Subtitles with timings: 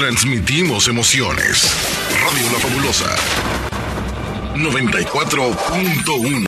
[0.00, 1.70] Transmitimos emociones.
[2.24, 3.14] Radio La Fabulosa
[4.54, 6.46] 94.1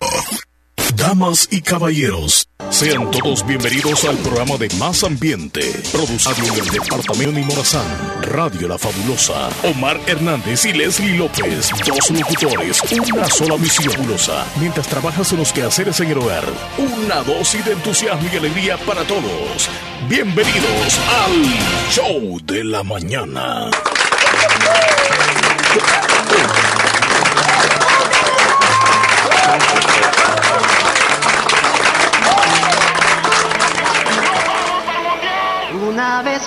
[0.96, 5.60] Damas y caballeros, sean todos bienvenidos al programa de Más Ambiente,
[5.92, 7.84] producido en el departamento de Morazán,
[8.22, 9.50] Radio La Fabulosa.
[9.62, 12.82] Omar Hernández y Leslie López, dos locutores,
[13.12, 14.46] una sola misión fabulosa.
[14.58, 16.44] Mientras trabajas en los quehaceres en el hogar,
[16.78, 19.68] una dosis de entusiasmo y alegría para todos.
[20.08, 23.70] Bienvenidos al Show de la Mañana.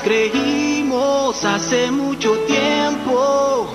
[0.06, 3.68] Creímos hace mucho tiempo,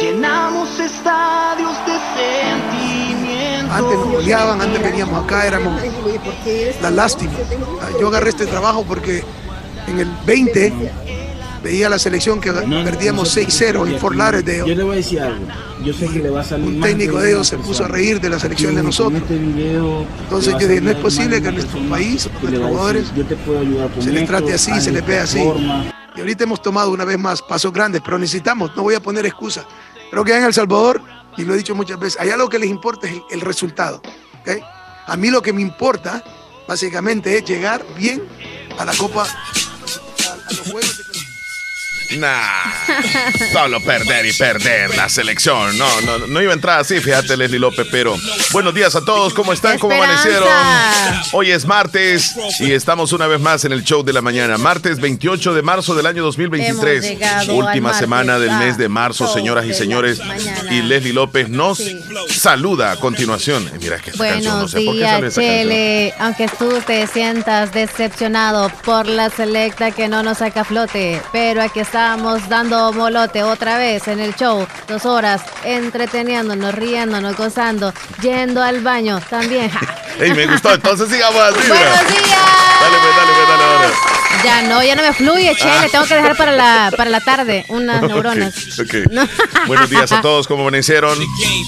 [0.00, 3.76] llenamos estadios de sentimientos.
[3.76, 5.80] Antes nos goleaban, antes veníamos acá, éramos
[6.82, 7.32] la lástima.
[8.00, 9.22] Yo agarré este trabajo porque
[9.86, 10.72] en el 20
[11.62, 14.68] veía la selección que perdíamos 6-0 en Fort Lauderdale.
[14.68, 15.46] Yo le voy a decir algo.
[15.84, 18.20] Yo sé que le va a salir Un técnico de ellos se puso a reír
[18.20, 19.22] de la selección de nosotros.
[19.22, 23.14] Este video Entonces yo dije, no es posible que a nuestro país, a nuestros jugadores,
[23.14, 25.40] yo te puedo ayudar con se les trate así, se les vea así.
[26.16, 29.24] Y ahorita hemos tomado una vez más pasos grandes, pero necesitamos, no voy a poner
[29.26, 29.64] excusas.
[30.10, 31.00] Creo que en El Salvador,
[31.36, 34.02] y lo he dicho muchas veces, hay algo que les importa es el, el resultado.
[34.40, 34.62] ¿ok?
[35.06, 36.22] A mí lo que me importa,
[36.66, 38.22] básicamente, es llegar bien
[38.76, 41.09] a la Copa, a, a los Juegos de
[42.18, 42.72] Nah,
[43.52, 45.78] solo perder y perder la selección.
[45.78, 48.16] No, no, no iba a entrar así, fíjate, Leslie López, pero
[48.52, 49.78] buenos días a todos, ¿cómo están?
[49.78, 50.48] ¿Cómo amanecieron?
[51.32, 54.58] Hoy es martes y estamos una vez más en el show de la mañana.
[54.58, 57.02] Martes 28 de marzo del año Hemos 2023.
[57.04, 60.20] llegado Última semana del mes de marzo, señoras y señores.
[60.70, 61.96] Y Leslie López nos Sí.
[62.28, 63.70] saluda a continuación.
[63.80, 66.24] Mira, es que esta canción, no Buenos sé por qué días, esa.
[66.24, 71.62] Aunque tú te sientas decepcionado por la selecta que no nos saca a flote, pero
[71.62, 74.66] aquí estamos dando molote otra vez en el show.
[74.88, 79.70] Dos horas entreteniéndonos, riéndonos, gozando, yendo al baño también.
[80.18, 81.68] Ey, me gustó, entonces sigamos así.
[81.68, 82.40] ¡Buenos días!
[82.80, 83.90] Dale, pues, dale, pues, dale, ahora.
[84.44, 85.88] Ya no, ya no me fluye, Chele.
[85.90, 88.54] Tengo que dejar para la, para la tarde unas neuronas.
[89.66, 91.18] Buenos días a todos, ¿cómo amanecieron?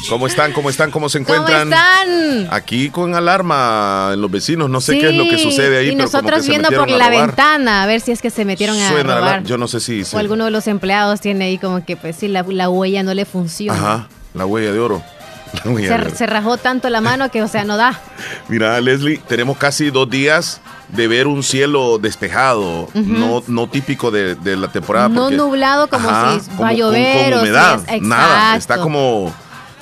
[0.08, 0.52] ¿Cómo están?
[0.52, 0.90] ¿Cómo están?
[0.90, 1.72] ¿Cómo se ¿Cómo encuentran?
[1.72, 2.48] están?
[2.50, 5.88] Aquí con alarma en los vecinos, no sé Sí, qué es lo que sucede ahí.
[5.88, 8.44] Y pero como nosotros se viendo por la ventana a ver si es que se
[8.44, 9.44] metieron a Suena robar.
[9.44, 10.04] yo no sé si...
[10.04, 13.02] si- O alguno de los empleados tiene ahí como que, pues sí, la, la huella
[13.02, 13.78] no le funciona.
[13.78, 15.02] Ajá, la huella de oro.
[15.64, 17.98] Se, se rajó tanto la mano que, o sea, no da.
[18.48, 24.34] Mira, Leslie, tenemos casi dos días de ver un cielo despejado, no, no típico de,
[24.34, 25.08] de la temporada.
[25.08, 28.56] No porque- nublado como si va a con- llover Con, o si humedad, es- nada,
[28.56, 29.32] está como,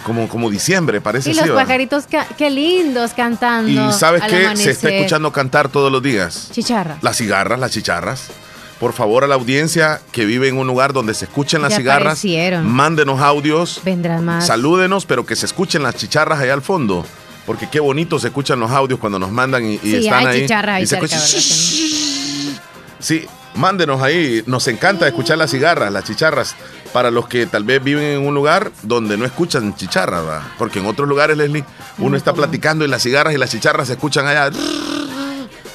[0.04, 3.70] como, como diciembre, parece Y los pajaritos, ca- qué lindos cantando.
[3.91, 4.56] Y ¿sabes qué?
[4.56, 6.48] Se está escuchando cantar todos los días.
[6.53, 6.97] Chicharra.
[7.03, 8.28] Las cigarras, las chicharras.
[8.80, 11.76] Por favor, a la audiencia que vive en un lugar donde se escuchen las Ya
[11.76, 12.66] cigarras, aparecieron.
[12.66, 14.46] mándenos audios, Vendrán más.
[14.46, 17.04] salúdenos, pero que se escuchen las chicharras allá al fondo.
[17.46, 20.36] Porque qué bonito se escuchan los audios cuando nos mandan y, y Sí, están hay
[20.36, 20.41] ahí.
[20.42, 21.18] chicharras y se cerca.
[23.00, 24.42] Sí, mándenos ahí.
[24.46, 26.54] Nos encanta escuchar las cigarras, las chicharras.
[26.92, 30.42] Para los que tal vez viven en un lugar donde no escuchan chicharras, ¿verdad?
[30.58, 31.64] Porque en otros lugares, Leslie,
[31.98, 34.50] uno está platicando y las cigarras y las chicharras se escuchan allá.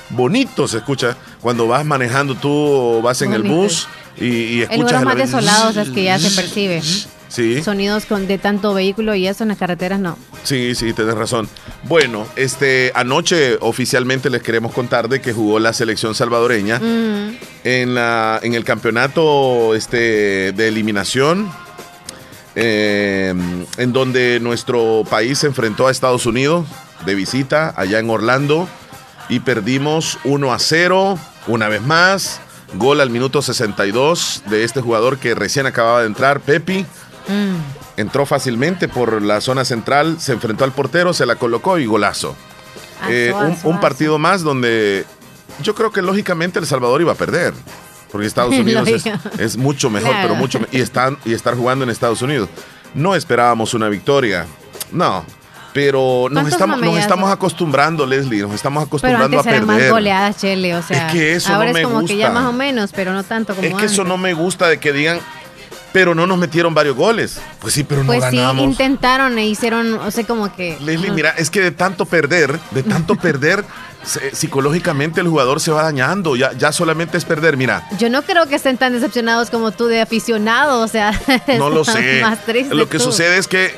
[0.10, 4.72] Bonito se escucha cuando vas manejando tú o vas en el bus y, y En
[4.72, 5.00] escuchas.
[5.02, 6.82] el- más desolados es que ya se percibe.
[7.28, 7.62] Sí.
[7.64, 10.18] Sonidos con, de tanto vehículo y eso en las carreteras no.
[10.44, 11.50] Sí, sí, tienes razón.
[11.84, 17.38] Bueno, este anoche oficialmente les queremos contar de que jugó la selección salvadoreña Mm.
[17.66, 21.52] en la en el campeonato este de eliminación
[22.56, 23.34] eh,
[23.78, 26.66] en donde nuestro país se enfrentó a Estados Unidos
[27.06, 28.70] de visita allá en Orlando
[29.30, 32.40] y perdimos 1 a 0 una vez más.
[32.76, 36.86] Gol al minuto 62 de este jugador que recién acababa de entrar, Pepi.
[37.28, 37.56] Mm.
[37.98, 42.36] Entró fácilmente por la zona central, se enfrentó al portero, se la colocó y golazo.
[43.02, 43.82] Aso, Eh, un, aso, un aso.
[43.82, 45.06] partido más donde
[45.62, 47.54] yo creo que lógicamente El Salvador iba a perder.
[48.12, 48.90] Porque Estados Unidos
[49.40, 50.28] es, mucho mejor, Claro.
[50.30, 52.50] pero mucho y están y estar jugando en Estados Unidos.
[52.94, 54.46] No esperábamos una victoria.
[54.92, 55.26] No.
[55.76, 57.02] Pero nos ¿Cuántos estamos, nos mameyazos?
[57.04, 59.92] estamos acostumbrando, Leslie, nos estamos Pero acostumbrando antes a eran más perder.
[59.92, 61.08] goleadas, Chele, o sea.
[61.08, 62.42] Es que eso ahora no es me como que ya gusta.
[62.42, 64.94] más o menos, pero no tanto como Es que eso no me gusta de que
[64.94, 65.20] digan,
[65.92, 67.42] pero no nos metieron varios goles.
[67.60, 68.64] Pues sí, pero no Pues sí, ganamos.
[68.64, 70.78] intentaron e hicieron, o sea, como que.
[70.80, 71.14] Leslie, no.
[71.14, 73.66] mira, es que de tanto perder, de tanto perder,
[74.06, 76.38] se- psicológicamente el jugador se va dañando.
[76.38, 77.58] Ya, ya solamente es perder.
[77.58, 81.12] Mira, Yo no creo que estén tan decepcionados como tú de aficionado, o sea.
[81.58, 82.22] no lo sé.
[82.22, 83.04] Más triste Lo que tú.
[83.04, 83.76] sucede es que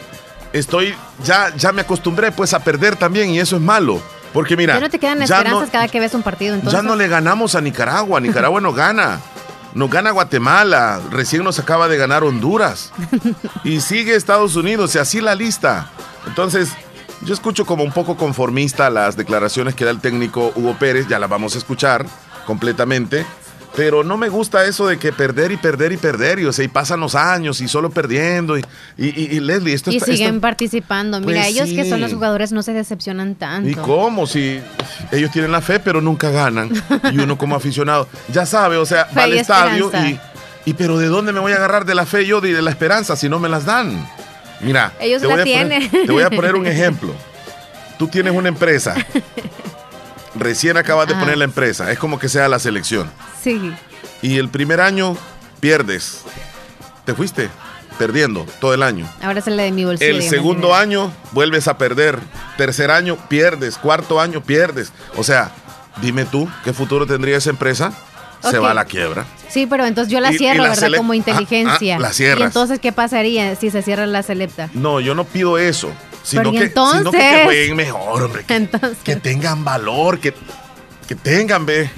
[0.53, 4.01] estoy, ya, ya me acostumbré pues a perder también y eso es malo.
[4.33, 6.79] Porque mira, Ya no te quedan esperanzas no- cada que ves un partido, entonces.
[6.79, 8.19] ya no le ganamos a Nicaragua.
[8.19, 9.19] Nicaragua no gana.
[9.73, 12.91] nos gana Guatemala, recién nos acaba de ganar Honduras.
[13.63, 15.89] y sigue Estados Unidos, y así la lista.
[16.27, 16.69] Entonces,
[17.21, 21.19] yo escucho como un poco conformista las declaraciones que da el técnico Hugo Pérez, ya
[21.19, 22.05] las vamos a escuchar
[22.45, 23.25] completamente.
[23.77, 26.65] Pero no me gusta eso de que perder y perder y perder, y, o sea,
[26.65, 28.57] y pasan los años y solo perdiendo.
[28.57, 28.65] Y,
[28.97, 31.19] y, y- y Leslie, esto Y está- siguen participando.
[31.21, 33.69] Mira, Pues ellos que son los jugadores no se decepcionan tanto.
[33.69, 34.25] ¿Y cómo?
[34.25, 34.59] Si
[35.11, 36.71] ellos tienen la fe, pero nunca ganan.
[37.13, 40.19] Y uno como aficionado, ya sabe, o sea, Fe va al estadio y,
[40.71, 42.71] y pero ¿de dónde me voy a agarrar de la fe yo y de la
[42.71, 44.09] esperanza si no me las dan?
[44.59, 46.05] Mira, Ellos te la voy a poner- tienen.
[46.07, 47.13] te voy a poner un ejemplo.
[47.99, 48.95] Tú tienes una empresa.
[50.39, 51.21] Recién acabas de Ajá.
[51.23, 51.91] poner la empresa.
[51.91, 53.09] Es como que sea la selección.
[53.43, 53.73] Sí.
[54.21, 55.17] Y el primer año
[55.59, 56.21] pierdes.
[57.05, 57.49] Te fuiste
[57.97, 59.09] perdiendo todo el año.
[59.21, 60.11] Ahora el de mi bolsillo.
[60.11, 62.19] El segundo año vuelves a perder.
[62.57, 63.77] Tercer año pierdes.
[63.77, 64.91] Cuarto año pierdes.
[65.15, 65.51] O sea,
[66.01, 67.91] dime tú, ¿qué futuro tendría esa empresa?
[68.41, 69.25] Se va a la quiebra.
[69.49, 70.89] Sí, pero entonces yo la Y- y cierro, la ¿verdad?
[70.97, 71.95] Como inteligencia.
[71.95, 72.39] Ah, ah, la cierras.
[72.41, 74.69] Y entonces, ¿qué pasaría si se cierra la selecta?
[74.73, 75.91] No, yo no pido eso.
[76.27, 76.97] Sino, Pero, ¿y que, entonces?
[76.99, 78.43] sino que, que jueguen mejor, hombre.
[78.43, 80.33] Que, Entonces, que tengan valor, que,
[81.07, 81.89] que tengan, ve.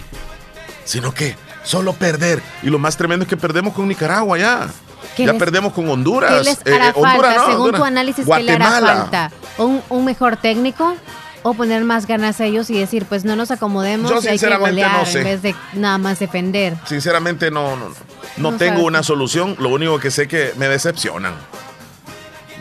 [0.85, 2.39] Sino que solo perder.
[2.61, 4.67] Y lo más tremendo es que perdemos con Nicaragua ya.
[5.15, 6.31] ¿Qué Ya les- perdemos con Honduras.
[6.31, 7.79] ¿qué les Eh, hará eh, Honduras, no, Según Honduras.
[7.81, 8.95] tu análisis, ¿qué le hará Guatemala.
[9.01, 9.31] falta?
[9.57, 10.95] ¿Un, un mejor técnico?
[11.41, 14.37] ¿O poner más ganas a ellos y decir, pues no nos acomodemos Yo y hay
[14.37, 15.19] que no sé.
[15.19, 16.75] en vez de nada más defender?
[16.85, 17.95] Sinceramente no, no, no.
[18.37, 18.85] No No tengo sabes.
[18.87, 19.55] una solución.
[19.57, 21.33] Lo único que sé que me decepcionan.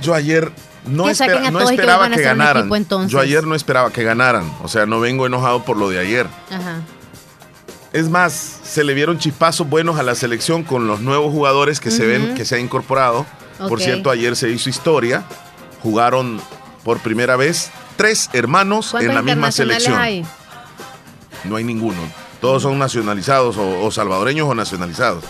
[0.00, 0.52] Yo ayer
[0.88, 2.72] no, espera- que esperaba que ganaran.
[2.72, 3.06] equipo.
[3.08, 4.50] Yo ayer no esperaba que ganaran.
[4.62, 6.26] O sea, no vengo enojado por lo de ayer.
[6.50, 6.80] Ajá.
[7.92, 8.32] Es más,
[8.64, 12.34] se le vieron chispazos buenos a la selección con los nuevos jugadores que se ven
[12.34, 13.24] que se ha incorporado.
[13.68, 15.24] Por cierto, ayer se hizo historia.
[15.82, 16.40] Jugaron
[16.84, 19.96] por primera vez tres hermanos ¿Cuántos en la misma selección.
[19.98, 20.24] hay?
[21.44, 21.98] No hay ninguno.
[22.40, 25.24] Todos son nacionalizados o, o salvadoreños o nacionalizados.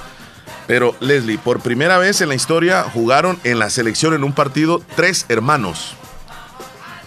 [0.68, 4.82] Pero Leslie, por primera vez en la historia jugaron en la selección en un partido
[4.94, 5.94] tres hermanos.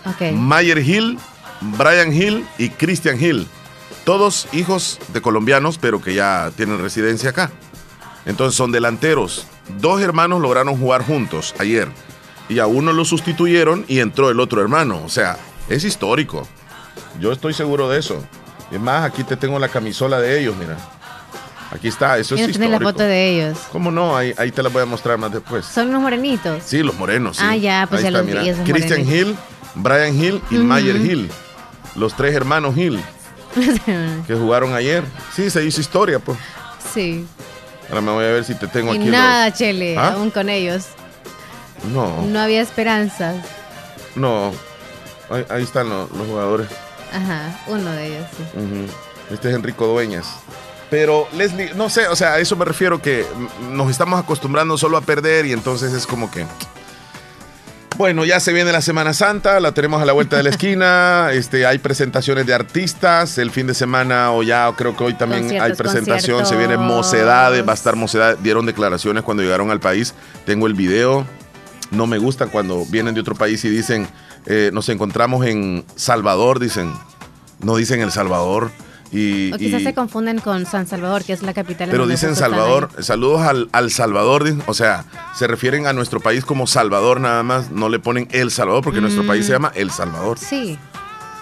[0.06, 0.34] Ok.
[0.34, 1.20] Mayer Hill,
[1.78, 3.48] Brian Hill y Christian Hill.
[4.04, 7.52] Todos hijos de colombianos, pero que ya tienen residencia acá.
[8.26, 9.46] Entonces son delanteros.
[9.80, 11.88] Dos hermanos lograron jugar juntos ayer.
[12.50, 15.04] Y a uno lo sustituyeron y entró el otro hermano.
[15.06, 15.38] O sea,
[15.70, 16.48] es histórico.
[17.20, 18.24] Yo estoy seguro de eso.
[18.72, 20.78] Es más, aquí te tengo la camisola de ellos, mira.
[21.72, 22.72] Aquí está, eso es histórico.
[22.72, 23.58] la foto de ellos.
[23.72, 24.16] ¿Cómo no?
[24.18, 25.66] Ahí, ahí te la voy a mostrar más después.
[25.66, 26.62] Son unos morenitos.
[26.66, 27.38] Sí, los morenos.
[27.38, 27.44] sí.
[27.46, 29.30] Ah, ya, pues Ahí ya está, los esos Christian morenitos.
[29.30, 29.38] Hill,
[29.76, 30.56] Brian Hill y.
[30.58, 31.32] Mayer Hill.
[31.96, 33.00] Los tres hermanos Hill
[34.28, 35.04] que jugaron ayer.
[35.36, 36.38] Sí, se hizo historia, pues.
[36.94, 37.26] sí.
[37.90, 39.08] Ahora me voy a ver si te tengo Y aquí.
[39.10, 40.14] nada, Chele, ¿Ah?
[40.16, 40.86] aún con ellos.
[41.84, 43.36] los- No, No había esperanzas.
[44.16, 44.52] no.
[45.30, 46.68] Ahí, ahí están los, los jugadores.
[47.14, 48.44] Ajá, uno de ellos, sí.
[49.34, 50.28] Este es Enrico Dueñas.
[50.92, 53.26] Pero Leslie, no sé, o sea, a eso me refiero que
[53.72, 56.46] nos estamos acostumbrando solo a perder y entonces es como que...
[57.98, 61.30] Bueno, ya se viene la Semana Santa, la tenemos a la vuelta de la esquina,
[61.32, 65.44] este, hay presentaciones de artistas, el fin de semana o ya creo que hoy también
[65.46, 67.06] hay Conciertos, presentación, se vienen conciertos.
[67.06, 70.14] mocedades, va a estar mocedades, dieron declaraciones cuando llegaron al país,
[70.46, 71.26] tengo el video,
[71.92, 74.10] no me gusta cuando vienen de otro país y dicen,
[74.46, 76.94] eh, nos encontramos en Salvador, dicen,
[77.62, 78.72] no dicen El Salvador.
[79.12, 81.90] Y, O quizás y- se confunden con San Salvador, que es la capital.
[81.92, 85.04] pero dicen Salvador, saludos al, al Salvador, o sea,
[85.36, 89.02] se refieren a nuestro país como Salvador nada más, no le ponen El Salvador porque
[89.02, 89.28] nuestro Mm.
[89.28, 90.38] país se llama El Salvador.
[90.40, 90.78] Sí.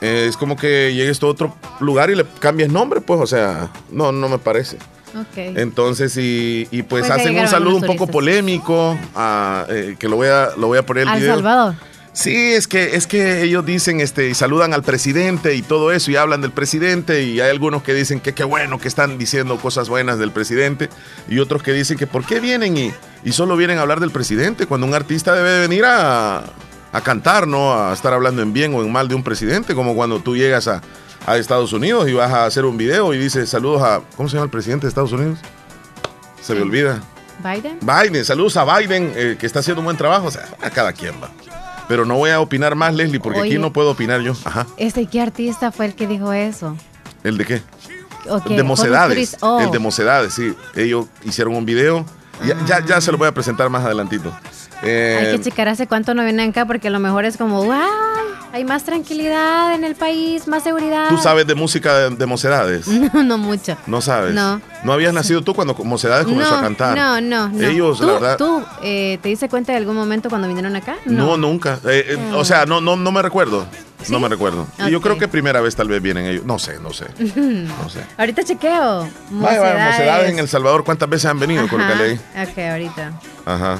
[0.02, 3.70] Eh, es como que llegues a otro lugar y le cambies nombre, pues, o sea,
[3.92, 4.78] no, no me parece.
[5.36, 10.16] Entonces, y, y pues, Pues hacen un saludo un poco polémico, ah, eh, que lo
[10.18, 11.36] voy a, lo voy a poner el Al video.
[11.36, 11.76] Salvador.
[12.12, 16.12] Sí, es que, es que ellos dicen este, y saludan al presidente y todo eso,
[16.12, 19.58] y hablan del presidente, y hay algunos que dicen que qué bueno que están diciendo
[19.58, 20.90] cosas buenas del presidente,
[21.30, 22.92] y otros que dicen que por qué vienen y,
[23.24, 26.44] y solo vienen a hablar del presidente, cuando un artista debe venir a,
[26.92, 29.96] a cantar, no a estar hablando en bien o en mal de un presidente, como
[29.96, 30.82] cuando tú llegas a,
[31.26, 34.36] a Estados Unidos y vas a hacer un video y dices saludos a, ¿cómo se
[34.36, 35.40] llama el presidente de Estados Unidos?
[36.42, 37.02] Se me olvida.
[37.44, 37.80] Biden.
[37.82, 40.28] Biden, saludos a Biden, eh, que está haciendo un buen trabajo.
[40.28, 41.30] O sea, a cada quien va.
[41.90, 44.34] Pero no voy a opinar más, Leslie, porque aquí no puedo opinar yo.
[44.46, 44.68] Ajá.
[44.78, 46.78] Este, ¿qué artista fue el que dijo eso?
[47.24, 47.54] ¿El de qué?
[47.56, 47.62] El
[48.36, 49.38] de ¿Fue un Mocedades.
[49.42, 49.60] Oh.
[49.60, 50.54] El de Mocedades, sí.
[50.76, 52.06] Ellos hicieron un video.
[52.46, 54.32] Ya, ya, ya se lo voy a presentar más adelantito.
[54.84, 57.66] Eh, Hay que checar hace cuánto no vienen acá porque a lo mejor es como,
[57.66, 57.76] wow,
[58.52, 61.10] hay más tranquilidad en el país, más seguridad.
[61.10, 62.88] ¿Tú sabes de música de, de Mocedades?
[63.14, 63.78] No, no mucho.
[63.88, 64.34] No sabes.
[64.34, 64.62] No.
[64.84, 66.96] ¿No habías nacido tú cuando Mocedades comenzó no, a cantar?
[66.98, 67.68] No, no, no.
[67.68, 68.38] Ellos, ¿Tú, la verdad.
[68.38, 70.98] ¿Tú eh, te diste cuenta de algún momento cuando vinieron acá?
[71.06, 71.80] No, nunca.
[71.86, 73.66] Eh, eh, O sea, no, no, no me recuerdo.
[74.04, 74.12] ¿Sí?
[74.14, 74.66] No me recuerdo.
[74.86, 76.46] Y yo creo que primera vez tal vez vienen ellos.
[76.46, 77.06] No sé, no sé.
[77.40, 78.02] No sé.
[78.18, 79.10] Ahorita chequeo.
[79.32, 81.68] Vaya, vaya, mocedades en El Salvador, ¿cuántas veces han venido?
[81.68, 82.48] Colócale ahí.
[82.48, 83.20] Ok, ahorita.
[83.46, 83.80] Ajá.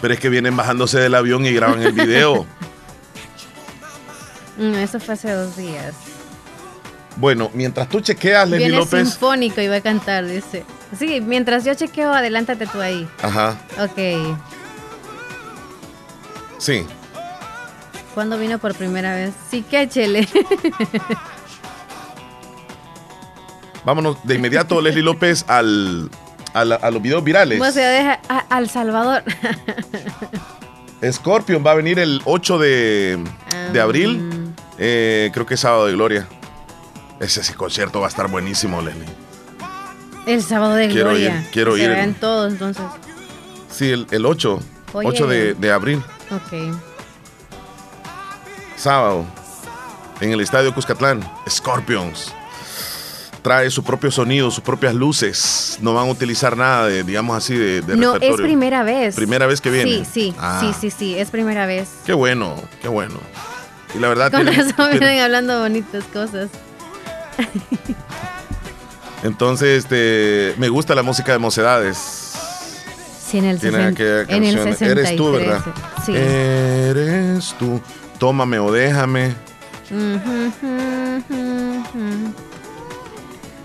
[0.00, 2.46] Pero es que vienen bajándose del avión y graban el video.
[4.56, 5.94] Mm, eso fue hace dos días.
[7.16, 9.08] bueno, mientras tú chequeas, Leslie Viene López.
[9.08, 10.64] sinfónico y va a cantar, dice.
[10.98, 13.06] Sí, mientras yo chequeo, adelántate tú ahí.
[13.22, 13.98] Ajá, Ok.
[16.58, 16.84] sí.
[18.14, 19.34] ¿Cuándo vino por primera vez?
[19.50, 20.26] Sí, que chele.
[23.84, 26.10] Vámonos de inmediato, Leslie López, al,
[26.54, 27.58] a, la- a los videos virales.
[27.58, 29.22] ¿Cómo se deja a- al Salvador?
[31.12, 33.18] Scorpion va a venir el 8 de,
[33.72, 34.45] de abril.
[34.78, 36.26] Eh, creo que es sábado de gloria.
[37.20, 39.06] Ese, ese concierto va a estar buenísimo, Leslie.
[40.26, 41.40] El sábado de Quiero gloria.
[41.40, 41.88] ir, quiero ir.
[41.88, 42.84] Vean todos, entonces.
[43.70, 44.60] Sí, el, el 8.
[44.92, 45.08] Oye.
[45.08, 46.74] 8 de, de abril, Ok.
[48.76, 49.24] sábado.
[50.20, 51.20] En el estadio Cuscatlán.
[51.48, 52.32] Scorpions.
[53.42, 55.78] Trae su propio sonido, sus propias luces.
[55.80, 59.14] No van a utilizar nada de, digamos así, de, de No, es primera vez.
[59.14, 60.04] Primera vez que viene.
[60.04, 60.58] Sí, sí, Ah.
[60.60, 61.88] sí, sí, sí, es primera vez.
[62.04, 63.14] Qué bueno, qué bueno.
[63.96, 66.50] Y la verdad Con tiene- razón tiene- vienen hablando bonitas cosas.
[69.22, 71.96] Entonces, este, me gusta la música de Mocedades.
[73.26, 74.98] Sí, en el, Tiene 60 aquella en el canción, 63.
[75.06, 75.60] Eres tú, ¿verdad?
[76.04, 76.12] Sí.
[76.14, 77.80] Eres tú.
[78.18, 79.34] Tómame o déjame.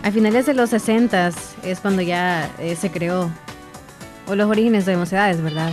[0.03, 1.31] A finales de los 60
[1.63, 3.29] es cuando ya eh, se creó.
[4.27, 5.71] O los orígenes de Mocedades, ¿verdad?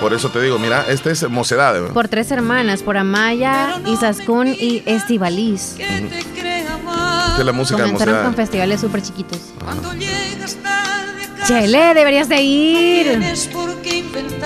[0.00, 1.80] Por eso te digo, mira, esta es Mocedades.
[1.82, 1.94] ¿verdad?
[1.94, 5.76] Por tres hermanas, por Amaya, Isaskun y Estivaliz.
[5.78, 8.36] Esta es la música de Comenzaron con Mocedades.
[8.36, 9.38] festivales súper chiquitos.
[11.46, 13.20] Chele, deberías de ir.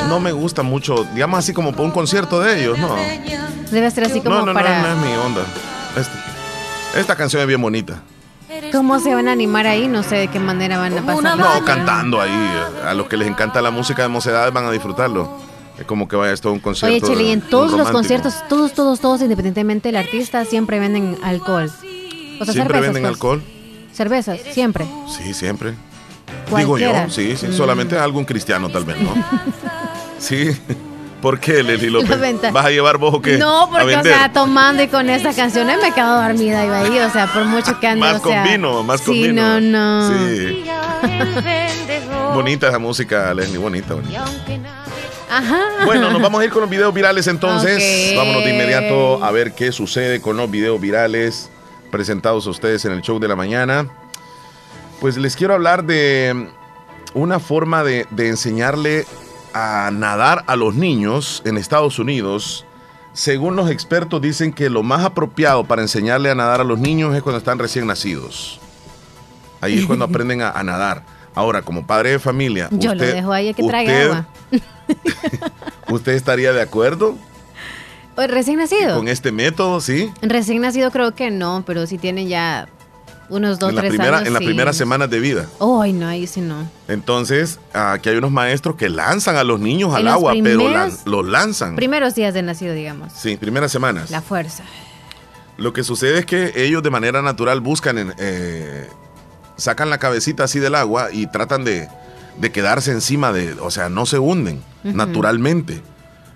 [0.08, 2.96] No me gusta mucho, digamos así como para un concierto de ellos, no.
[3.70, 4.80] Debe ser así como No, no, no, para...
[4.82, 5.42] no es mi onda.
[5.96, 8.00] Este- esta canción es bien bonita.
[8.70, 9.88] ¿Cómo se van a animar ahí?
[9.88, 11.36] No sé de qué manera van a pasar.
[11.36, 12.30] No, cantando ahí.
[12.86, 15.28] A los que les encanta la música de Mocedades van a disfrutarlo.
[15.78, 17.06] Es como que vaya esto a un concierto.
[17.06, 21.18] Oye, Chele, y en todos los conciertos, todos, todos, todos, independientemente del artista, siempre venden
[21.22, 21.70] alcohol.
[22.40, 23.12] O sea, ¿Siempre cervezas, venden pues.
[23.12, 23.42] alcohol?
[23.92, 24.86] Cervezas, siempre.
[25.08, 25.74] Sí, siempre.
[26.56, 27.06] Digo Cualquiera.
[27.06, 27.46] yo, sí, sí.
[27.48, 27.52] Mm.
[27.52, 29.14] Solamente algún cristiano, tal vez, ¿no?
[30.18, 30.50] sí.
[31.20, 32.18] ¿Por qué, Leslie López?
[32.52, 33.38] ¿Vas a llevar vos o qué?
[33.38, 36.98] No, porque, o sea, tomando y con esta canción eh, me quedo dormida iba ahí,
[36.98, 39.58] o sea, por mucho que ande, más o con sea, vino, más con sí, vino.
[39.58, 40.28] no, no.
[40.28, 40.64] Sí.
[42.34, 44.24] Bonita esa música, Leslie, bonita, bonita.
[45.36, 45.84] Ajá.
[45.84, 48.14] Bueno, nos vamos a ir con los videos virales entonces.
[48.16, 51.50] Vámonos de inmediato a ver qué sucede con los videos virales
[51.90, 53.88] presentados a ustedes en el show de la mañana.
[55.00, 56.48] Pues les quiero hablar de
[57.14, 59.06] una forma de, de enseñarle
[59.52, 62.64] a nadar a los niños en Estados Unidos.
[63.12, 67.14] Según los expertos dicen que lo más apropiado para enseñarle a nadar a los niños
[67.14, 68.60] es cuando están recién nacidos.
[69.60, 71.02] Ahí es cuando aprenden a, a nadar.
[71.34, 74.26] Ahora, como padre de familia, Yo lo usted- dejo ahí a que traiga usted- agua.
[75.90, 77.14] ¿Usted estaría de acuerdo
[78.16, 78.96] O Recién nacido.
[78.96, 79.80] con este método?
[79.80, 80.12] Sí.
[80.22, 82.68] Recién nacido creo que no, pero si tienen ya
[83.30, 84.26] unos dos, en la tres primera, años.
[84.28, 84.46] en las sí.
[84.46, 85.46] primeras semanas de vida.
[85.58, 86.68] Ay, no, ahí sí no.
[86.88, 90.68] Entonces, aquí hay unos maestros que lanzan a los niños En al los agua, pero
[90.70, 91.74] lan- los lanzan.
[91.74, 93.12] Primeros días de nacido, digamos.
[93.14, 94.10] sí, primeras semanas.
[94.10, 94.62] La fuerza.
[95.56, 98.88] Lo que sucede es que ellos de manera natural buscan, en, eh,
[99.56, 101.88] sacan la cabecita así del agua y tratan de,
[102.38, 105.82] de quedarse encima de, o sea, no se hunden naturalmente.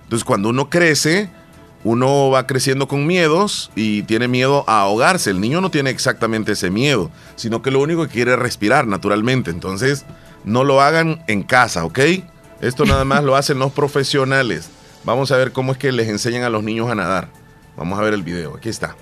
[0.04, 1.28] Entonces, cuando uno crece,
[1.84, 5.30] uno va creciendo con miedos y tiene miedo a ahogarse.
[5.30, 8.86] El niño no tiene exactamente ese miedo, sino que lo único que quiere es respirar
[8.86, 9.50] naturalmente.
[9.50, 10.06] Entonces,
[10.44, 11.98] no lo hagan en casa, ¿ok?
[12.60, 14.70] Esto nada más lo hacen los profesionales.
[15.04, 17.28] Vamos a ver cómo es que les enseñan a los niños a nadar.
[17.76, 18.56] Vamos a ver el video.
[18.56, 18.96] Aquí está.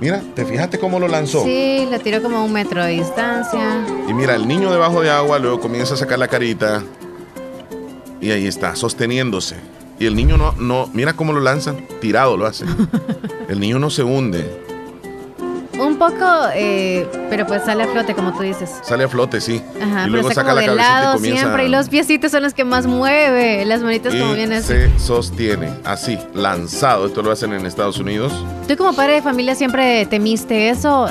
[0.00, 1.44] Mira, ¿te fijaste cómo lo lanzó?
[1.44, 3.86] Sí, lo tiró como a un metro de distancia.
[4.08, 6.82] Y mira, el niño debajo de agua luego comienza a sacar la carita.
[8.20, 9.56] Y ahí está, sosteniéndose.
[9.98, 12.64] Y el niño no, no, mira cómo lo lanzan, tirado lo hace.
[13.48, 14.48] El niño no se hunde,
[15.84, 16.24] Un poco,
[16.54, 18.70] eh, pero pues sale a flote, como tú dices.
[18.82, 19.62] sale a flote, sí.
[19.80, 21.40] Ajá, y pero luego saca la cabecita y lado comienza.
[21.42, 21.66] siempre.
[21.66, 23.64] Y los piecitos son los que más mueve.
[23.64, 24.68] Las manitas como y vienen así.
[24.68, 27.06] se sostiene, así, lanzado.
[27.06, 28.32] Esto lo hacen en Estados Unidos.
[28.68, 31.08] ¿Tú como padre de familia siempre temiste eso?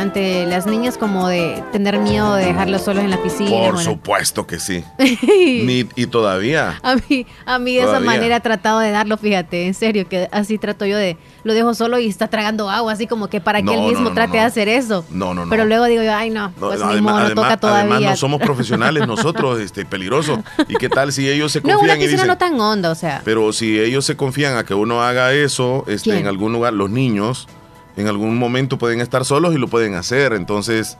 [0.00, 3.50] Ante las niñas como de tener miedo de dejarlos solos en la piscina.
[3.50, 3.78] Por bueno.
[3.80, 4.84] supuesto que sí.
[4.98, 6.78] Ni- y todavía.
[6.82, 10.28] A mí, a mí de esa manera he tratado de darlo, fíjate, en serio, que
[10.32, 13.58] así trato yo de, lo dejo solo y está tragando agua, así como que para
[13.60, 15.04] que No, él no, mismo no, trate de hacer eso.
[15.10, 15.50] No, no, no.
[15.50, 17.94] Pero luego digo yo, ay no, pues no, ni además, modo, no además- toca todavía.
[17.96, 20.42] además no somos profesionales nosotros, este, peligroso.
[20.68, 22.94] ¿Y qué tal si ellos se No, una confían y dicen, no tan honda, o
[22.94, 23.22] sea.
[23.24, 26.18] pero si ellos se confían a que uno haga eso, este, ¿Quién?
[26.20, 27.48] en algún lugar, los niños,
[27.96, 30.32] en algún momento pueden estar solos y lo pueden hacer.
[30.32, 30.96] Entonces,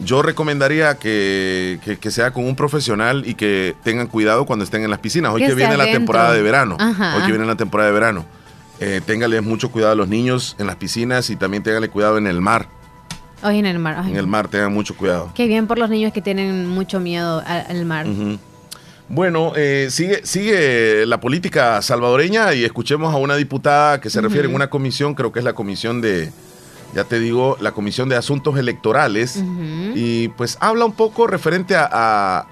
[0.00, 4.82] yo recomendaría que, que- que sea con un profesional y que tengan cuidado cuando estén
[4.82, 5.32] en las piscinas.
[5.32, 6.76] Hoy Que viene la temporada de verano.
[6.80, 7.16] Ajá.
[7.16, 8.24] Hoy que viene la temporada de verano.
[8.80, 9.00] Eh,
[9.42, 12.68] mucho cuidado a los niños en las piscinas y también téngale cuidado en el mar.
[13.42, 13.96] Hoy en el mar.
[13.98, 15.30] ay, En el mar, tengan mucho cuidado.
[15.34, 18.06] Qué bien por los niños que tienen mucho miedo al mar.
[19.08, 24.48] Bueno, eh, sigue, sigue la política salvadoreña y escuchemos a una diputada que se refiere
[24.48, 26.30] en una comisión, creo que es la comisión de,
[26.94, 29.42] ya te digo, la comisión de asuntos electorales,
[29.94, 32.46] y pues habla un poco referente a, a-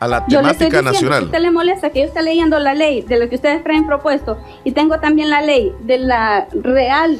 [0.00, 1.24] a la Yo le estoy temática nacional.
[1.26, 4.36] usted le molesta que yo esté leyendo la ley de lo que ustedes traen propuesto
[4.64, 7.18] y tengo también la ley de la real,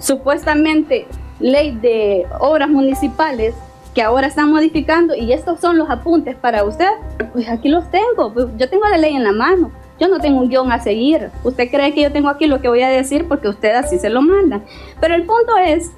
[0.00, 1.06] supuestamente,
[1.38, 3.54] ley de obras municipales
[3.94, 6.90] que ahora están modificando y estos son los apuntes para usted,
[7.32, 9.70] pues aquí los tengo, pues yo tengo la ley en la mano.
[10.00, 11.30] Yo no tengo un guion a seguir.
[11.44, 14.10] Usted cree que yo tengo aquí lo que voy a decir porque usted así se
[14.10, 14.60] lo manda.
[15.00, 15.92] Pero el punto es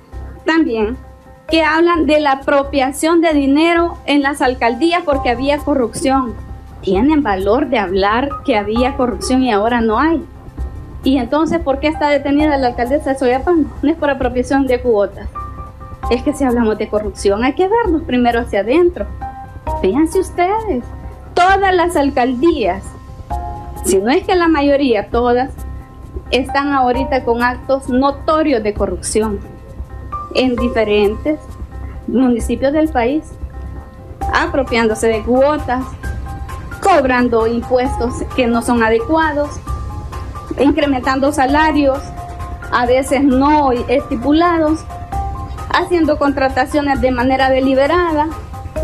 [0.45, 0.99] también
[1.49, 6.35] que hablan de la apropiación de dinero en las alcaldías porque había corrupción.
[6.83, 10.23] Tienen valor de hablar que había corrupción y ahora no hay.
[11.03, 13.71] Y entonces, ¿por qué está detenida la alcaldesa de Soyapango?
[13.81, 15.29] No es por apropiación de cuotas.
[16.11, 19.07] Es que si hablamos de corrupción hay que vernos primero hacia adentro.
[19.81, 20.85] Fíjense ustedes,
[21.35, 22.85] todas las alcaldías,
[23.85, 25.51] si no es que la mayoría, todas,
[26.31, 29.41] están ahorita con actos notorios de corrupción
[30.35, 31.39] en diferentes
[32.07, 33.25] municipios del país,
[34.33, 35.85] apropiándose de cuotas,
[36.83, 39.51] cobrando impuestos que no son adecuados,
[40.59, 41.99] incrementando salarios,
[42.73, 44.85] a veces no estipulados,
[45.77, 48.29] haciendo contrataciones de manera deliberada,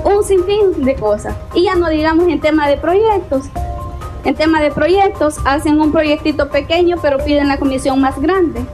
[0.05, 1.35] un sinfín de cosas.
[1.55, 3.47] Y ya no digamos en tema de proyectos.
[4.25, 8.65] En tema de proyectos, hacen un proyectito pequeño, pero piden la comisión más grande.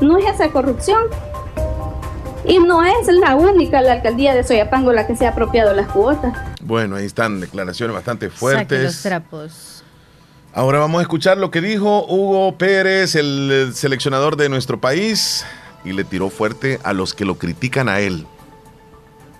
[0.00, 1.00] No es esa corrupción.
[2.44, 5.88] Y no es la única la alcaldía de Soyapango la que se ha apropiado las
[5.88, 6.32] cuotas.
[6.62, 9.02] Bueno, ahí están declaraciones bastante Saque los fuertes.
[9.02, 9.82] trapos.
[10.54, 15.44] Ahora vamos a escuchar lo que dijo Hugo Pérez, el seleccionador de nuestro país,
[15.86, 18.26] y le tiró fuerte a los que lo critican a él.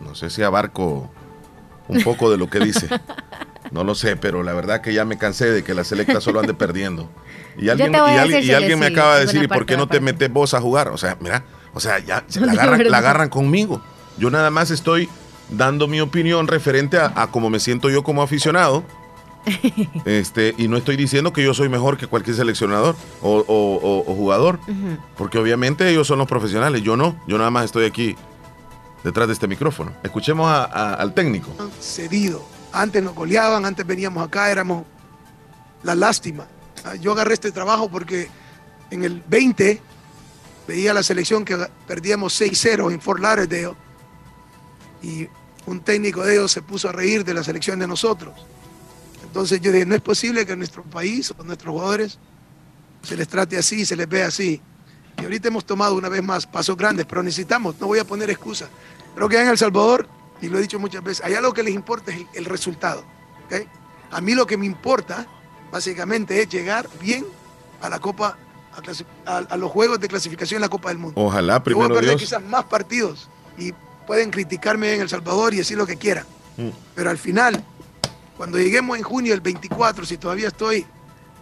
[0.01, 1.11] No sé si abarco
[1.89, 2.89] un poco de lo que dice.
[3.73, 6.39] No lo sé, pero la verdad que ya me cansé de que la selecta solo
[6.39, 7.11] ande perdiendo.
[7.59, 10.55] Y alguien, y y me acaba de decir, ¿y por qué no te metes vos
[10.55, 10.87] a jugar?
[10.89, 13.83] O sea, mira, o sea, ya la agarran, la agarran conmigo.
[14.19, 15.09] Yo nada más estoy
[15.51, 18.85] dando mi opinión referente a, a cómo me siento yo como aficionado.
[20.05, 24.11] Este, y no estoy diciendo que yo soy mejor que cualquier seleccionador o, o- o-
[24.11, 24.59] o jugador,
[25.17, 28.17] porque obviamente ellos son los profesionales, yo no, yo nada más estoy aquí
[29.05, 29.93] detrás de este micrófono.
[30.03, 31.51] Escuchemos a- a- al técnico.
[31.81, 32.45] cedido.
[32.73, 34.85] Antes nos goleaban, antes veníamos acá, éramos
[35.83, 36.47] la lástima.
[36.85, 38.29] Ah, Yo agarré este trabajo porque
[38.91, 39.81] en el 20
[40.69, 41.57] veía la selección que
[41.87, 43.75] perdíamos 6-0 en Fort Lauderdale
[45.03, 45.29] y
[45.67, 48.35] un técnico de ellos se puso a reír de la selección de nosotros.
[49.27, 52.19] Entonces yo dije, no es posible que en nuestro país o nuestros jugadores
[53.03, 54.61] se les trate así, se les vea así.
[55.21, 58.31] Y ahorita hemos tomado una vez más pasos grandes, pero necesitamos, no voy a poner
[58.31, 58.69] excusa.
[59.15, 60.09] Creo que en El Salvador,
[60.41, 63.05] y lo he dicho muchas veces, allá lo que les importa es el, el resultado.
[63.47, 63.67] ¿ok?
[64.11, 65.27] A mí lo que me importa,
[65.73, 67.25] básicamente, es llegar bien
[67.81, 68.37] a la Copa,
[69.27, 71.21] a, a- a los juegos de clasificación en la Copa del Mundo.
[71.21, 72.21] Ojalá, Yo voy a primero perder Dios.
[72.23, 73.73] quizás más partidos y
[74.07, 76.25] pueden criticarme en El Salvador y decir lo que quieran.
[76.59, 76.69] Mm.
[76.95, 77.65] Pero al final,
[78.37, 80.87] cuando lleguemos en junio del 24, si todavía estoy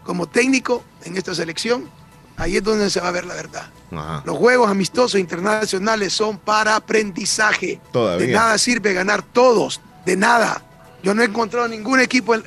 [0.05, 1.89] como técnico en esta selección,
[2.37, 3.71] ahí es donde se va a ver la verdad.
[3.93, 4.23] Ajá.
[4.27, 7.81] Los juegos amistosos internacionales son para aprendizaje.
[7.93, 8.27] Todavía.
[8.27, 10.63] De nada sirve ganar todos, de nada.
[11.03, 12.43] Yo no he encontrado ningún equipo en,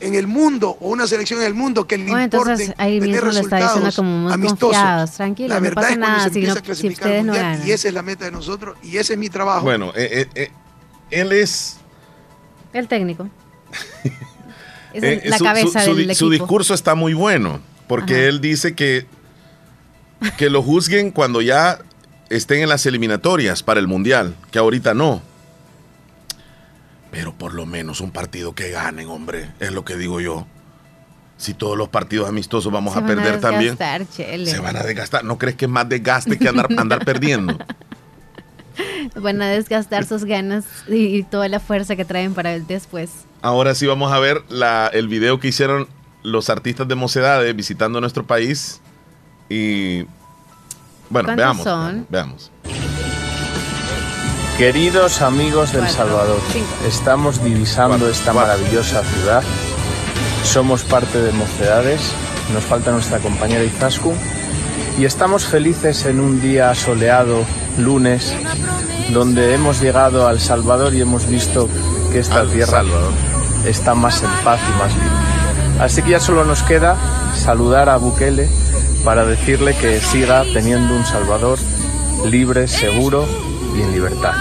[0.00, 3.00] en el mundo o una selección en el mundo que le Bueno, importe entonces ahí
[3.00, 5.10] tener mismo lo está diciendo resultados como muy amistosos.
[5.16, 7.10] Tranquilo, la no verdad pasa es cuando nada se si, empieza no- a si clasificar
[7.10, 9.62] no mundial, y esa es la meta de nosotros y ese es mi trabajo.
[9.62, 10.50] Bueno, eh, eh, eh,
[11.10, 11.76] él es...
[12.72, 13.28] El técnico.
[14.92, 16.44] Es eh, la su, cabeza su- su del di- su equipo.
[16.44, 18.22] discurso está muy bueno, porque Ajá.
[18.24, 19.06] él dice que,
[20.38, 21.78] que lo juzguen cuando ya
[22.30, 25.20] estén en las eliminatorias para el Mundial, que ahorita no.
[27.10, 30.46] Pero por lo menos un partido que ganen, hombre, es lo que digo yo.
[31.36, 34.50] Si todos los partidos amistosos vamos Se a perder también, desgastar, Chele.
[34.50, 35.24] se van a desgastar.
[35.24, 37.58] ¿No crees que es más desgaste que andar, andar perdiendo?
[39.20, 43.10] Van a desgastar sus ganas y, y toda la fuerza que traen para el después.
[43.42, 45.88] Ahora sí vamos a ver la- el video que hicieron
[46.22, 48.80] los artistas de Mocedades visitando nuestro país.
[49.48, 50.02] Y
[51.10, 51.64] bueno, ¿Cuántos veamos.
[51.64, 52.06] son?
[52.08, 52.50] Veamos.
[54.58, 56.66] Queridos amigos del Cuatro, Salvador, cinco.
[56.86, 58.52] estamos divisando Cuatro, esta cuatro.
[58.56, 59.42] maravillosa ciudad.
[60.44, 62.00] Somos parte de Mocedades,
[62.52, 64.14] nos falta nuestra compañera Izaskun
[64.98, 67.44] y estamos felices en un día soleado,
[67.78, 68.34] lunes,
[69.12, 71.68] donde hemos llegado al Salvador y hemos visto
[72.12, 73.12] que esta Al tierra Salvador.
[73.66, 75.84] está más en paz y más limpia.
[75.84, 76.96] Así que ya solo nos queda
[77.34, 78.48] saludar a Bukele
[79.04, 81.58] para decirle que siga teniendo un Salvador
[82.24, 83.26] libre, seguro
[83.76, 84.34] y en libertad.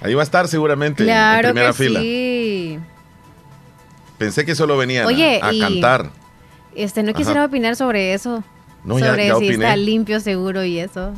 [0.00, 2.00] Ahí va a estar seguramente en primera que fila.
[2.00, 2.78] sí.
[4.18, 6.10] Pensé que solo venían a- Oye, a, y- cantar.
[6.74, 7.18] Este, no Ajá.
[7.18, 8.42] quisiera opinar sobre eso.
[8.84, 9.54] No, ya- sobre ya si opiné.
[9.54, 11.12] está limpio, seguro y eso.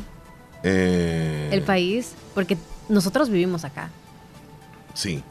[0.63, 2.13] Eh, El país.
[2.33, 2.57] Porque
[2.89, 3.89] nosotros vivimos acá.
[4.93, 5.23] Sí.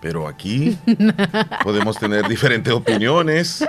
[0.00, 0.76] Pero aquí
[1.64, 3.64] podemos tener diferentes opiniones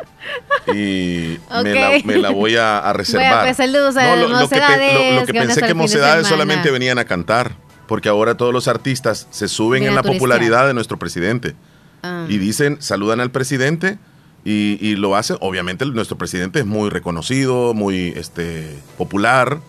[0.74, 2.06] y me, la, Ok.
[2.06, 3.28] me la voy a, a reservar.
[3.30, 7.06] Bueno, pues, saludos a lo, lo que, lo- lo pensé que Mocedades solamente venían a
[7.06, 7.54] cantar,
[7.88, 11.56] porque ahora todos los artistas se suben en la popularidad de nuestro presidente
[12.04, 12.26] Ah.
[12.30, 13.98] y dicen, saludan al presidente
[14.46, 15.38] y, y lo hacen.
[15.42, 19.60] Obviamente nuestro presidente es muy reconocido, muy este, popular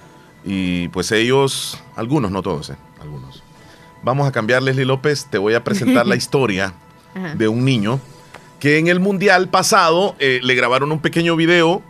[0.44, 3.42] y pues ellos, algunos, no todos, eh, algunos.
[4.02, 6.74] Vamos a cambiar, Leslie López, te voy a presentar la historia
[7.14, 7.34] Ajá.
[7.34, 8.00] de un niño
[8.60, 11.82] que en el mundial pasado eh, le grabaron un pequeño video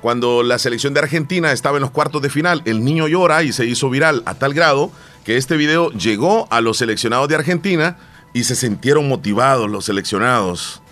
[0.00, 2.62] cuando la selección de Argentina estaba en los cuartos de final.
[2.64, 4.90] El niño llora y se hizo viral a tal grado
[5.24, 7.96] que este video llegó a los seleccionados de Argentina
[8.36, 10.82] y se sintieron motivados los seleccionados.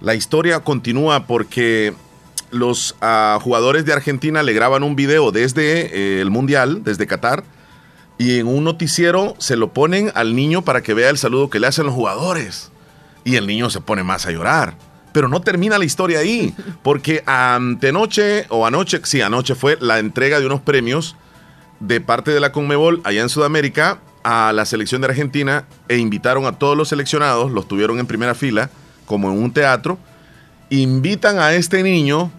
[0.00, 1.94] La historia continúa porque
[2.52, 7.42] los ah, jugadores de Argentina le graban un video desde eh, el mundial, desde Qatar,
[8.18, 11.58] y en un noticiero se lo ponen al niño para que vea el saludo que
[11.58, 12.70] le hacen los jugadores.
[13.24, 14.76] Y el niño se pone más a llorar.
[15.12, 20.38] Pero no termina la historia ahí, porque antenoche o anoche, sí, anoche fue la entrega
[20.38, 21.16] de unos premios
[21.80, 26.46] de parte de la Conmebol allá en Sudamérica a la selección de Argentina e invitaron
[26.46, 28.70] a todos los seleccionados, los tuvieron en primera fila,
[29.06, 29.98] como en un teatro,
[30.70, 32.30] invitan a este niño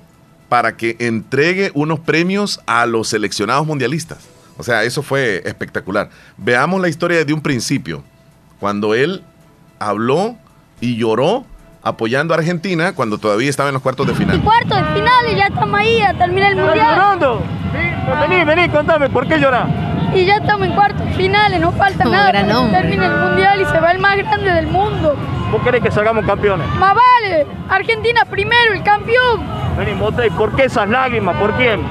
[0.49, 4.19] para que entregue unos premios a los seleccionados mundialistas.
[4.57, 6.09] O sea, eso fue espectacular.
[6.37, 8.03] Veamos la historia desde un principio,
[8.59, 9.23] cuando él
[9.79, 10.37] habló
[10.79, 11.45] y lloró
[11.81, 14.41] apoyando a Argentina cuando todavía estaba en los cuartos de final.
[14.41, 16.95] Cuarto de final y ya estamos ahí, a terminar el mundial.
[16.95, 17.43] llorando?
[18.21, 19.92] Vení, vení, contame, ¿por qué lloras?
[20.15, 22.81] Y ya estamos en cuartos finales, no falta Como nada gran para que hombre.
[22.81, 25.15] termine el mundial y se va el más grande del mundo.
[25.51, 26.67] ¿Vos querés que salgamos campeones?
[26.75, 29.41] Más vale, Argentina primero, el campeón.
[29.77, 31.35] Vení, Mote, ¿por qué esas lágrimas?
[31.37, 31.81] ¿Por quién?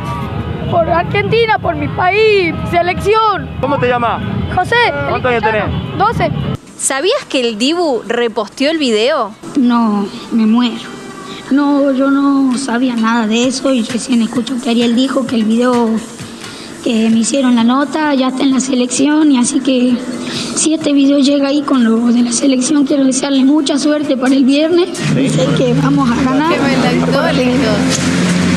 [0.71, 3.49] Por Argentina, por mi país, selección.
[3.61, 4.23] ¿Cómo te llamas?
[4.55, 4.77] José.
[5.09, 5.65] ¿Cuántos años tenés?
[5.99, 6.31] 12.
[6.79, 9.33] ¿Sabías que el Dibu reposteó el video?
[9.57, 10.91] No, me muero.
[11.51, 15.45] No, yo no sabía nada de eso y recién escucho que Ariel dijo que el
[15.45, 15.91] video
[16.83, 19.95] que me hicieron la nota ya está en la selección y así que
[20.57, 24.35] si este video llega ahí con lo de la selección quiero desearle mucha suerte para
[24.35, 24.89] el viernes.
[24.97, 26.55] Sé que vamos a ganar.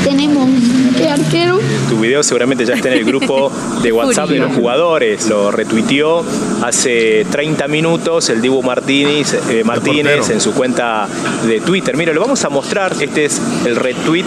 [0.03, 1.59] Tenemos un qué arquero.
[1.89, 5.27] Tu video seguramente ya está en el grupo de WhatsApp de los jugadores.
[5.27, 6.23] Lo retuiteó
[6.63, 11.07] hace 30 minutos el Dibu Martínez, eh, Martínez en su cuenta
[11.47, 11.97] de Twitter.
[11.97, 12.95] Mira, lo vamos a mostrar.
[12.99, 14.25] Este es el retweet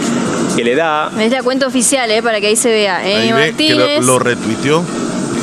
[0.59, 1.09] que le da.
[1.19, 2.21] Es la cuenta oficial, ¿eh?
[2.21, 3.07] para que ahí se vea.
[3.07, 3.15] ¿eh?
[3.15, 4.83] Ahí ve que lo, retuiteó.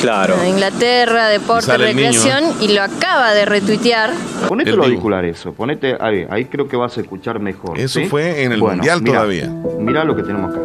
[0.01, 0.37] Claro.
[0.47, 4.11] Inglaterra, deporte, recreación, y lo acaba de retuitear.
[4.47, 7.79] Ponete El auriculares eso, ponete ahí, ahí creo que vas a escuchar mejor.
[7.79, 8.07] Eso ¿sí?
[8.07, 9.47] fue en el Bueno, Mundial mirá, todavía.
[9.79, 10.61] Mirá lo que tenemos acá.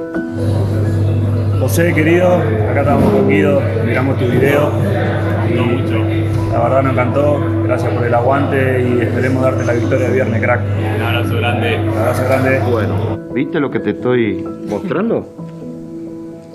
[1.61, 2.35] José, querido,
[2.71, 4.73] acá estamos con Guido, miramos tu video.
[5.49, 6.00] y
[6.51, 10.41] La verdad nos encantó, gracias por el aguante y esperemos darte la victoria el viernes,
[10.41, 10.61] crack.
[10.95, 11.79] Un abrazo grande.
[11.81, 12.59] Un abrazo grande.
[12.69, 15.25] Bueno, ¿viste lo que te estoy mostrando?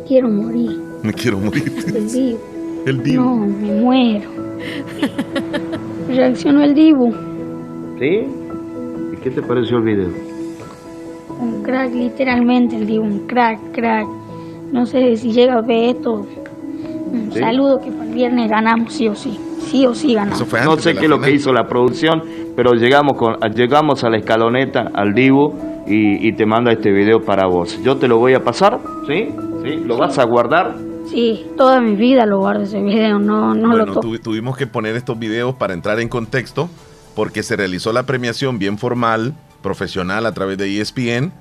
[0.07, 0.79] Quiero morir.
[1.03, 1.65] Me quiero morir.
[1.95, 2.39] El Dibu.
[2.87, 3.23] El Dibu.
[3.25, 4.31] No, me muero.
[6.09, 7.13] Reaccionó el Dibu.
[7.99, 8.27] ¿Sí?
[9.13, 10.09] ¿Y qué te pareció el video?
[11.41, 14.07] Un crack, literalmente el Dibu, un crack, crack.
[14.73, 16.27] No sé si llega a ver esto.
[17.13, 17.41] Un Sí.
[17.41, 19.37] saludo que para el viernes ganamos sí o sí.
[19.71, 20.41] Sí o sí ganamos.
[20.65, 22.23] no sé qué es lo que hizo la producción,
[22.55, 25.55] pero llegamos con llegamos a la escaloneta, al Dibu,
[25.87, 27.79] y, y te manda este video para vos.
[27.83, 29.29] Yo te lo voy a pasar, ¿sí?
[29.65, 29.77] ¿Sí?
[29.85, 30.75] ¿Lo vas a guardar?
[31.11, 34.09] Sí, toda mi vida lo guardo ese video, no, no Bueno, lo toco.
[34.09, 36.69] tuvi- tuvimos que poner estos videos para entrar en contexto,
[37.15, 41.33] porque se realizó la premiación bien formal, profesional a través de ESPN,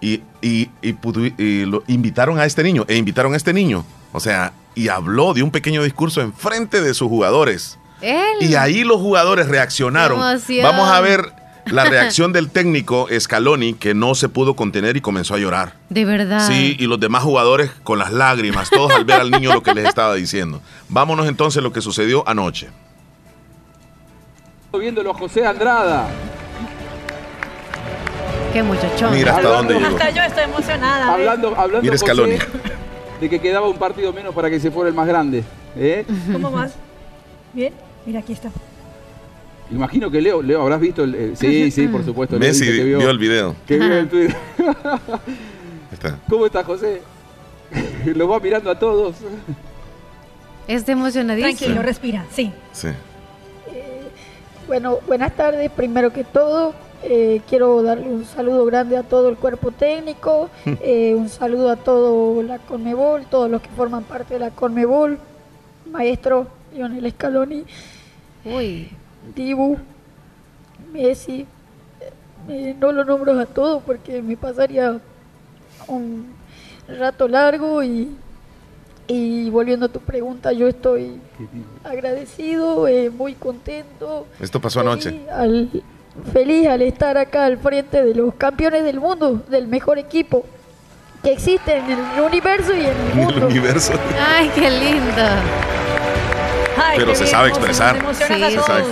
[0.00, 0.94] Y, y- y
[1.38, 3.84] y lo invitaron a este niño, e invitaron a este niño.
[4.12, 7.78] O sea, y habló de un pequeño discurso en frente de sus jugadores.
[8.00, 8.36] Él.
[8.40, 10.18] Y ahí los jugadores reaccionaron.
[10.18, 11.32] Vamos a ver
[11.66, 15.74] la reacción del técnico Scaloni, que no se pudo contener y comenzó a llorar.
[15.88, 16.46] De verdad.
[16.46, 19.74] Sí, y los demás jugadores con las lágrimas, todos al ver al niño lo que
[19.74, 20.62] les estaba diciendo.
[20.88, 22.68] Vámonos entonces a lo que sucedió anoche.
[24.78, 26.08] Viéndolo a José Andrada.
[28.52, 29.12] Qué muchachón.
[29.12, 29.86] Mira hasta dónde llegó.
[29.88, 31.14] Hasta yo estoy emocionada.
[31.14, 32.38] Hablando, hablando Mira José, Scaloni.
[33.20, 35.44] De que quedaba un partido menos para que se fuera el más grande.
[35.76, 36.04] ¿eh?
[36.32, 36.74] ¿Cómo vas?
[37.52, 37.72] Bien,
[38.06, 38.50] mira, aquí está.
[39.70, 41.14] Imagino que Leo, Leo, habrás visto el.
[41.14, 42.38] eh, sí, sí, por supuesto.
[42.38, 43.54] Leo Messi dice que vio el video.
[43.66, 44.36] Que vio el Twitter.
[45.92, 46.18] está.
[46.28, 47.02] ¿Cómo estás, José?
[48.14, 49.16] Lo va mirando a todos.
[50.66, 51.56] Está emocionadísimo.
[51.56, 52.52] Tranquilo, respira, sí.
[52.72, 52.88] Sí.
[54.66, 55.70] Bueno, buenas tardes.
[55.70, 61.14] Primero que todo, eh, quiero darle un saludo grande a todo el cuerpo técnico, eh,
[61.14, 65.18] un saludo a todo la Conmebol, todos los que forman parte de la Conmebol,
[65.90, 67.64] maestro Lionel Scaloni,
[68.44, 68.88] Uy.
[69.34, 69.78] Dibu,
[70.92, 71.46] Messi.
[72.48, 74.98] Eh, no lo nombro a todos porque me pasaría
[75.86, 76.32] un
[76.88, 78.16] rato largo y,
[79.06, 81.20] y volviendo a tu pregunta, yo estoy
[81.84, 84.26] agradecido, eh, muy contento.
[84.40, 85.26] Esto pasó anoche.
[85.30, 85.68] al,
[86.32, 90.44] feliz al estar acá al frente de los campeones del mundo, del mejor equipo
[91.22, 93.46] que existe en el universo y en el En el mundo.
[93.46, 93.92] universo.
[94.18, 95.22] Ay, qué lindo.
[96.76, 97.96] Ay, Pero qué se sabe expresar.
[97.96, 98.82] a Se sabe expresar.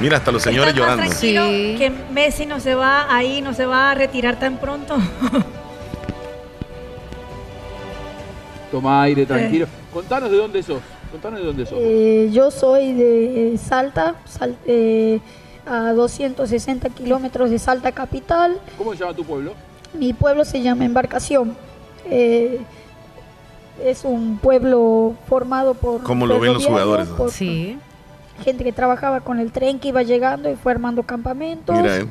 [0.00, 1.10] Mira, hasta los señores ¿Estás más llorando.
[1.10, 1.42] tranquilo
[1.78, 4.96] que Messi no se va ahí, no se va a retirar tan pronto?
[8.70, 9.66] Toma aire, tranquilo.
[9.92, 10.80] Contanos de dónde sos.
[11.10, 11.78] Contanos de dónde sos.
[11.80, 15.20] Eh, yo soy de Salta, Sal- eh,
[15.68, 18.58] a 260 kilómetros de Salta capital.
[18.76, 19.52] ¿Cómo se llama tu pueblo?
[19.94, 21.56] Mi pueblo se llama Embarcación.
[22.06, 22.60] Eh,
[23.84, 27.16] es un pueblo formado por Como lo ven los jugadores, ¿no?
[27.16, 27.78] por Sí.
[28.44, 31.76] gente que trabajaba con el tren que iba llegando y fue armando campamentos.
[31.76, 32.06] Mira, eh.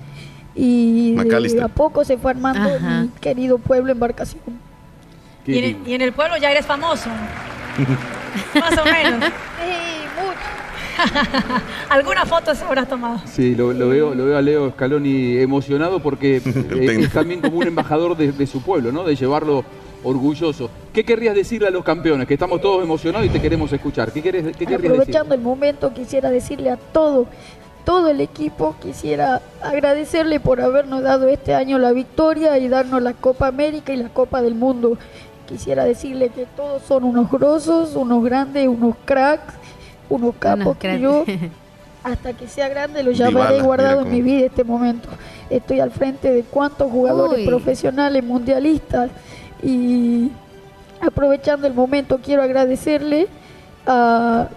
[0.56, 3.02] Y de a poco se fue armando Ajá.
[3.04, 4.42] mi querido pueblo Embarcación.
[5.46, 7.10] Y en, el, y en el pueblo ya eres famoso.
[8.60, 9.30] Más o menos.
[11.90, 13.22] ¿Alguna foto se habrás tomado?
[13.26, 16.42] Sí, lo, lo veo, lo veo a Leo Scaloni emocionado porque eh,
[17.02, 19.04] es también como un embajador de, de su pueblo, ¿no?
[19.04, 19.64] De llevarlo
[20.04, 20.70] orgulloso.
[20.94, 22.28] ¿Qué querrías decirle a los campeones?
[22.28, 24.12] Que estamos todos emocionados y te queremos escuchar.
[24.12, 24.92] ¿Qué, querés, qué querrías decir?
[24.92, 27.28] Aprovechando el momento, quisiera decirle a todo,
[27.84, 33.14] todo el equipo, quisiera agradecerle por habernos dado este año la victoria y darnos la
[33.14, 34.98] Copa América y la Copa del Mundo.
[35.48, 39.54] Quisiera decirle que todos son unos grosos, unos grandes, unos cracks,
[40.10, 41.26] unos capos que yo
[42.04, 45.10] hasta que sea grande lo llamaré guardado en mi vida este momento.
[45.50, 47.46] Estoy al frente de cuantos jugadores Uy.
[47.46, 49.10] profesionales, mundialistas
[49.64, 50.32] y
[51.02, 53.28] aprovechando el momento quiero agradecerle
[53.86, 54.48] a,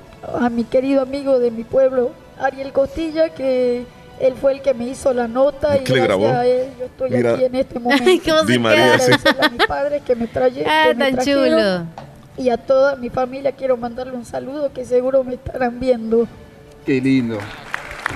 [0.41, 2.11] a mi querido amigo de mi pueblo,
[2.41, 3.85] Ariel Costilla, que
[4.21, 6.29] él fue el que me hizo la nota y gracias grabó.
[6.29, 7.35] a él yo estoy Mira.
[7.35, 8.05] aquí en este momento.
[8.09, 9.05] Ay, ¿cómo se Di María, sí.
[9.13, 11.87] agradecerle a mis padres que me, traje, Ah, que me tan trajeron chulo.
[12.37, 16.27] Y a toda mi familia quiero mandarle un saludo que seguro me estarán viendo.
[16.87, 17.39] Qué lindo.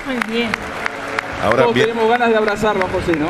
[0.06, 0.50] Muy bien.
[1.42, 1.88] Ahora Todos bien.
[1.88, 3.28] tenemos ganas de abrazarlo a José, ¿no?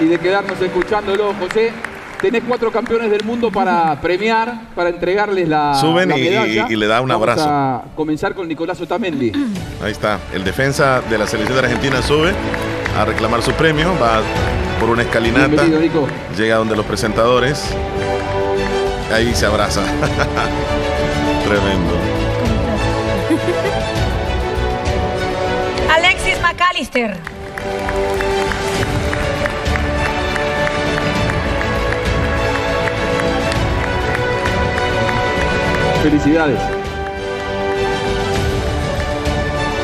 [0.04, 1.72] y de quedarnos escuchándolo, José.
[2.20, 6.66] Tenés cuatro campeones del mundo para premiar, para entregarles la, Suben la y- medalla.
[6.68, 7.48] y- y le da un Vamos abrazo.
[7.48, 9.32] a comenzar con Nicolás Otamendi.
[9.82, 10.18] Ahí está.
[10.34, 12.34] El defensa de la selección de Argentina sube
[12.98, 13.88] a reclamar su premio.
[14.00, 14.20] Va
[14.78, 15.46] por una escalinata.
[15.48, 16.06] Bienvenido, Nico.
[16.36, 17.64] Llega donde los presentadores.
[19.12, 19.82] Ahí se abraza.
[21.44, 21.94] Tremendo.
[25.92, 27.16] Alexis McAllister.
[36.02, 36.58] Felicidades.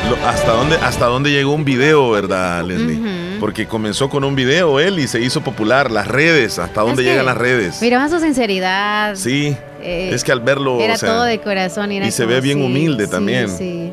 [0.08, 2.98] Lo- ¿Hasta dónde, ¿Hasta dónde llegó un video, verdad, Leslie?
[3.40, 5.90] Porque comenzó con un video él y se hizo popular.
[5.90, 7.80] Las redes, ¿hasta dónde Es que llegan las redes?
[7.80, 9.14] Miraban su sinceridad.
[9.14, 9.56] Sí.
[9.82, 10.80] Eh, es que al verlo.
[10.80, 11.92] Era o sea, todo de corazón.
[11.92, 13.48] Y, era y se ve bien sí, humilde sí, también.
[13.48, 13.92] Sí.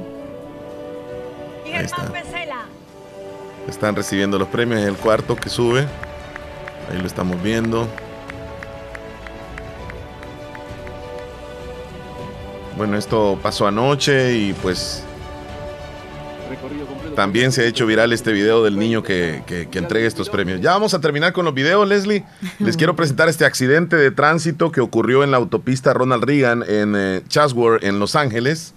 [1.65, 2.11] Ahí está.
[3.67, 4.81] Están recibiendo los premios.
[4.81, 5.85] Es el cuarto que sube.
[6.91, 7.87] Ahí lo estamos viendo.
[12.77, 15.03] Bueno, esto pasó anoche y pues.
[17.15, 20.61] También se ha hecho viral este video del niño que, que- que entrega estos premios.
[20.61, 22.23] Ya vamos a terminar con los videos, Leslie.
[22.59, 26.93] Les quiero presentar este accidente de tránsito que ocurrió en la autopista Ronald Reagan en
[26.95, 28.73] eh, Chatsworth, en Los Ángeles.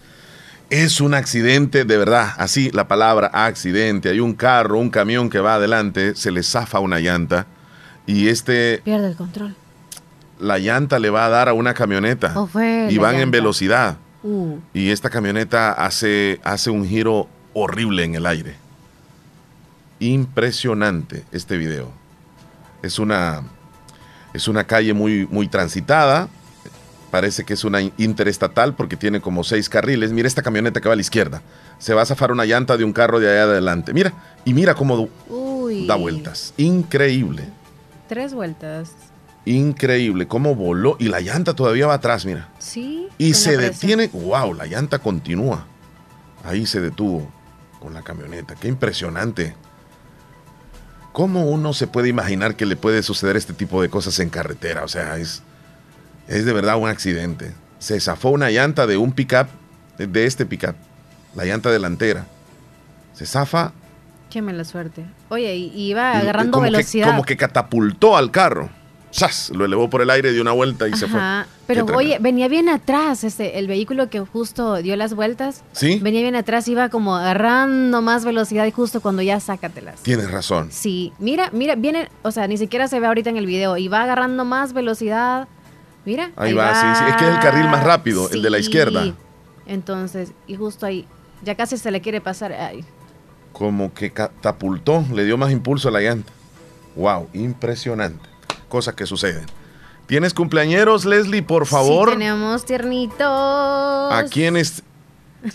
[0.69, 4.09] Es un accidente de verdad, así la palabra accidente.
[4.09, 7.47] Hay un carro, un camión que va adelante, se le zafa una llanta
[8.07, 9.55] Y este, Pierde el control.
[10.41, 12.33] la llanta le va a dar a una camioneta.
[12.39, 13.97] ¿O fue y van en velocidad.
[14.25, 18.55] Uh, Y esta camioneta hace, hace un giro horrible en el aire.
[19.99, 21.91] Impresionante este video.
[22.83, 23.43] Es una,
[24.35, 26.29] es una calle muy, muy transitada.
[27.11, 30.13] Parece que es una interestatal porque tiene como seis carriles.
[30.13, 31.41] Mira esta camioneta que va a la izquierda.
[31.79, 33.95] Se va a zafar una llanta de un carro de allá adelante.
[33.95, 34.13] Mira,
[34.45, 35.87] y mira cómo uy.
[35.87, 36.53] da vueltas.
[36.59, 37.45] Increíble.
[38.07, 38.91] Tres vueltas.
[39.47, 40.29] Increíble.
[40.29, 40.97] Cómo voló.
[40.99, 42.51] Y la llanta todavía va atrás, mira.
[42.59, 43.09] Sí.
[43.17, 43.99] Y se presión.
[43.99, 44.11] detiene.
[44.13, 44.53] ¡Wow!
[44.53, 45.65] La llanta continúa.
[46.45, 47.33] Ahí se detuvo
[47.95, 48.55] la camioneta.
[48.55, 49.55] ¡Qué impresionante!
[51.13, 54.85] ¿Cómo uno se puede imaginar que le puede suceder este tipo de cosas en carretera?
[54.85, 55.43] O sea, es,
[56.29, 57.55] es de verdad un accidente.
[57.79, 59.47] Se zafó una llanta de un pickup,
[59.99, 60.75] de- este pickup,
[61.35, 62.27] la llanta delantera.
[63.15, 63.73] Se zafa.
[64.29, 65.07] Qué mala suerte.
[65.31, 67.07] Oye, iba agarrando como que- velocidad.
[67.07, 68.69] como que catapultó al carro.
[69.11, 69.51] ¡Sas!
[69.51, 71.21] Lo elevó por el aire, dio una vuelta y se fue.
[71.67, 75.63] Pero oye, venía bien atrás, este, el vehículo que justo dio las vueltas.
[75.73, 75.99] ¿Sí?
[76.03, 80.03] Venía bien atrás, iba como agarrando más velocidad y justo cuando ya sácatelas.
[80.03, 80.69] Tienes razón.
[80.71, 83.89] Sí, mira, mira, viene, o sea, ni siquiera se ve ahorita en el video y
[83.89, 85.49] va agarrando más velocidad.
[86.05, 86.31] Mira.
[86.37, 87.11] Ahí va, sí, sí.
[87.11, 89.15] Es que es el carril más rápido, el de la izquierda.
[89.67, 91.07] Entonces, y justo ahí,
[91.43, 92.53] ya casi se le quiere pasar.
[92.53, 92.85] Ay,
[93.57, 96.31] como que catapultó, le dio más impulso a la llanta.
[96.95, 98.36] Wow, impresionante.
[98.69, 99.47] Cosas que suceden.
[100.07, 102.11] ¿Tienes cumpleañeros, Leslie, por favor?
[102.11, 103.27] Sí, tenemos tiernitos.
[103.27, 104.83] ¿A quiénes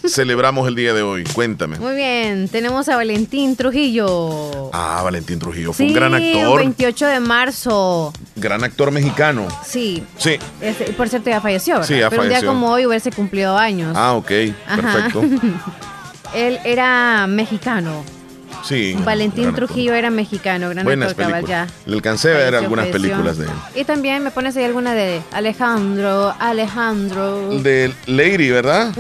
[0.08, 1.24] celebramos el día de hoy?
[1.34, 1.78] Cuéntame.
[1.80, 4.70] Muy bien, tenemos a Valentín Trujillo.
[4.74, 8.14] Ah, Valentín Trujillo, fue sí, un gran actor, 28 de marzo.
[8.36, 9.48] gran actor mexicano.
[9.66, 10.04] Sí.
[10.18, 10.38] Sí.
[10.60, 11.88] Este, por cierto, ya falleció, ¿verdad?
[11.88, 13.94] Sí, ya Pero un día como hoy hubiese cumplido años.
[13.96, 14.32] Ah, ok,
[14.68, 14.82] Ajá.
[14.82, 15.24] perfecto.
[16.36, 18.04] Él era mexicano.
[18.64, 18.96] Sí.
[19.04, 19.54] Valentín.
[19.54, 21.50] Trujillo era mexicano, gran Buenas actor películas.
[21.50, 21.68] ya.
[21.86, 23.52] Le alcancé a ver algunas películas de él.
[23.76, 27.50] Y también me pones ahí alguna de Alejandro, Alejandro.
[27.62, 28.92] De Lady, ¿verdad?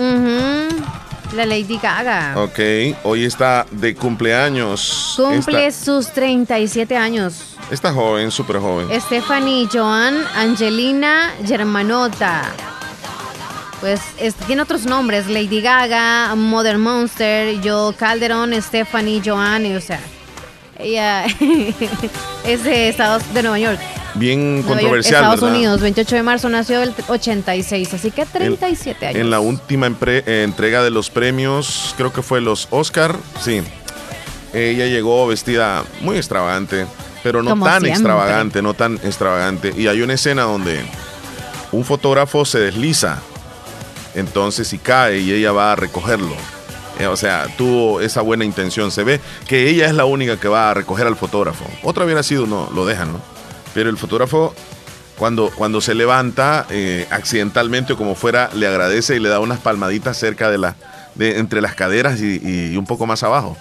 [1.35, 2.33] La Lady Gaga.
[2.37, 2.59] Ok,
[3.03, 5.13] hoy está de cumpleaños.
[5.15, 7.55] Cumple Está, sus 37 años.
[7.71, 8.87] está joven, súper joven.
[8.99, 12.43] Stephanie Joan Angelina Germanota.
[13.81, 19.81] Pues es- tiene otros nombres, Lady Gaga, Mother Monster, Joe Calderon, Stephanie Joan, y, o
[19.81, 19.99] sea,
[20.79, 21.25] ella
[22.45, 23.79] es de Estados de Nueva York.
[24.13, 25.55] Bien Nueva York, controversial, Estados ¿verdad?
[25.55, 29.19] Unidos, 28 de marzo nació el 86, así que 37 años.
[29.19, 33.61] En la última empre- eh, entrega de los premios, creo que fue los Oscar, sí.
[34.53, 36.85] Ella llegó vestida muy extravagante,
[37.23, 37.91] pero no Como tan siempre.
[37.93, 39.73] extravagante, no tan extravagante.
[39.77, 40.81] Y hay una escena donde
[41.71, 43.19] un fotógrafo se desliza,
[44.15, 46.35] entonces y cae y ella va a recogerlo.
[46.99, 48.91] Eh, O sea, tuvo esa buena intención.
[48.91, 51.65] Se ve que ella es la única que va a recoger al fotógrafo.
[51.83, 53.21] Otra hubiera sido, no, lo dejan, ¿no?
[53.73, 54.53] Pero el fotógrafo,
[55.17, 59.59] cuando, cuando se levanta eh, accidentalmente o como fuera, le agradece y le da unas
[59.59, 60.75] palmaditas cerca de la,
[61.15, 63.57] de, entre las caderas y un poco más abajo.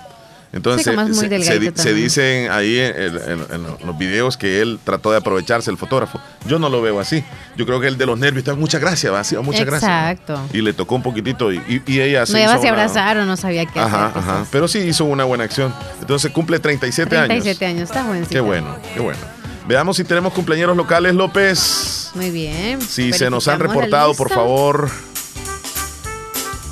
[0.52, 5.12] Entonces, Sí, se, se, se dicen ahí en, en- en los videos que él trató
[5.12, 6.20] de aprovecharse el fotógrafo.
[6.46, 7.22] Yo no lo veo así.
[7.56, 9.90] Yo creo que el de los nervios está muchas gracias, va, sí, muchas gracias.
[10.10, 10.40] Exacto.
[10.52, 13.28] Y le tocó un poquitito y, y- y ella se No iba a una- abrazaron,
[13.28, 14.18] no sabía qué Ajá, hacer.
[14.22, 14.46] ajá.
[14.50, 15.72] Pero sí hizo una buena acción.
[16.00, 17.76] Entonces cumple 37, 37 años.
[17.78, 18.30] años, está jovencita.
[18.34, 19.20] Qué bueno, qué bueno.
[19.68, 22.10] Veamos si tenemos cumpleaños locales, López.
[22.16, 22.80] Muy bien.
[22.82, 24.90] Si se nos han reportado, por favor,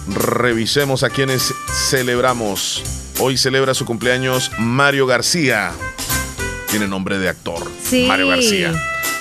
[0.08, 1.54] revisemos a quienes
[1.90, 2.82] celebramos.
[3.20, 5.72] Hoy celebra su cumpleaños Mario García.
[6.70, 7.68] Tiene nombre de actor.
[7.82, 8.06] Sí.
[8.06, 8.72] Mario García.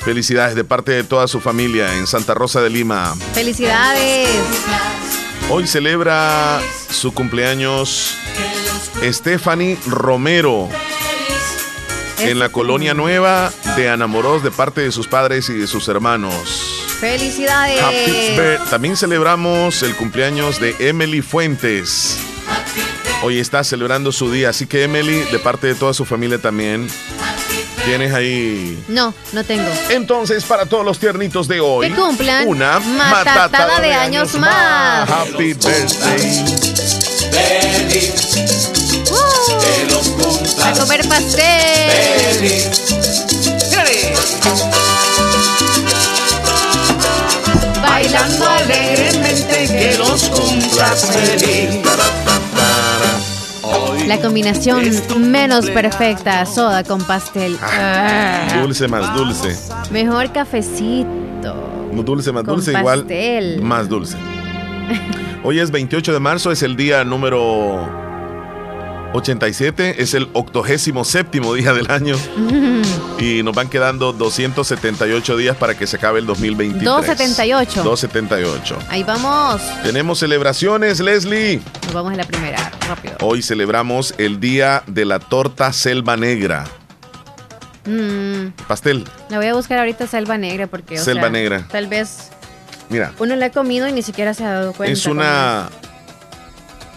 [0.06, 3.16] Felicidades de parte de toda su familia en Santa Rosa de Lima.
[3.34, 4.30] Felicidades.
[5.50, 8.14] Hoy celebra su cumpleaños
[9.02, 10.70] Stephanie Romero
[12.20, 16.86] en la colonia nueva de Anamoros de parte de sus padres y de sus hermanos.
[17.00, 17.82] Felicidades.
[17.82, 18.70] Happy.
[18.70, 22.20] También celebramos el cumpleaños de Emily Fuentes.
[23.24, 26.88] Hoy está celebrando su día, así que Emily, de parte de toda su familia también,
[27.86, 28.84] tienes ahí.
[28.88, 29.70] No, no tengo.
[29.90, 35.10] Entonces, para todos los tiernitos de hoy, Que cumplan una matatada de años más.
[35.10, 36.46] Happy birthday.
[39.10, 42.68] Uh, a comer pastel.
[47.82, 51.82] Bailando alegremente que los cumplas feliz.
[54.08, 54.84] La combinación
[55.20, 57.58] menos perfecta, soda con pastel.
[57.62, 58.62] Ah.
[58.62, 59.54] Dulce más dulce.
[59.92, 61.54] Mejor cafecito.
[61.92, 63.56] Dulce más dulce, pastel.
[63.56, 64.16] igual más dulce.
[65.44, 68.07] Hoy es 28 de marzo, es el día número
[69.18, 72.16] 87 es el octogésimo séptimo día del año
[73.20, 76.84] y nos van quedando 278 días para que se acabe el 2023.
[76.84, 77.84] 278.
[77.84, 78.78] 278.
[78.90, 79.62] Ahí vamos.
[79.84, 81.62] Tenemos celebraciones, Leslie.
[81.86, 83.16] Nos vamos a la primera, rápido.
[83.22, 86.66] Hoy celebramos el día de la torta selva negra.
[87.86, 91.66] Mm, Pastel, la voy a buscar ahorita selva negra porque o Selva sea, negra.
[91.72, 92.30] Tal vez
[92.90, 94.92] mira, uno la ha comido y ni siquiera se ha dado cuenta.
[94.92, 95.70] es una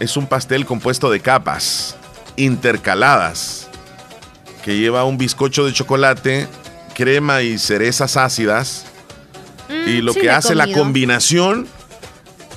[0.01, 1.97] es un pastel compuesto de capas
[2.45, 3.69] intercaladas
[4.65, 6.47] que lleva un bizcocho de chocolate,
[6.95, 8.85] crema y cerezas ácidas
[9.87, 11.67] y lo Mm, sí que hace la combinación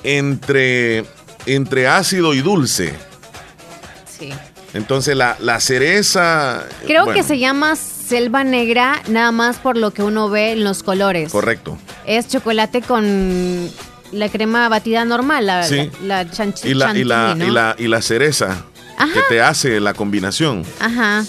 [0.03, 1.05] entre
[1.45, 2.93] entre ácido y dulce.
[4.17, 4.29] Sí.
[4.73, 9.91] Entonces la, la cereza Creo bueno, que se llama selva negra nada más por lo
[9.91, 11.31] que uno ve en los colores.
[11.31, 11.77] correcto.
[12.05, 13.69] Es chocolate con
[14.11, 15.89] la crema batida normal, la, Sí.
[16.03, 18.65] la, la chanchi- Y la, y la, y la, y la cereza
[18.97, 19.13] Ajá.
[19.13, 20.63] que te hace la combinación.
[20.79, 21.23] Ajá.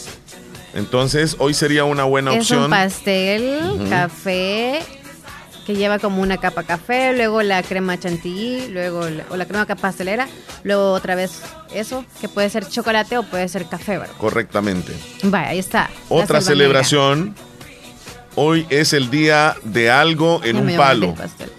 [0.75, 2.71] Entonces, hoy sería una buena es un opción.
[2.71, 4.81] pastel, café,
[5.65, 9.67] que lleva como una capa café, luego la crema chantilly, luego la, o la crema
[9.67, 10.27] pastelera,
[10.65, 11.41] luego otra vez
[11.73, 14.15] eso, que puede ser chocolate o puede ser café, ¿verdad?
[14.19, 14.93] Correctamente.
[15.23, 15.91] Vaya, ahí está.
[16.09, 17.35] Otra celebración.
[18.37, 21.15] Hoy es el día de algo en un palo.
[21.39, 21.51] el.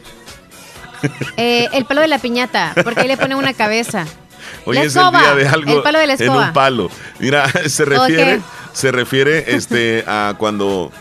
[1.37, 4.05] Eh, el palo de la piñata, porque ahí le ponen una cabeza.
[4.65, 6.89] Hoy La es escoba, el día de algo el palo de la en un palo.
[7.19, 8.41] Mira, se refiere,
[8.73, 10.91] se refiere este, a cuando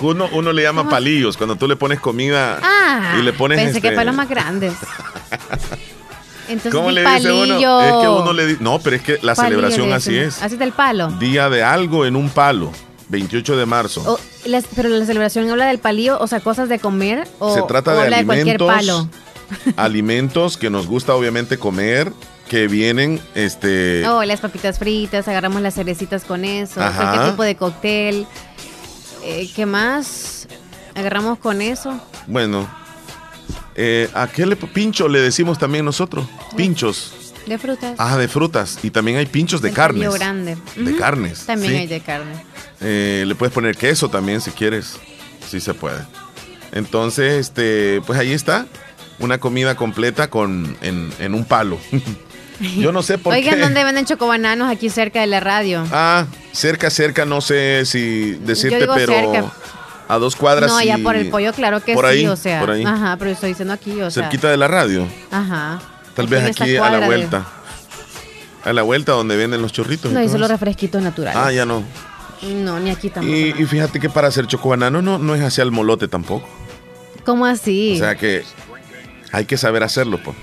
[0.00, 3.80] uno, uno le llama palillos, cuando tú le pones comida Ah, y le pones pensé
[3.80, 4.72] que este, palos más grandes.
[6.48, 7.54] Entonces, ¿Cómo le dice uno?
[7.54, 7.80] palillo.
[7.80, 10.40] Es que uno le dice, no, pero es que la Palillo celebración le así es.
[10.42, 11.08] Así es del palo.
[11.18, 12.70] Día de algo en un palo,
[13.08, 14.02] 28 de marzo.
[14.06, 17.62] O- las- pero la celebración habla del palillo, o sea, cosas de comer o, Se
[17.62, 19.08] trata o de habla de cualquier alimentos, palo.
[19.76, 22.12] alimentos que nos gusta obviamente comer,
[22.48, 26.96] que vienen, este, Oh, las papitas fritas, agarramos las cerecitas con eso, Ajá.
[27.02, 28.26] cualquier tipo de cóctel.
[29.24, 30.46] Eh, ¿Qué más?
[30.94, 32.00] Agarramos con eso.
[32.26, 32.68] bueno,
[33.74, 36.26] eh, ¿a qué le, pincho le decimos también nosotros?
[36.56, 37.12] Pinchos.
[37.46, 37.94] De frutas.
[37.98, 38.78] Ah, de frutas.
[38.82, 40.12] Y también hay pinchos de carnes.
[40.14, 40.56] grande.
[40.76, 40.98] De Ujú.
[40.98, 41.78] carnes, También sí.
[41.80, 42.44] hay de carne.
[42.80, 44.96] Eh, le puedes poner queso también si quieres.
[45.48, 45.98] Sí se puede.
[46.72, 48.66] Entonces, este, pues ahí está.
[49.18, 51.78] Una comida completa con, en, en un palo.
[52.78, 53.60] Yo no sé por Oigan, qué.
[53.60, 55.86] ¿dónde venden chocobananos aquí cerca de la radio?
[55.92, 59.52] Ah, cerca, cerca, no sé si decirte, digo pero cerca.
[60.08, 60.70] a dos cuadras.
[60.70, 62.60] no, allá por el pollo, claro que por sí, ahí, o sea.
[62.60, 62.84] por ahí.
[62.84, 64.22] Ajá, pero estoy diciendo aquí, o sea.
[64.24, 65.06] cerquita de la radio.
[65.30, 65.80] Ajá.
[66.14, 67.46] Tal vez aquí a la de- vuelta.
[68.64, 70.10] A la vuelta donde venden los chorritos.
[70.12, 71.38] No, y solo refresquitos naturales.
[71.40, 71.84] Ah, ya no.
[72.42, 73.34] No, ni aquí tampoco.
[73.36, 76.48] Y, y fíjate que para hacer chocobanano no, no es hacia el molote tampoco.
[77.24, 77.92] ¿Cómo así?
[77.94, 78.42] O sea que
[79.32, 80.36] hay que saber hacerlo, pues.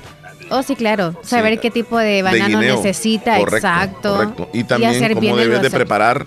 [0.57, 1.15] Oh, sí, claro.
[1.23, 4.15] Saber qué tipo de banano necesita, Correcto, exacto.
[4.15, 4.49] correcto.
[4.53, 6.25] Y también cómo debes de preparar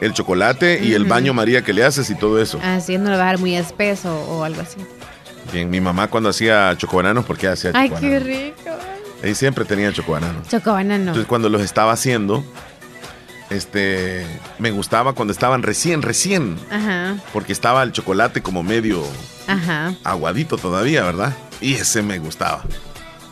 [0.00, 2.60] el chocolate y el baño María que le haces y todo eso.
[2.62, 4.78] Así no lo va a dejar muy espeso o algo así.
[5.52, 8.24] Bien, mi mamá cuando hacía chocobananos, porque hacía Ay, chocobananos.
[8.28, 8.70] qué rico.
[9.22, 10.48] Ahí siempre tenía chocobananos.
[10.48, 11.04] Chocobanano.
[11.04, 12.44] Entonces cuando los estaba haciendo,
[13.50, 14.26] este,
[14.58, 19.02] me gustaba cuando estaban recién, recién, Ajá, porque estaba el chocolate como medio
[19.46, 19.94] ajá.
[20.04, 21.34] aguadito todavía, ¿verdad?
[21.60, 22.64] Y ese me gustaba.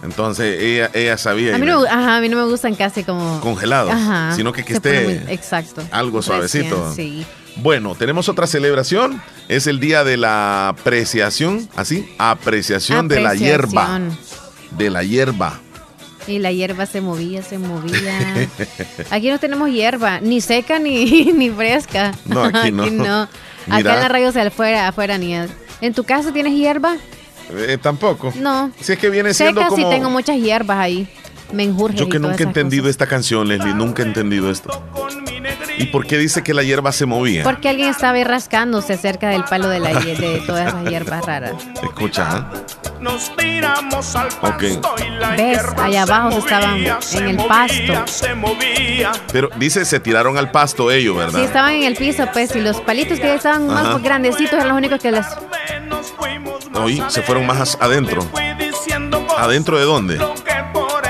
[0.02, 3.40] Entonces ella, ella sabía A mí, no, ajá, a mí no me gustan casi como...
[3.40, 4.34] Congelados, Ajá.
[4.34, 5.82] sino que Se esté muy- exacto.
[5.92, 6.34] algo Recién,
[6.68, 6.92] suavecito.
[6.94, 7.24] sí.
[7.56, 9.22] Bueno, tenemos otra celebración.
[9.48, 14.00] Es el día de la apreciación, así, apreciación, de la hierba.
[14.70, 15.60] De la hierba.
[16.26, 18.48] Y la hierba se movía, se movía.
[19.10, 22.12] Aquí no tenemos hierba, ni seca ni, ni fresca.
[22.24, 22.86] No, aquí no.
[22.86, 23.28] no.
[23.66, 23.78] Mira.
[23.78, 25.50] Acá en la radio de afuera, afuera ni es.
[25.80, 26.96] ¿En tu casa tienes hierba?
[27.50, 28.32] Eh, tampoco.
[28.36, 28.70] No.
[28.80, 29.94] Si es que viene siendo Seca sí como.
[29.94, 31.08] tengo muchas hierbas ahí.
[31.52, 34.70] Menjurjes Yo y que nunca he entendido esta canción, Leslie, nunca he entendido esto.
[35.76, 37.42] ¿Y por qué dice que la hierba se movía?
[37.42, 41.52] Porque alguien estaba ahí rascándose cerca del palo de, la, de todas esas hierbas raras.
[41.82, 42.52] Escucha, ¿ah?
[43.00, 44.62] Nos tiramos al Ok.
[45.36, 45.60] ¿Ves?
[45.76, 48.06] Allá abajo estaban en el pasto.
[48.06, 49.12] se movía.
[49.32, 51.38] Pero dice se tiraron al pasto ellos, ¿verdad?
[51.38, 53.92] Sí, estaban en el piso, pues, y los palitos que estaban Ajá.
[53.94, 55.26] más grandecitos eran los únicos que les...
[56.74, 58.26] Hoy se fueron más adentro.
[59.38, 60.18] ¿Adentro de dónde?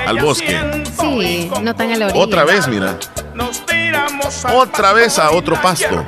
[0.05, 0.83] Al bosque.
[0.99, 2.19] Sí, no tan a la orilla.
[2.19, 2.97] Otra vez, mira.
[4.53, 6.05] Otra vez a otro pasto.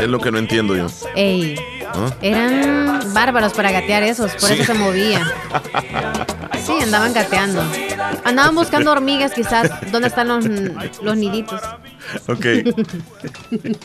[0.00, 0.86] Es lo que no entiendo yo.
[1.14, 1.56] Ey,
[1.94, 2.10] ¿Ah?
[2.20, 4.54] eran bárbaros para gatear esos, por Sí.
[4.54, 5.22] eso se movían.
[6.64, 7.62] Sí, andaban gateando.
[8.24, 10.46] Andaban buscando hormigas quizás, ¿dónde están los,
[11.02, 11.60] los niditos?
[12.26, 12.46] Ok.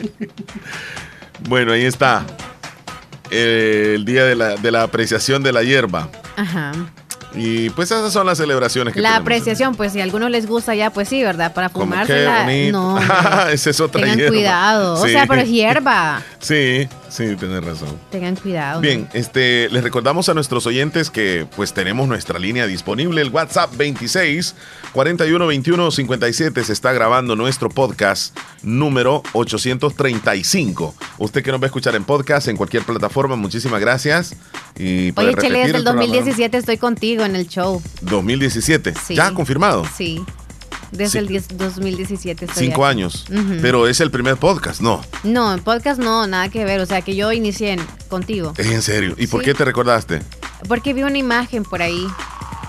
[1.48, 2.24] bueno, ahí está.
[3.30, 6.08] Eh, el día de la, de la apreciación de la hierba.
[6.36, 6.72] Ajá.
[7.32, 9.22] Y pues esas son las celebraciones que La tenemos.
[9.22, 11.52] apreciación, pues si a algunos les gusta ya, pues sí, ¿verdad?
[11.54, 12.72] Para bonito.
[12.72, 12.98] No,
[13.52, 14.34] Esa es otra tengan hierba.
[14.34, 14.94] cuidado.
[14.94, 16.22] O sea, pero es hierba.
[16.40, 17.98] Sí, sí, tienes razón.
[18.10, 18.80] Tengan cuidado.
[18.80, 23.76] Bien, este, les recordamos a nuestros oyentes que pues tenemos nuestra línea disponible, el WhatsApp
[23.76, 24.54] 26
[24.92, 30.94] 41 21 57 se está grabando nuestro podcast número 835.
[31.18, 34.34] Usted que nos va a escuchar en podcast en cualquier plataforma, muchísimas gracias.
[34.78, 36.00] Y Oye, Chele, desde el programa.
[36.00, 37.82] 2017 estoy contigo en el show.
[38.02, 38.94] 2017.
[38.94, 39.14] Sí.
[39.14, 39.84] Ya confirmado.
[39.96, 40.24] Sí.
[40.90, 41.18] Desde Sí.
[41.18, 42.92] el 10 2017 estoy Cinco aquí.
[42.98, 43.24] años.
[43.62, 45.00] Pero es el primer podcast, no.
[45.22, 46.80] No, en podcast no, nada que ver.
[46.80, 48.52] O sea, que yo inicié en- contigo.
[48.56, 49.14] Es en serio.
[49.18, 50.20] ¿Y por qué te recordaste?
[50.68, 52.06] Porque vi una imagen por ahí.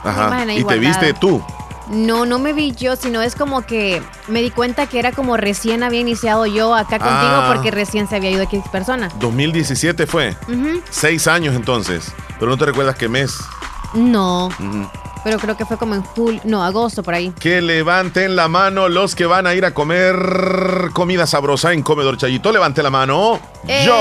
[0.03, 0.27] Ajá.
[0.27, 1.43] imagen ahí Y te viste tú.
[1.89, 5.35] No, no me vi yo, sino es como que me di cuenta que era como
[5.35, 7.51] recién había iniciado yo acá contigo Ah.
[7.53, 9.09] porque recién se había ido aquí persona.
[9.19, 10.37] 2017 fue.
[10.89, 12.05] Seis años entonces.
[12.39, 13.35] Pero no te recuerdas qué mes.
[13.93, 14.49] No.
[15.23, 17.31] Pero creo que fue como en julio, no, agosto por ahí.
[17.39, 20.15] Que levanten la mano los que van a ir a comer
[20.93, 22.51] comida sabrosa en Comedor Chayito.
[22.51, 23.39] Levante la mano.
[23.85, 23.95] Yo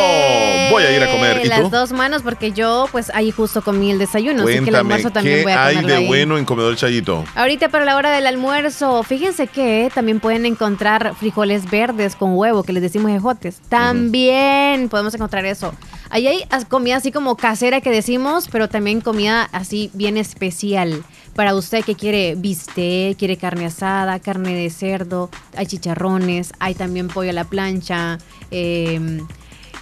[0.70, 1.38] voy a ir a comer.
[1.38, 1.68] Eh, ¿Y Las tú?
[1.70, 5.10] dos manos porque yo pues ahí justo comí el desayuno, así que el Cuéntame, almuerzo
[5.10, 6.06] también ¿qué voy a hay de ahí.
[6.06, 7.24] bueno en Comedor Chayito?
[7.34, 12.62] Ahorita para la hora del almuerzo, fíjense que también pueden encontrar frijoles verdes con huevo,
[12.62, 13.60] que les decimos ejotes.
[13.68, 15.74] También podemos encontrar eso.
[16.10, 21.04] Ahí hay comida así como casera que decimos, pero también comida así bien especial.
[21.34, 27.06] Para usted que quiere bistec, quiere carne asada, carne de cerdo, hay chicharrones, hay también
[27.06, 28.18] pollo a la plancha,
[28.50, 29.20] eh,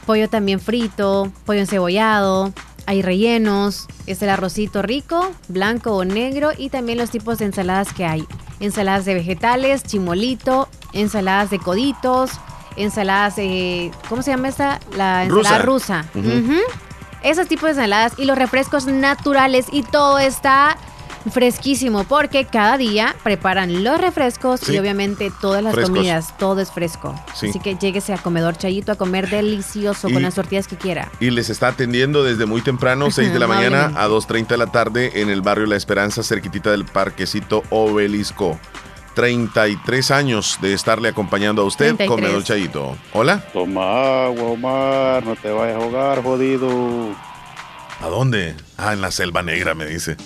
[0.05, 2.53] pollo también frito, pollo encebollado,
[2.85, 7.93] hay rellenos, es el arrocito rico, blanco o negro y también los tipos de ensaladas
[7.93, 8.27] que hay.
[8.61, 12.33] Ensaladas de vegetales, chimolito, ensaladas de coditos,
[12.79, 13.91] ensaladas de...
[14.09, 14.81] ¿Cómo se llama esta?
[14.97, 16.05] La ensalada rusa.
[17.23, 20.77] Esos tipos de ensaladas y los refrescos naturales y todo está
[21.33, 24.75] fresquísimo porque cada día preparan los refrescos Sí.
[24.75, 25.97] y obviamente todas las Frescos.
[25.97, 27.15] comidas, todo es fresco.
[27.35, 27.49] Sí.
[27.51, 31.11] Así que lléguese a comedor Chayito a comer delicioso Y- con las tortillas que quiera.
[31.21, 34.69] Y les está atendiendo desde muy temprano, 6 de la mañana a 2.30 de la
[34.69, 38.59] tarde en el barrio La Esperanza, cerquitita del parquecito Obelisco.
[39.23, 42.09] 33 años de estarle acompañando a usted, 33.
[42.09, 42.97] Comedor Chayito.
[43.13, 43.41] Hola.
[43.53, 46.69] Toma agua, Omar, no te vayas a ahogar, jodido.
[48.01, 48.55] ¿A dónde?
[48.77, 50.17] Ah, en la selva negra, me dice.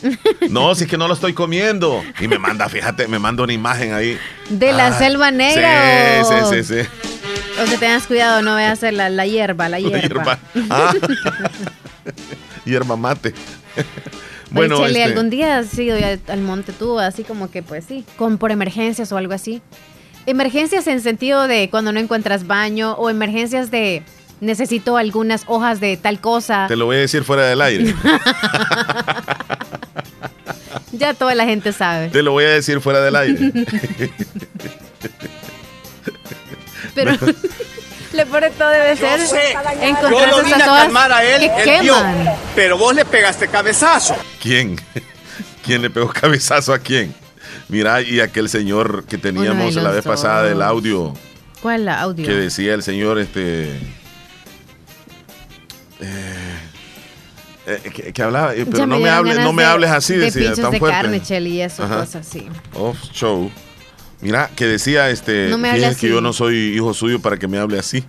[0.50, 2.04] No, si es que no lo estoy comiendo.
[2.20, 4.18] Y me manda, fíjate, me manda una imagen ahí.
[4.50, 6.88] ¿De la selva negra Sí, o- sí, sí, sí.
[7.62, 10.00] O que tengas cuidado, no hacer la, la hierba, la hierba.
[10.00, 10.38] Hierba.
[10.68, 10.92] Ah.
[12.66, 13.32] Hierba mate.
[14.52, 17.84] Bueno, Chele, este, ¿algún día has ido ya al monte tú, así como que pues
[17.86, 19.62] sí, con por emergencias o algo así?
[20.26, 24.02] Emergencias en sentido de cuando no encuentras baño o emergencias de
[24.40, 26.66] necesito algunas hojas de tal cosa.
[26.68, 27.94] te lo voy a decir fuera del aire.
[30.92, 32.10] Ya toda la gente sabe.
[32.10, 33.50] Te lo voy a decir fuera del aire.
[36.94, 37.12] Pero
[38.26, 41.82] peor de todo debe ser Yo encontrar lo vine a calmar a él, que él
[41.82, 41.96] vio,
[42.54, 44.14] pero vos le pegaste cabezazo.
[44.40, 44.80] ¿Quién?
[45.64, 47.14] ¿Quién le pegó cabezazo a quién?
[47.68, 51.14] Mira, y aquel señor que teníamos la vez pasada del audio,
[51.62, 52.26] ¿Cuál la audio?
[52.26, 53.78] que decía el señor, este...
[56.00, 56.58] eh,
[57.66, 60.26] eh, que, que hablaba, eh, pero Ya no me, hables, no me hables así, de
[60.26, 60.96] decía, pinchos tan de fuerte.
[60.96, 62.00] carne, Chele, y eso, Ajá.
[62.00, 62.48] cosas así.
[62.74, 63.50] Off show.
[64.22, 66.14] Mira, que decía, este, No me hable fíjese que así.
[66.14, 68.04] yo no soy hijo suyo para que me hable así.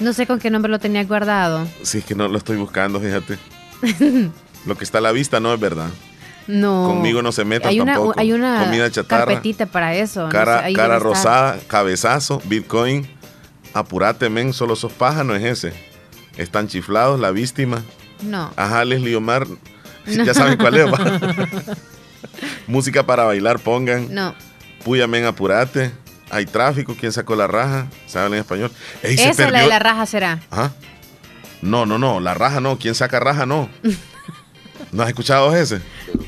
[0.00, 1.66] No sé con qué nombre lo tenía guardado.
[1.82, 3.38] Si es que no lo estoy buscando, fíjate.
[4.66, 5.88] Lo que está a la vista no es verdad.
[6.48, 6.86] No.
[6.88, 8.18] Conmigo no se metan hay una, tampoco.
[8.20, 9.26] Hay una Comida chatarra.
[9.26, 10.24] carpetita para eso.
[10.24, 13.08] no Cara, sé, cara rosada, cabezazo, Bitcoin.
[13.74, 15.72] Apurate, men, solo sos paja, no es ese.
[16.36, 17.82] Están chiflados, la víctima.
[18.22, 18.50] No.
[18.56, 19.46] Ajá, Leslie Omar.
[19.48, 20.24] No.
[20.24, 20.86] Ya saben cuál es.
[22.66, 24.12] Música para bailar, pongan.
[24.12, 24.34] No.
[24.84, 25.92] Puya, men, apurate.
[26.30, 27.86] Hay tráfico, ¿quién sacó la raja?
[28.06, 28.70] ¿Se habla en español?
[29.02, 30.40] Ey, se Esa es la de la raja será.
[30.50, 30.72] Ajá.
[31.62, 32.78] No, no, no, la raja no.
[32.78, 33.68] ¿Quién saca raja no?
[34.92, 35.80] ¿No has escuchado ese?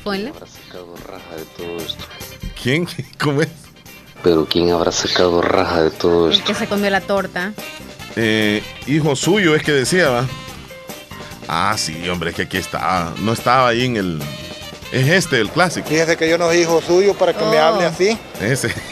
[0.03, 0.31] Ponle.
[0.31, 2.03] raja de todo esto?
[2.61, 2.87] ¿Quién?
[3.19, 3.49] ¿Cómo es?
[4.23, 6.45] Pero ¿quién habrá sacado raja de todo El esto?
[6.45, 7.53] que se comió la torta.
[8.15, 10.27] Eh, hijo suyo es que decía, ¿va?
[11.47, 13.13] Ah, sí, hombre, es que aquí está.
[13.19, 14.21] No estaba ahí en el.
[14.91, 15.87] Es este, el clásico.
[15.87, 17.63] Fíjese que yo no soy hijo suyo para que me Oh.
[17.63, 18.17] hable así.
[18.41, 18.73] Ese.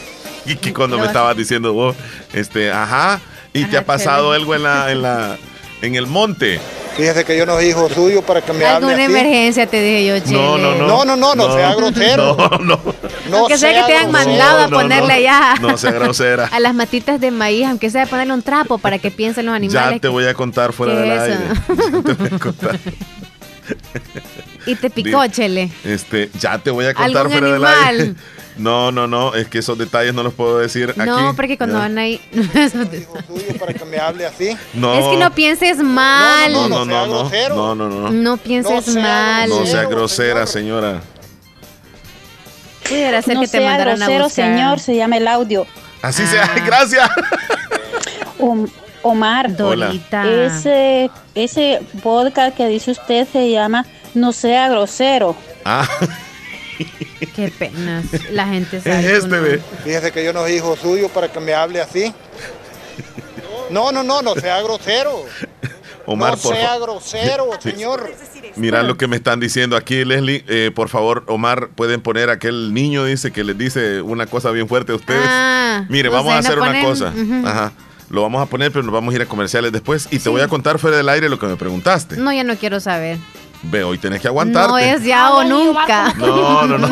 [0.46, 1.96] Y que cuando me estabas diciendo vos,
[2.34, 3.20] este, ajá,
[3.54, 5.38] y te Ajá, ha pasado algo en la, en la,
[5.84, 6.60] en el monte.
[6.98, 9.14] Fíjese que yo no soy hijo suyo para que me hable Alguna así.
[9.16, 10.34] emergencia te dije yo, Chele.
[10.34, 10.88] No, no, no.
[10.88, 12.36] No, no, no, no sea grosero.
[12.52, 12.80] No, no.
[13.30, 14.30] No aunque sea que te hayan grosero.
[14.32, 15.14] mandado a No, no, ponerle no.
[15.14, 15.54] allá.
[15.62, 16.48] No sea grosera.
[16.52, 19.94] A las matitas de maíz, aunque sea ponerle un trapo para que piensen los animales.
[19.96, 21.38] Ya te voy a contar fuera ¿Qué del aire.
[21.94, 22.80] Ya te voy a contar.
[24.66, 25.72] Y te picó, Chele.
[25.84, 28.14] Este, ya te voy a contar ¿Algún fuera del aire.
[28.60, 31.00] No, no, no, es que esos detalles no los puedo decir aquí.
[31.00, 31.84] No, porque cuando Ya.
[31.84, 32.20] van ahí.
[33.58, 34.50] para que me hable así.
[34.74, 34.96] No.
[35.00, 36.52] Es que no pienses mal.
[36.52, 38.10] No, no, no, no, no, no, no.
[38.12, 39.50] No pienses No sea mal.
[39.50, 41.02] No sea grosera, señora.
[42.84, 44.46] Pudiera ser no que te mandaran a grosero, buscar.
[44.46, 45.66] señor, se llama el audio.
[46.02, 47.10] Así sea, gracias.
[48.40, 48.68] Om-
[49.02, 50.28] Omar, Dorita.
[50.30, 55.36] ese, ese podcast que dice usted se llama No sea grosero.
[55.66, 55.88] Ah,
[57.36, 58.06] Qué penas.
[58.32, 59.00] La gente sabe.
[59.00, 59.62] Es este, ve.
[59.84, 62.14] Fíjese que yo no soy hijo suyo para que me hable así.
[63.70, 65.26] No, no, no, no sea grosero.
[66.06, 66.90] Omar, no por sea favor.
[66.90, 67.72] grosero, Sí.
[67.72, 68.12] señor.
[68.56, 70.44] Mira lo que me están diciendo aquí, Leslie.
[70.48, 74.68] Eh, por favor, Omar, pueden poner aquel niño, dice que les dice una cosa bien
[74.68, 75.22] fuerte a ustedes.
[75.24, 77.14] Ah, Mire, vamos a hacer una ponen- cosa.
[77.46, 77.72] Ajá.
[78.10, 80.08] Lo vamos a poner, pero nos vamos a ir a comerciales después.
[80.12, 82.18] Y te voy a contar fuera del aire lo que me preguntaste.
[82.18, 83.18] No, ya no quiero saber.
[83.62, 84.72] Ve, hoy tenés que aguantarte.
[84.72, 86.14] No es ya o nunca.
[86.18, 86.88] No, no, no.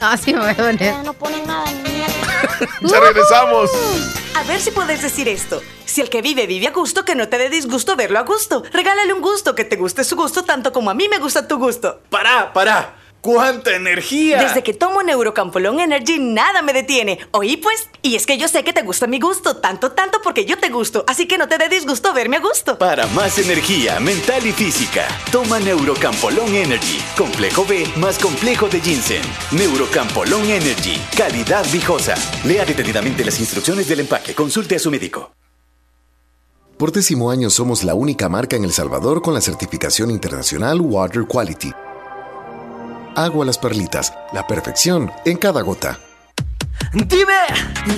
[0.00, 0.94] Así me voy a poner.
[1.04, 1.90] No ponen nada ni
[2.88, 3.70] Ya regresamos.
[4.34, 5.62] A ver si puedes decir esto.
[5.84, 8.62] Si el que vive vive a gusto, que no te dé disgusto verlo a gusto.
[8.72, 11.58] Regálale un gusto, que te guste su gusto tanto como a mí me gusta tu
[11.58, 12.00] gusto.
[12.10, 12.94] Pará, pará.
[13.20, 14.42] ¡Cuánta energía!
[14.42, 17.18] Desde que tomo Neurocampolón Energy, nada me detiene.
[17.32, 20.46] Oí pues, y es que yo sé que te gusta mi gusto, tanto, tanto porque
[20.46, 21.04] yo te gusto.
[21.06, 22.78] Así que no te dé disgusto verme a gusto.
[22.78, 26.98] Para más energía mental y física, toma Neurocampolón Energy.
[27.16, 29.22] Complejo B más complejo de ginseng.
[29.52, 30.98] Neurocampolón Energy.
[31.16, 32.14] Calidad viejosa.
[32.44, 34.34] Lea detenidamente las instrucciones del empaque.
[34.34, 35.30] Consulte a su médico.
[36.78, 41.26] Por décimo año somos la única marca en El Salvador con la certificación internacional Water
[41.26, 41.70] Quality.
[43.16, 46.09] Agua las perlitas, la perfección en cada gota.
[46.92, 47.46] Dime.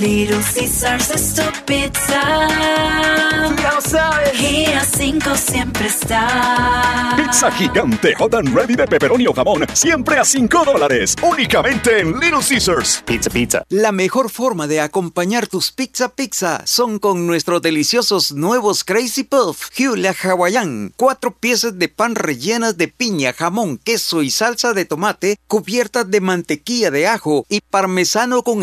[0.01, 2.21] Little Caesars es tu pizza.
[3.63, 4.41] Ya lo sabes.
[4.41, 7.15] Y a 5 siempre está.
[7.17, 12.19] Pizza gigante hot and ready de pepperoni o jamón, siempre a 5 dólares, únicamente en
[12.19, 13.03] Little Caesars.
[13.07, 13.65] Pizza, pizza.
[13.71, 19.69] La mejor forma de acompañar tus pizza pizza son con nuestros deliciosos nuevos Crazy Puff
[19.79, 20.93] Hula Hawaiian.
[20.97, 26.21] Cuatro piezas de pan rellenas de piña, jamón, queso y salsa de tomate, cubiertas de
[26.21, 28.63] mantequilla de ajo y parmesano con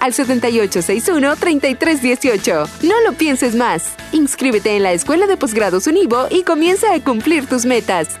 [0.00, 2.68] al 7861-3318.
[2.82, 3.92] No lo pienses más.
[4.12, 8.20] Inscríbete en la Escuela de Posgrados Univo y comienza a cumplir tus metas.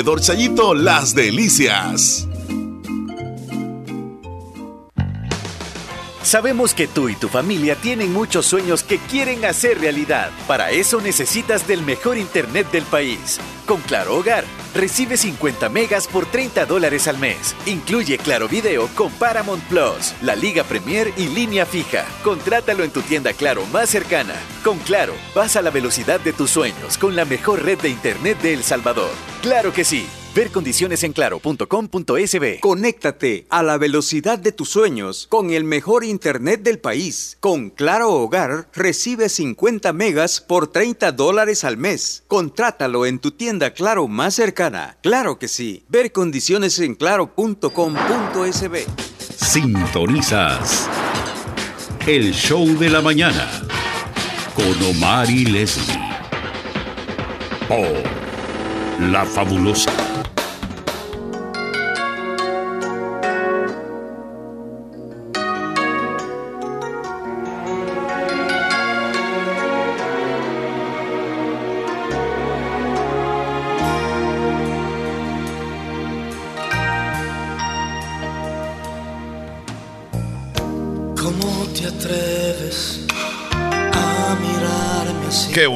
[0.03, 2.27] Chayito Las Delicias.
[6.31, 10.31] Sabemos que tú y tu familia tienen muchos sueños que quieren hacer realidad.
[10.47, 13.37] Para eso necesitas del mejor internet del país.
[13.65, 17.53] Con Claro Hogar, recibe 50 megas por 30 dólares al mes.
[17.65, 22.05] Incluye Claro Video con Paramount Plus, la Liga Premier y línea fija.
[22.23, 24.35] Contrátalo en tu tienda Claro más cercana.
[24.63, 28.39] Con Claro, vas a la velocidad de tus sueños con la mejor red de internet
[28.41, 29.11] de El Salvador.
[29.41, 30.07] ¡Claro que sí!
[30.33, 31.13] Ver condiciones en.
[32.61, 37.35] Conéctate a la velocidad de tus sueños con el mejor internet del país.
[37.41, 42.23] Con Claro Hogar recibe 50 megas por 30 dólares al mes.
[42.29, 44.97] Contrátalo en tu tienda Claro más cercana.
[45.03, 45.83] Claro que sí.
[45.89, 46.95] Ver condiciones en.
[49.35, 50.87] Sintonizas
[52.07, 53.47] el show de la mañana
[54.55, 55.99] con Omar y Leslie
[57.67, 60.10] por La Fabulosa.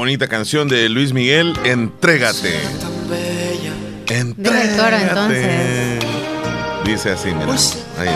[0.06, 2.60] Bonita canción de Luis Miguel, Entrégate.
[4.38, 5.44] Dime el coro, entonces.
[5.44, 6.00] Entrégate.
[6.86, 7.52] Dice así, mira.
[7.98, 8.10] Ahí.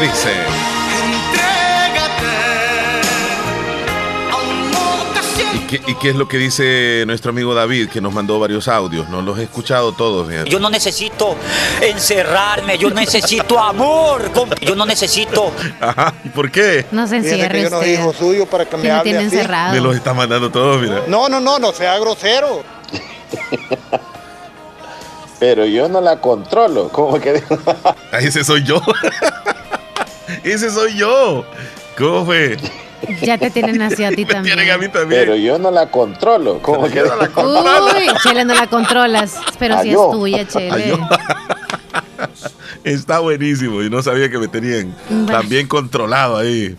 [0.00, 0.32] Dice.
[5.66, 9.08] Qué, y qué es lo que dice nuestro amigo David, que nos mandó varios audios?
[9.08, 10.28] No los he escuchado todos.
[10.28, 10.50] fíjate.
[10.50, 11.36] Yo no necesito
[11.80, 15.52] encerrarme, yo necesito amor, yo no necesito.
[15.80, 16.86] Ajá, ¿y por qué?
[16.90, 18.00] No se encierre que yo no soy usted.
[18.02, 19.36] hijo suyo para que me hable tiene así.
[19.36, 19.74] encerrado.
[19.74, 21.02] Me los está mandando todos, mira.
[21.06, 22.62] No, no, no, no sea grosero.
[25.38, 26.88] Pero yo no la controlo.
[26.88, 27.42] ¿Cómo que?
[28.12, 28.80] Ah, ese soy yo.
[30.44, 31.44] ese soy yo.
[31.98, 32.56] ¿Cómo fue?
[33.22, 34.56] Ya te tienen así a ti también.
[34.56, 35.22] Tienen a mí también.
[35.22, 36.60] Pero yo no la controlo.
[36.62, 37.02] ¿Cómo que?
[37.36, 39.36] Uy, Chele, no la controlas.
[39.58, 40.10] Pero si es Ayó.
[40.10, 40.98] tuya, Chele.
[42.84, 45.40] Está buenísimo y no sabía que me tenían Bah.
[45.40, 46.76] tan bien controlado ahí.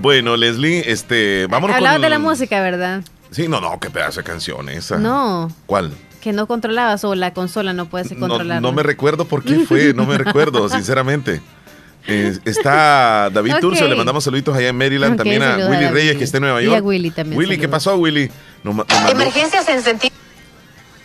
[0.00, 2.02] Bueno, Leslie, este, vámonos Hablabas con...
[2.02, 3.02] de la música, ¿verdad?
[3.30, 4.96] Sí, no, no, qué pedazo de canción esa.
[4.98, 5.50] No.
[5.66, 5.92] ¿Cuál?
[6.20, 8.60] Que no controlabas o la consola no puedes No, controlar.
[8.62, 11.40] no me recuerdo por qué fue, no me recuerdo, sinceramente.
[12.10, 13.60] Eh, está David Ok.
[13.60, 15.16] Turcio, le mandamos saluditos allá en Maryland.
[15.18, 15.88] También a Willy.
[15.88, 16.78] Reyes, que está en Nueva Y York.
[16.78, 18.30] a Willy también, Willy, ¿qué pasó, Willy?
[18.64, 20.14] Nos, ma- nos mandó, Emergencias en sentido.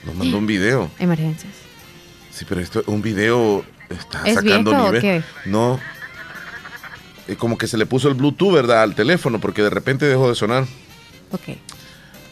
[0.06, 0.90] nos mandó un video.
[1.00, 1.52] Emergencias.
[2.32, 5.02] Sí, pero esto un video está ¿Es sacando viejo o nivel.
[5.02, 5.24] qué?
[5.46, 5.80] No.
[7.28, 8.82] Eh, Como que se le puso el Bluetooth, ¿verdad?
[8.84, 10.66] Al teléfono, porque de repente dejó de sonar.
[11.32, 11.58] Ok.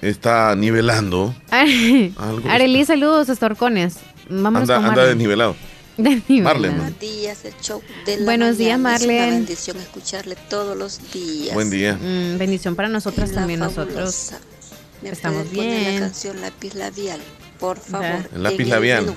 [0.02, 1.36] Está nivelando.
[1.52, 3.98] Arely, saludos, estorcones.
[4.30, 5.56] Vámonos Anda, desnivelado.
[5.98, 6.76] Marlene.
[6.78, 8.96] Buenos días, el show de la Buenos días, mañana.
[8.98, 9.32] Es una Marlene.
[9.38, 11.54] bendición escucharle todos los días.
[11.54, 11.94] Buen día.
[11.96, 13.92] Mm, bendición para nosotras La también, fabulosa.
[13.94, 14.34] nosotros.
[15.02, 15.96] ¿Me Estamos bien.
[15.96, 17.20] la canción Lápiz Labial,
[17.60, 18.30] por favor.
[18.34, 19.16] El lápiz el labial.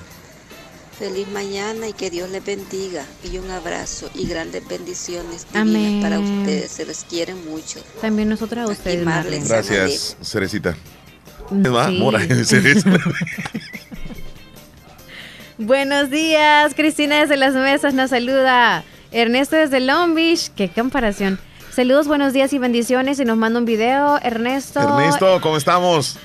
[0.99, 3.05] Feliz mañana y que Dios les bendiga.
[3.31, 6.01] Y un abrazo y grandes bendiciones divinas Amén.
[6.03, 6.71] para ustedes.
[6.71, 7.81] Se les quiere mucho.
[8.01, 9.45] También nosotras a ustedes, Marlene.
[9.45, 9.49] Marlene.
[9.49, 10.77] Gracias, Cerecita.
[11.51, 11.89] Mm, ¿Qué va?
[11.89, 11.99] sí.
[11.99, 12.91] Mora, Cereza.
[15.65, 18.85] Buenos días, Cristina desde las mesas nos saluda.
[19.13, 21.39] Ernesto desde Long Beach, qué comparación.
[21.71, 23.19] Saludos, buenos días y bendiciones.
[23.19, 24.81] Y nos manda un video, Ernesto.
[24.81, 26.19] Ernesto, ¿cómo estamos?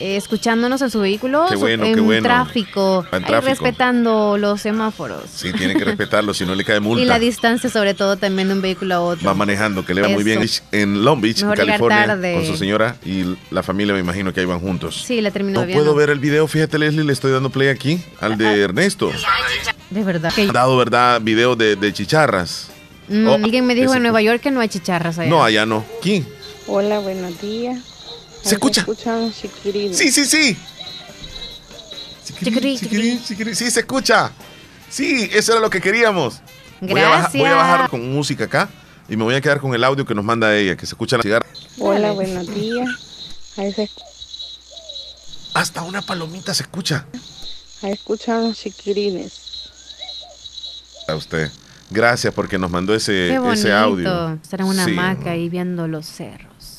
[0.00, 1.46] Eh, escuchándonos en su vehículo.
[1.48, 2.22] Qué bueno, en qué bueno.
[2.22, 3.04] tráfico.
[3.12, 5.22] En respetando los semáforos.
[5.34, 7.02] Sí, tiene que respetarlo, si no le cae multa.
[7.02, 9.26] Y la distancia, sobre todo, también de un vehículo a otro.
[9.26, 12.34] Va manejando, que le va muy bien en Long Beach, Mejor California, tarde.
[12.34, 15.02] con su señora y la familia, me imagino que ahí van juntos.
[15.06, 15.82] Sí, la terminó No viendo.
[15.84, 19.10] puedo ver el video, fíjate Leslie, le estoy dando play aquí al de Ernesto.
[19.90, 20.32] De verdad.
[20.36, 21.20] Ha dado, ¿verdad?
[21.20, 22.70] Video de, de chicharras.
[23.08, 25.30] Mm, Oh, alguien me dijo ese- en Nueva York que no hay chicharras allá.
[25.30, 25.84] No, allá no.
[26.02, 26.26] ¿Quién?
[26.66, 27.78] Hola, buenos días.
[28.48, 28.80] ¿Se escucha?
[28.82, 29.32] escuchan.
[29.32, 30.56] Sí, sí, sí.
[32.24, 33.56] Chiquirín, chiquirín, chiquirín.
[33.56, 34.30] Sí, se escucha.
[34.90, 36.40] Sí, eso era lo que queríamos.
[36.80, 37.56] Voy a, baja- voy a Gracias.
[37.56, 38.68] bajar con música acá
[39.08, 41.16] y me voy a quedar con el audio que nos manda ella, que se escucha
[41.16, 41.46] la cigarra.
[41.78, 42.88] Hola, buenos días.
[45.54, 47.06] Hasta una palomita se escucha.
[47.82, 49.40] ahí escuchan los chiquirines.
[51.08, 51.50] A usted.
[51.90, 53.52] Gracias porque nos mandó ese, Qué bonito.
[53.54, 54.32] ese audio.
[54.34, 56.75] Estar en una Sí, hamaca ahí viendo los cerros.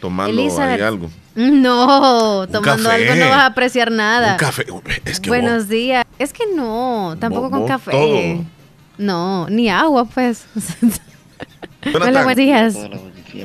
[0.00, 0.80] Tomando Elizabeth.
[0.82, 1.10] algo.
[1.34, 3.08] No, tomando café.
[3.10, 4.32] algo no vas a apreciar nada.
[4.32, 4.66] Un café.
[5.04, 6.04] Es que Buenos días.
[6.18, 7.90] Es que no, tampoco Vos- con vos café.
[7.90, 8.44] todo.
[8.98, 10.44] No, ni agua, pues.
[11.94, 12.74] Hola, buenos días.
[12.74, 12.88] Toda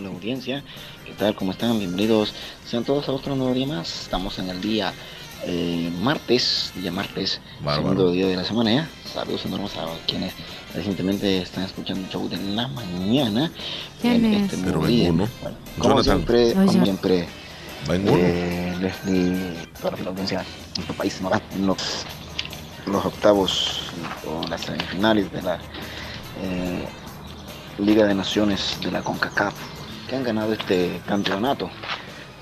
[0.02, 0.64] la audiencia,
[1.06, 1.36] ¿qué tal?
[1.36, 1.78] ¿Cómo están?
[1.78, 2.34] Bienvenidos
[2.66, 4.04] sean todos a otro nuevo día más.
[4.04, 4.94] Estamos en el día
[5.46, 7.82] eh, martes, día martes, Bárbaro.
[7.82, 8.88] segundo día de la semana.
[9.14, 10.34] Saludos enormes a quienes
[10.74, 13.52] recientemente están escuchando el show de la mañana.
[14.02, 14.44] ¿Quién en es?
[14.44, 15.10] este Pero nuevo en día.
[15.12, 15.28] uno.
[15.42, 16.04] Bueno, como Jonathan.
[16.04, 16.66] siempre, Oye.
[16.68, 17.28] como siempre,
[17.90, 21.32] Va en eh, Leslie, para la audiencia nuestro país, ¿no?
[21.66, 22.06] los,
[22.86, 23.82] los octavos
[24.28, 25.56] o las semifinales de la
[26.44, 26.86] eh,
[27.80, 29.56] Liga de Naciones de la CONCACAF,
[30.08, 31.72] que han ganado este campeonato,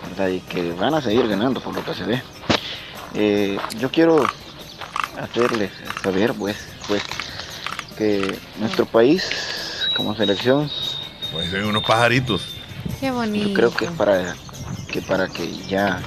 [0.10, 0.28] ¿verdad?
[0.28, 2.22] Y que van a seguir ganando por lo que se ve.
[3.14, 4.26] Eh, yo quiero
[5.20, 5.72] hacerles
[6.04, 6.58] saber, pues,
[6.88, 7.02] pues,
[7.98, 9.30] que nuestro país,
[9.96, 10.70] como selección,
[11.32, 12.56] Pues hay unos pajaritos.
[13.00, 13.48] Qué bonito.
[13.50, 14.36] yo creo que es para
[14.92, 16.02] que para que ya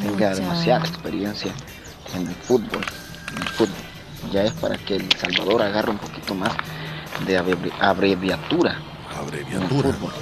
[0.00, 1.52] tenga demasiada experiencia
[2.14, 2.84] en el fútbol,
[3.34, 3.74] en el fútbol.
[4.32, 6.52] Ya es para que El Salvador agarre un poquito más
[7.26, 8.78] de abrevi- abreviatura.
[9.18, 9.58] Abreviatura.
[9.58, 10.12] en el fútbol.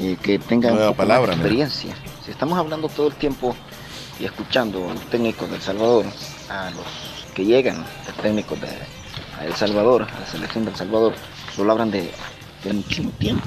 [0.00, 1.42] Y que tenga un Nueva poco más palabra, mira.
[1.42, 1.94] experiencia.
[2.24, 3.54] Si estamos hablando todo el tiempo
[4.20, 6.06] y escuchando a los técnicos de El Salvador,
[6.48, 6.84] a los
[7.34, 8.68] que llegan, los técnicos de
[9.46, 11.14] El Salvador, a la selección de El Salvador,
[11.54, 12.10] solo hablan de,
[12.72, 13.44] muchísimo tiempo,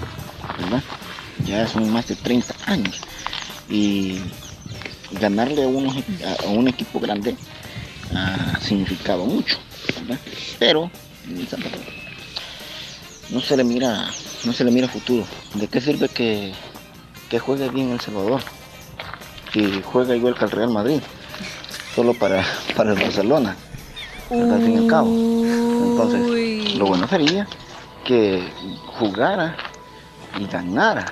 [0.60, 0.84] ¿verdad?
[1.46, 3.00] Ya son más de 30 años.
[3.70, 4.20] Y
[5.12, 6.04] ganarle a, unos-
[6.44, 7.36] a- un equipo grande
[8.14, 9.58] ha significado mucho,
[10.02, 10.20] ¿verdad?
[10.60, 10.92] Pero
[13.30, 14.10] no se le mira,
[14.44, 15.26] no se le mira futuro.
[15.56, 16.54] ¿De qué sirve que,
[17.30, 18.42] que juegue bien El Salvador?
[19.56, 21.00] Que juega igual que el Real Madrid,
[21.96, 22.44] solo para,
[22.76, 23.56] para el Barcelona,
[24.30, 25.08] al fin y al cabo.
[25.08, 27.48] Entonces, lo bueno sería
[28.04, 28.50] que
[29.00, 29.56] jugara
[30.38, 31.06] y ganara,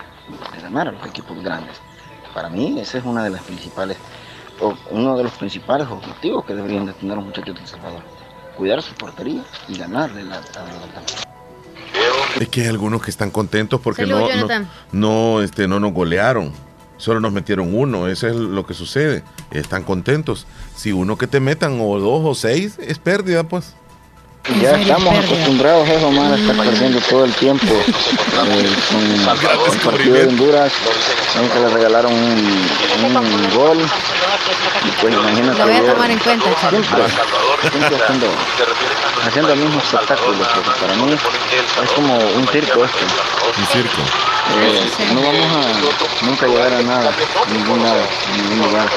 [0.62, 1.78] ganara los equipos grandes.
[2.34, 3.96] Para mí, esa es una de las principales,
[4.60, 8.02] o uno de los principales objetivos que deberían de tener los muchachos de El Salvador.
[8.58, 10.44] Cuidar su portería y ganarle la, la-
[12.41, 14.20] Es que hay algunos que están contentos porque Salud,
[14.91, 16.52] no, no, este, no nos golearon.
[16.98, 18.08] Solo nos metieron uno.
[18.08, 19.24] Eso es lo que sucede.
[19.52, 20.48] Están contentos.
[20.76, 23.76] Si uno que te metan o dos o seis es pérdida, pues.
[24.62, 29.80] Ya estamos acostumbrados a eso, man, a estar perdiendo todo el tiempo eh, con el
[29.80, 30.74] partido de Honduras,
[31.38, 32.68] aunque le regalaron un,
[33.06, 33.78] un gol.
[33.80, 35.60] Y pues imagínate.
[35.60, 36.46] Lo voy a tomar en cuenta.
[36.70, 37.04] Siempre,
[37.72, 38.28] siempre haciendo,
[39.26, 43.06] haciendo el mismo espectáculo, porque para mí es como un circo esto.
[43.58, 44.02] Un circo.
[44.60, 48.89] Eh, no vamos a nunca llegar a nada, a ningún lado, a ningún lugar.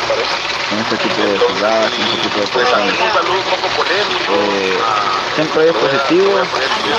[0.68, 2.94] Con este tipo de jugadas, con este tipo de personas.
[4.28, 4.78] Eh,
[5.34, 6.32] siempre es positivo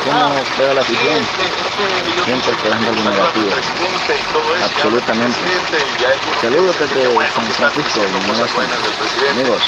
[0.05, 1.19] cómo queda la afición,
[2.25, 3.49] siempre quedando algo negativo.
[4.63, 5.39] Absolutamente.
[6.41, 7.03] Saludos desde
[7.33, 8.01] San Francisco,
[9.31, 9.61] amigos.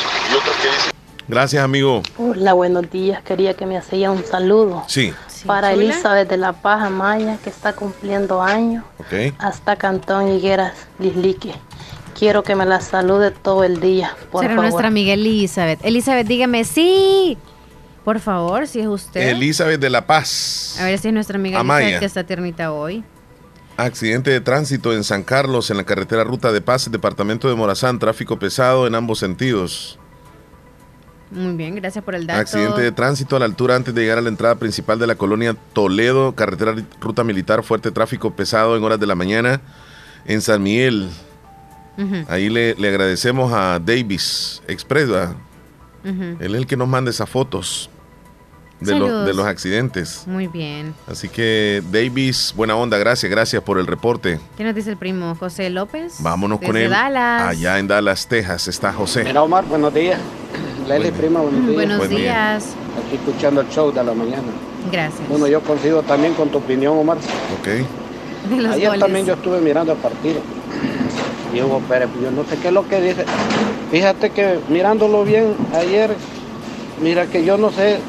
[1.27, 2.01] Gracias, amigo.
[2.17, 3.21] Hola, buenos días.
[3.21, 4.83] Quería que me hacía un saludo.
[4.87, 5.13] Sí.
[5.45, 5.73] Para.
[5.73, 9.35] Elizabeth de la Paz Amaya, que está cumpliendo años, Ok.
[9.37, 11.53] hasta Cantón Higueras Lislique.
[12.19, 14.69] Quiero que me la salude todo el día, por Será favor.
[14.69, 15.79] nuestra amiga Elizabeth.
[15.85, 17.37] Elizabeth, dígame sí.
[18.03, 19.21] Por favor, si es usted.
[19.21, 20.77] Elizabeth de la Paz.
[20.81, 21.79] A ver si es nuestra amiga Amaya.
[21.85, 23.05] Elizabeth que está tiernita hoy.
[23.77, 27.99] Accidente de tránsito en San Carlos, en la carretera Ruta de Paz, departamento de Morazán.
[27.99, 29.97] Tráfico pesado en ambos sentidos.
[31.31, 32.41] Muy bien, gracias por el dato.
[32.41, 35.15] Accidente de tránsito a la altura antes de llegar a la entrada principal de la
[35.15, 39.61] colonia Toledo, carretera Ruta Militar, fuerte tráfico pesado en horas de la mañana
[40.25, 41.09] en San Miguel.
[42.27, 45.35] Ahí le, le agradecemos a Davis Express, ¿verdad?
[46.05, 46.23] ujú.
[46.39, 47.89] él es el que nos manda esas fotos
[48.79, 49.25] de, los- Saludos.
[49.27, 50.23] de los accidentes.
[50.25, 50.93] Muy bien.
[51.07, 54.39] Así que Davis, buena onda, gracias, gracias por el reporte.
[54.57, 56.15] ¿Qué nos dice el primo José López?
[56.19, 56.89] Vámonos con él.
[56.89, 57.41] Dallas.
[57.49, 59.25] Allá en Dallas, Texas, está José.
[59.25, 60.19] Mira Omar, buenos días.
[61.17, 61.73] Prima, buenos días.
[61.75, 62.19] Buenos Buen día.
[62.19, 62.65] días.
[63.05, 64.47] Aquí escuchando el show de la mañana.
[64.91, 65.27] Gracias.
[65.27, 67.17] Bueno, yo coincido también con tu opinión, Omar.
[67.59, 67.67] Ok.
[68.49, 68.99] De los Ayer goles.
[69.01, 70.39] también yo estuve mirando el partido.
[71.53, 73.25] Y Hugo Pérez, yo no sé qué es lo que dice.
[73.91, 76.15] Fíjate que mirándolo bien ayer,
[77.01, 77.99] mira que yo no sé,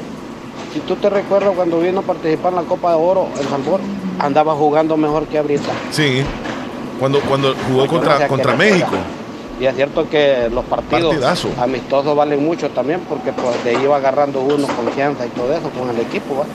[0.73, 3.81] si tú te recuerdas cuando vino a participar en la Copa de Oro, El Salvador,
[4.19, 5.71] andaba jugando mejor que ahorita.
[5.91, 6.23] Sí,
[6.99, 8.91] cuando, cuando jugó Yo no sé contra, contra México.
[9.59, 11.49] Y es cierto que los partidos Partidazo.
[11.59, 15.89] amistosos valen mucho también porque pues, ahí va agarrando uno confianza y todo eso con
[15.89, 16.37] el equipo.
[16.39, 16.45] ¿va?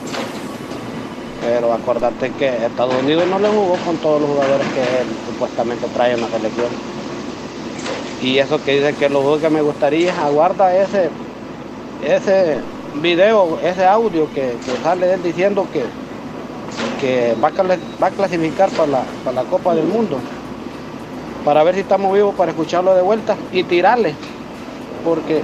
[1.47, 5.87] Pero acordate que Estados Unidos no le jugó con todos los jugadores que él supuestamente
[5.93, 6.67] trae en la selección.
[8.21, 11.09] Y eso que dice que lo único que me gustaría es aguarda ese,
[12.03, 12.57] ese
[13.01, 15.85] video, ese audio que, que sale él diciendo que,
[16.99, 20.19] que va, a, clasificar para la, para la Copa del Mundo
[21.45, 24.15] para ver si estamos vivos para escucharlo de vuelta y tirarle.
[25.05, 25.41] Porque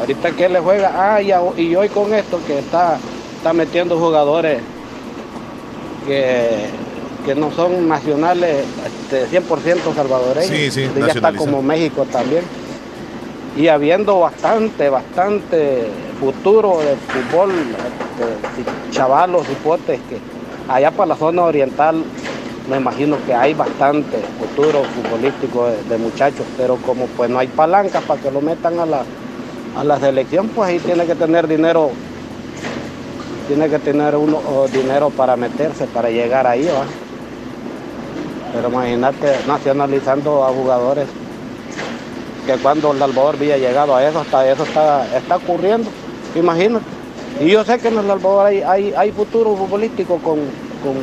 [0.00, 2.98] ahorita que él le juega, ah, y hoy con esto que está,
[3.40, 4.60] está metiendo jugadores
[6.06, 6.66] que,
[7.24, 8.66] que no son nacionales
[9.10, 10.50] este, 100% salvadoreños.
[10.50, 12.42] Sí, sí, ya está como México también.
[13.56, 15.86] Y habiendo bastante, bastante
[16.20, 20.18] futuro de fútbol, este, chavalos, hipotes, que
[20.68, 22.04] allá para la zona oriental
[22.68, 27.48] me imagino que hay bastante futuro futbolístico de, de muchachos, pero como pues no hay
[27.48, 29.02] palancas para que lo metan a la,
[29.78, 31.90] a la selección, pues ahí tiene que tener dinero,
[33.50, 36.84] tiene que tener uno o dinero para meterse, para llegar ahí, ¿va?
[38.54, 41.08] Pero imagínate nacionalizando a jugadores
[42.46, 45.90] que cuando el Salvador había llegado a eso, hasta eso está, está ocurriendo,
[46.36, 46.84] imagínate.
[47.40, 50.38] Y yo sé que en el Salvador hay, hay, hay futuro futbolístico con,
[50.84, 50.94] con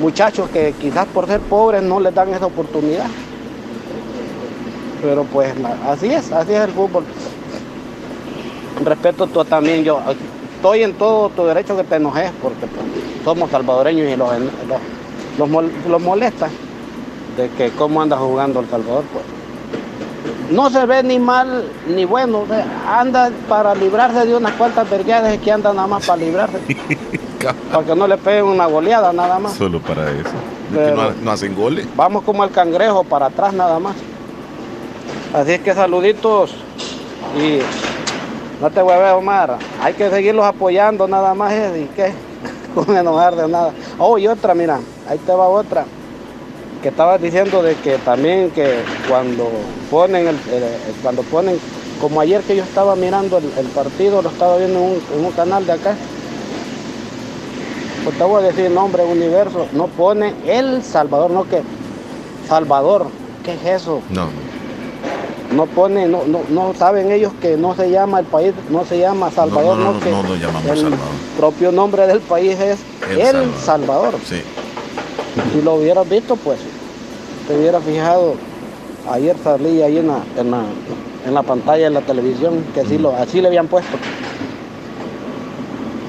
[0.00, 3.06] muchachos que quizás por ser pobres no les dan esa oportunidad.
[5.00, 5.54] Pero pues
[5.86, 7.04] así es, así es el fútbol.
[8.84, 10.00] Respeto tú también, yo
[10.62, 14.78] estoy en todo tu derecho que te enojes porque pues, somos salvadoreños y los, los,
[15.36, 16.48] los mol- los molesta
[17.36, 19.02] de que cómo anda jugando El Salvador.
[19.12, 19.24] Pues.
[20.52, 22.44] No se ve ni mal ni bueno,
[22.88, 26.58] anda para librarse de unas cuantas vergueadas que anda nada más para librarse,
[27.72, 29.54] para que no le peguen una goleada nada más.
[29.54, 30.20] Solo para eso.
[30.20, 31.88] ¿Es que Pero- no, no hacen goles.
[31.96, 33.96] Vamos como el cangrejo para atrás nada más.
[35.34, 36.54] Así es que saluditos
[37.36, 37.58] y
[38.62, 42.12] no te ver Omar, hay que seguirlos apoyando nada más y qué,
[42.74, 43.72] con enojar de nada.
[43.98, 45.84] Oh, y otra, mira, ahí te va otra,
[46.80, 49.50] que estabas diciendo de que también que cuando
[49.90, 50.38] ponen, el,
[51.02, 51.58] cuando ponen,
[52.00, 55.24] como ayer que yo estaba mirando el, el partido, lo estaba viendo en un, en
[55.24, 55.96] un canal de acá,
[58.04, 61.62] pues te voy a decir nombre, universo, no pone El Salvador, no que
[62.48, 63.08] Salvador,
[63.44, 64.02] ¿qué es eso?
[64.08, 64.28] No.
[65.54, 68.98] No pone, no, no, no saben ellos que no se llama el país, no se
[68.98, 71.06] llama Salvador, no, no, no, que no lo llamamos el Salvador.
[71.36, 72.78] propio nombre del país es
[73.10, 73.60] El El, Salvador.
[73.62, 74.14] Salvador.
[74.24, 74.42] Sí.
[75.52, 76.58] Si lo hubieras visto, pues
[77.48, 78.34] te hubieras fijado.
[79.10, 80.62] Ayer salí ahí en la, en la,
[81.26, 83.96] en la pantalla de la televisión, que así, lo, así le habían puesto.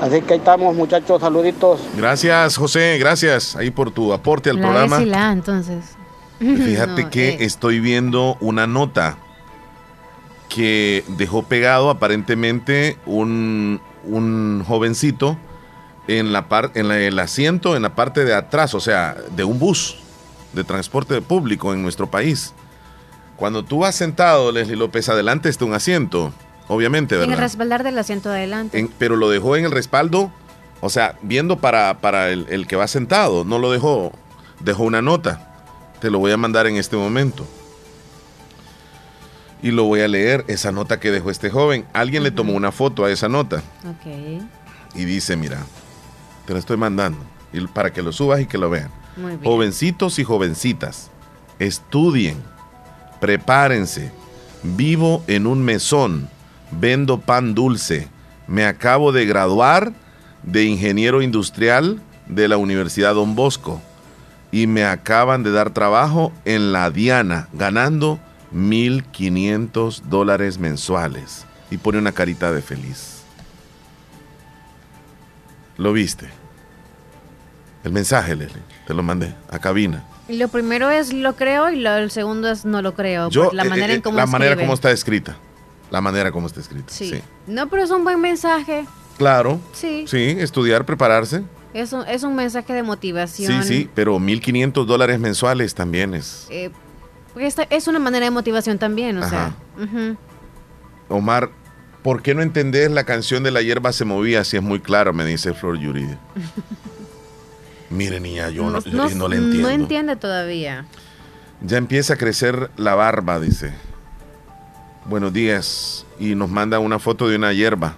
[0.01, 1.79] Así que ahí estamos, muchachos, saluditos.
[1.97, 5.31] Gracias, José, gracias ahí por tu aporte al La programa.
[5.31, 5.95] Entonces.
[6.39, 9.17] Fíjate No, que eh, estoy viendo una nota
[10.53, 15.35] que dejó pegado aparentemente un, un jovencito
[16.07, 19.43] en la par- en la- el asiento en la parte de atrás, o sea, de
[19.43, 19.97] un bus
[20.53, 22.53] de transporte público en nuestro país.
[23.35, 26.31] Cuando tú vas sentado, Leslie López, adelante está un asiento,
[26.67, 27.43] obviamente, En el ¿verdad?
[27.43, 28.77] respaldar del asiento de adelante.
[28.77, 30.31] En- pero lo dejó en el respaldo,
[30.81, 34.11] o sea, viendo para, para el, el que va sentado, no lo dejó,
[34.59, 35.49] dejó una nota.
[35.99, 37.43] Te lo voy a mandar en este momento.
[39.63, 41.85] Y lo voy a leer, esa nota que dejó este joven.
[41.93, 44.41] Alguien le tomó una foto a esa nota Ok.
[44.93, 45.57] y dice, mira,
[46.45, 47.19] te lo estoy mandando
[47.53, 48.91] y para que lo subas y que lo vean.
[49.15, 49.43] Muy bien.
[49.43, 51.09] Jovencitos y jovencitas,
[51.59, 52.37] estudien,
[53.21, 54.11] prepárense.
[54.63, 56.29] Vivo en un mesón,
[56.71, 58.07] vendo pan dulce.
[58.47, 59.93] Me acabo de graduar
[60.43, 63.81] de ingeniero industrial de la Universidad Don Bosco
[64.51, 68.19] y me acaban de dar trabajo en la Diana, ganando
[68.53, 71.45] 1.500 dólares mensuales.
[71.71, 73.23] Y pone una carita de feliz.
[75.77, 76.29] ¿Lo viste?
[77.83, 80.03] El mensaje, Leslie, te lo mandé a cabina.
[80.29, 83.29] Lo primero es lo creo y lo, el segundo es no lo creo.
[83.29, 85.35] Yo, la eh, manera eh, en cómo la manera como está escrita.
[85.91, 86.91] La manera como está escrita.
[86.93, 87.09] Sí.
[87.09, 87.21] Sí.
[87.47, 88.85] No, pero es un buen mensaje.
[89.17, 89.59] Claro.
[89.73, 90.05] Sí.
[90.07, 91.43] Sí, estudiar, prepararse.
[91.73, 93.63] Es un, es un mensaje de motivación.
[93.63, 96.47] Sí, sí, pero 1.500 dólares mensuales también es.
[96.49, 96.71] Eh,
[97.33, 99.55] porque esta es una manera de motivación también, o sea.
[101.09, 101.49] Omar,
[102.01, 105.13] ¿por qué no entendés la canción de La hierba se movía si es muy claro?
[105.13, 106.19] Me dice Flor Yuridia.
[107.89, 109.67] Mire, niña, yo no, no, no le entiendo.
[109.67, 110.85] no entiende todavía.
[111.61, 113.73] Ya empieza a crecer la barba, dice.
[115.05, 116.05] Buenos días.
[116.19, 117.95] Y nos manda una foto de una hierba.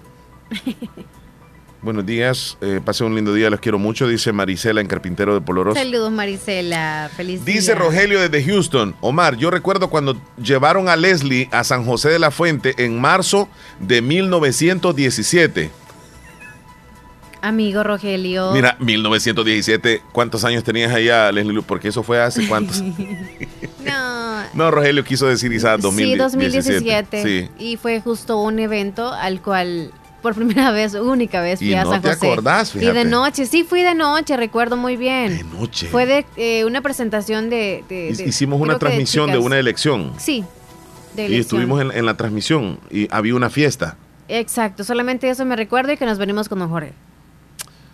[1.86, 2.58] Buenos días.
[2.62, 5.78] Eh, pase un lindo día, los quiero mucho, dice Marisela en Carpintero de Poloroso.
[5.78, 7.08] Saludos, Marisela.
[7.16, 7.80] Feliz Dice día.
[7.80, 8.96] Rogelio desde Houston.
[9.00, 13.48] Omar, yo recuerdo cuando llevaron a Leslie a San José de la Fuente en marzo
[13.78, 15.70] de 1917.
[17.40, 18.50] Amigo Rogelio.
[18.50, 21.52] Mira, 1917, ¿cuántos años tenías allá, Leslie?
[21.52, 21.62] Lu?
[21.62, 22.82] Porque eso fue hace cuántos.
[23.84, 24.42] no.
[24.54, 26.18] no, Rogelio quiso decir quizás Sí, 2017.
[26.18, 27.22] 2017.
[27.22, 27.48] Sí.
[27.64, 29.92] Y fue justo un evento al cual
[30.26, 32.26] por primera vez, única vez fui Y a no San te José.
[32.26, 32.98] acordás, Y fíjate.
[32.98, 35.36] de noche, sí fui de noche, recuerdo muy bien.
[35.38, 35.86] De noche.
[35.86, 37.84] Fue de eh, una presentación de...
[37.88, 40.12] de- de- Hicimos una de transmisión de, una elección.
[40.18, 40.44] Sí,
[41.14, 41.40] de Y elección.
[41.62, 43.96] estuvimos en, en la transmisión y había una fiesta.
[44.28, 46.92] Exacto, solamente eso me recuerdo y que nos venimos con don Jorge.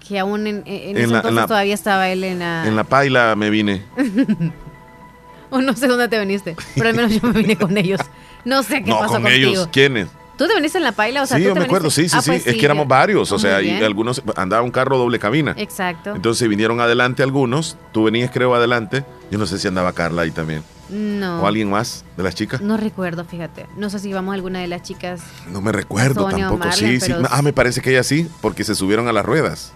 [0.09, 2.65] Que aún en, en, En ese la- entonces la- todavía estaba él en la...
[2.67, 3.83] En la paila me vine.
[5.51, 8.01] o no sé dónde te viniste, pero al menos yo me vine con ellos.
[8.45, 9.51] No sé qué no, pasó con contigo.
[9.51, 9.69] ellos.
[9.71, 10.09] ¿Quiénes?
[10.37, 11.23] ¿Tú te viniste en la paila?
[11.23, 12.31] O sea, sí, ¿tú yo te me acuerdo, sí, sí, Ah, sí.
[12.31, 15.55] pues es que éramos varios, o Muy sea, y algunos andaba un carro doble cabina.
[15.59, 16.15] Exacto.
[16.15, 20.31] Entonces vinieron adelante algunos, tú venías creo adelante, yo no sé si andaba Carla ahí
[20.31, 20.65] también.
[20.89, 21.43] No.
[21.43, 22.61] O alguien más de las chicas.
[22.61, 23.67] No recuerdo, fíjate.
[23.77, 25.21] No sé si íbamos a alguna de las chicas.
[25.51, 26.73] No me recuerdo Sonia tampoco.
[26.73, 27.15] Sí, sí.
[27.31, 29.73] Ah, me parece que ella sí, porque se subieron a las ruedas.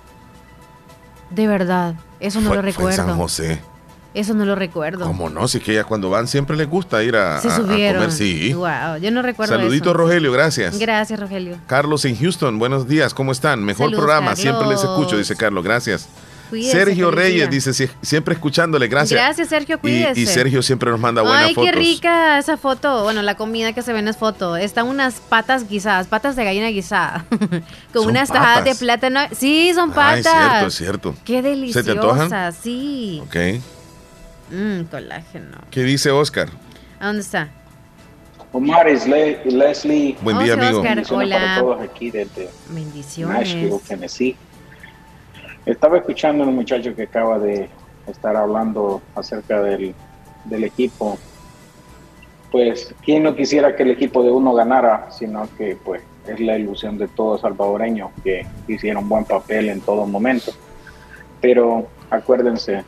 [1.31, 2.97] De verdad, eso no Fue- lo fue en recuerdo.
[2.97, 3.61] San José.
[4.17, 5.05] Eso no lo recuerdo.
[5.07, 5.47] ¿Cómo no?
[5.47, 8.03] Si es que ellas cuando van siempre les gusta ir a, Se a- a subieron.
[8.03, 8.13] comer.
[8.17, 8.53] Sí.
[8.55, 9.95] Wow, yo no recuerdo Saludito, eso.
[9.99, 10.79] Rogelio, gracias.
[10.79, 11.59] Gracias, Rogelio.
[11.67, 13.63] Carlos en Houston, buenos días, ¿cómo están?
[13.63, 16.09] Mejor programa, siempre les escucho, dice Carlos, gracias.
[16.49, 17.47] Cuídese, Sergio Reyes día.
[17.49, 19.21] dice, "Sie- siempre escuchándole, gracias.
[19.21, 20.21] Gracias, Sergio, cuídese.
[20.21, 21.73] y Sergio siempre nos manda buenas Ay, fotos.
[21.73, 23.03] qué rica esa foto.
[23.03, 24.57] Bueno, la comida que se ve en esa foto.
[24.57, 27.25] Están unas patas guisadas, patas de gallina guisada.
[27.93, 28.79] Con Son unas tajadas de patas.
[28.79, 29.21] plátano.
[29.37, 30.23] Sí, son es patas.
[30.23, 31.15] cierto, es cierto.
[31.25, 31.43] Qué
[31.73, 32.19] ¿Se te antojan?
[32.31, 33.21] deliciosas, sí.
[33.27, 33.37] Ok.
[34.51, 35.59] Mmm, colágeno.
[35.71, 36.49] ¿Qué dice Oscar?
[37.01, 37.49] ¿A dónde está?
[38.53, 40.17] Omar y Le- y Leslie.
[40.23, 40.79] Buen día, amigo.
[40.79, 40.95] Oscar.
[40.97, 41.37] Bendiciones Hola.
[41.39, 43.37] para todos aquí desde Bendiciones.
[43.39, 44.37] Nashville, Tennessee.
[45.67, 47.69] Estaba escuchando a un muchacho que acaba de
[48.07, 49.95] estar hablando acerca del,
[50.45, 51.19] del equipo.
[52.53, 55.09] Pues, ¿quién no quisiera que el equipo de uno ganara?
[55.11, 60.07] Sino que, pues, es la ilusión de todos salvadoreños que hicieron buen papel en todo
[60.07, 60.53] momento.
[61.41, 62.85] Pero acuérdense,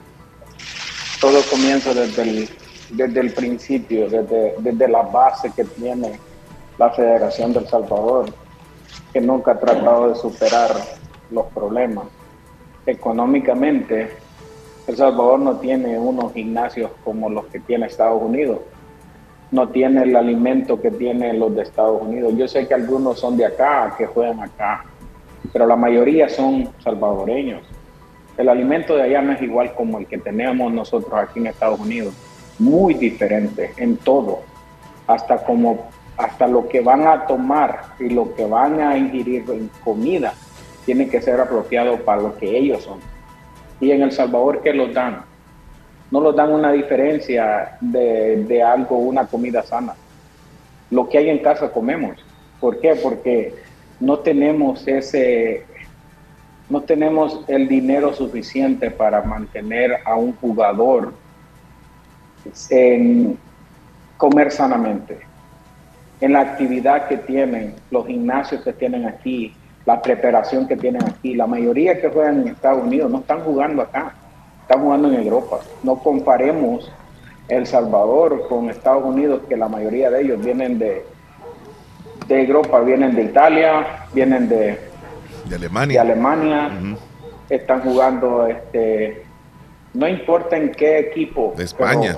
[1.21, 2.49] todo comienza desde el,
[2.91, 6.19] desde el principio, desde, desde la base que tiene
[6.79, 8.27] la Federación del Salvador,
[9.12, 10.71] que nunca ha tratado de superar
[11.31, 12.07] los problemas.
[12.87, 14.16] Económicamente,
[14.87, 18.61] El Salvador no tiene unos gimnasios como los que tiene Estados Unidos,
[19.51, 22.35] no tiene el alimento que tienen los de Estados Unidos.
[22.37, 24.85] Yo sé que algunos son de acá, que juegan acá,
[25.53, 27.62] pero la mayoría son salvadoreños.
[28.39, 31.80] El alimento de allá no es igual como el que tenemos nosotros aquí en Estados
[31.80, 32.14] Unidos,
[32.59, 34.41] muy diferente en todo,
[35.07, 39.70] hasta como hasta lo que van a tomar y lo que van a ingerir en
[39.84, 40.34] comida
[40.84, 42.98] tiene que ser apropiado para lo que ellos son.
[43.81, 45.23] Y en El Salvador, ¿qué los dan?
[46.10, 49.94] No los dan una diferencia de, de algo, una comida sana.
[50.90, 52.19] Lo que hay en casa comemos.
[52.60, 52.97] ¿Por qué?
[52.97, 53.55] Porque
[54.01, 55.65] no tenemos ese,
[56.70, 61.15] no tenemos el dinero suficiente para mantener a un jugador
[62.70, 63.39] en,
[64.19, 65.20] comer sanamente.
[66.20, 69.55] En la actividad que tienen, los gimnasios que tienen aquí,
[69.86, 73.82] la preparación que tienen aquí, la mayoría que juegan en Estados Unidos no están jugando
[73.82, 74.12] acá,
[74.62, 75.61] están jugando en Europa.
[75.82, 76.93] No comparemos
[77.49, 81.07] El Salvador con Estados Unidos, que la mayoría de ellos vienen de,
[82.27, 84.88] de Europa, vienen de Italia, vienen de,
[85.49, 86.03] De Alemania.
[86.05, 86.70] de Alemania,
[87.49, 89.23] están jugando, este,
[89.95, 91.55] no importa en qué equipo.
[91.57, 92.16] De España.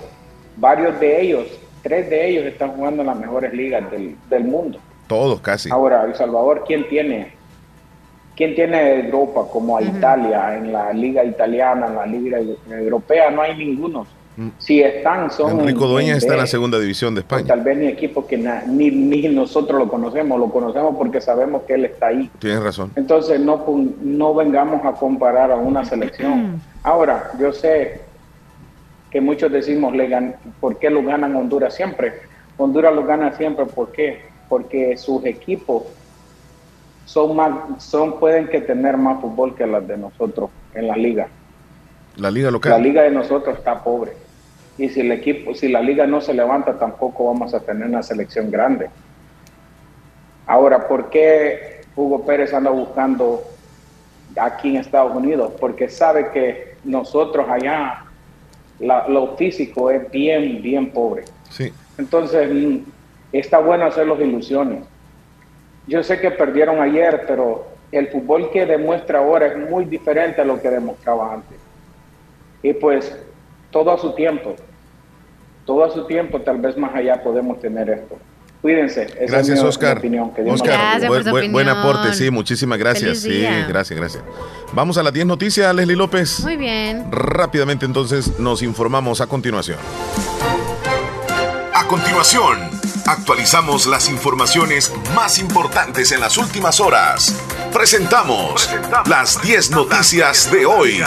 [0.56, 1.46] varios de ellos,
[1.82, 4.78] tres de ellos están jugando en las mejores ligas del, del mundo.
[5.06, 5.70] Todos casi.
[5.70, 7.32] Ahora, El Salvador, ¿quién tiene?
[8.36, 12.38] ¿Quién tiene Europa como a Italia, en la liga italiana, en la liga
[12.70, 13.30] europea?
[13.30, 14.06] No hay ninguno.
[14.58, 15.60] Si están, son...
[15.60, 17.46] Enrico en- Dueñas está en la segunda división de o España.
[17.46, 21.62] Tal vez ni equipo que na- ni, ni nosotros lo conocemos, lo conocemos porque sabemos
[21.64, 22.30] que él está ahí.
[22.38, 22.90] Tienes razón.
[22.96, 23.64] Entonces no,
[24.02, 26.60] no vengamos a comparar a una selección.
[26.82, 28.00] Ahora, yo sé
[29.10, 32.14] que muchos decimos, le gan- ¿por qué lo ganan Honduras siempre?
[32.56, 34.22] Honduras lo gana siempre, ¿por qué?
[34.48, 35.82] Porque sus equipos
[37.04, 41.28] son más, son, pueden que tener más fútbol que las de nosotros en la liga.
[42.20, 42.82] La liga La local.
[42.82, 44.12] liga de nosotros está pobre.
[44.76, 48.02] Y si el equipo, si la liga no se levanta, tampoco vamos a tener una
[48.02, 48.90] selección grande.
[50.46, 53.42] Ahora, ¿por qué Hugo Pérez anda buscando
[54.36, 55.52] aquí en Estados Unidos?
[55.60, 58.04] Porque sabe que nosotros allá,
[58.80, 61.24] la- lo físico es bien, bien pobre.
[61.50, 61.72] Sí.
[61.98, 62.78] Entonces, mm,
[63.32, 64.84] está bueno hacer las ilusiones.
[65.86, 70.44] Yo sé que perdieron ayer, pero el fútbol que demuestra ahora es muy diferente a
[70.44, 71.59] lo que demostraba antes.
[72.62, 73.16] Y pues,
[73.70, 74.54] todo a su tiempo,
[75.64, 78.18] todo a su tiempo, tal vez más allá podemos tener esto.
[78.60, 79.04] Cuídense.
[79.04, 79.98] Esa es Gracias, mi- mi Oscar.
[79.98, 80.34] opinión.
[80.34, 80.68] Que Oscar.
[81.00, 83.20] Gracias por buen, buen aporte, sí, muchísimas gracias.
[83.20, 84.22] Sí, gracias, gracias.
[84.74, 86.40] Vamos a las 10 noticias, Leslie López.
[86.40, 87.06] Muy bien.
[87.10, 89.78] Rápidamente entonces nos informamos a continuación.
[91.72, 92.58] A continuación,
[93.06, 97.34] actualizamos las informaciones más importantes en las últimas horas.
[97.72, 98.68] Presentamos
[99.06, 100.98] las 10 noticias de hoy.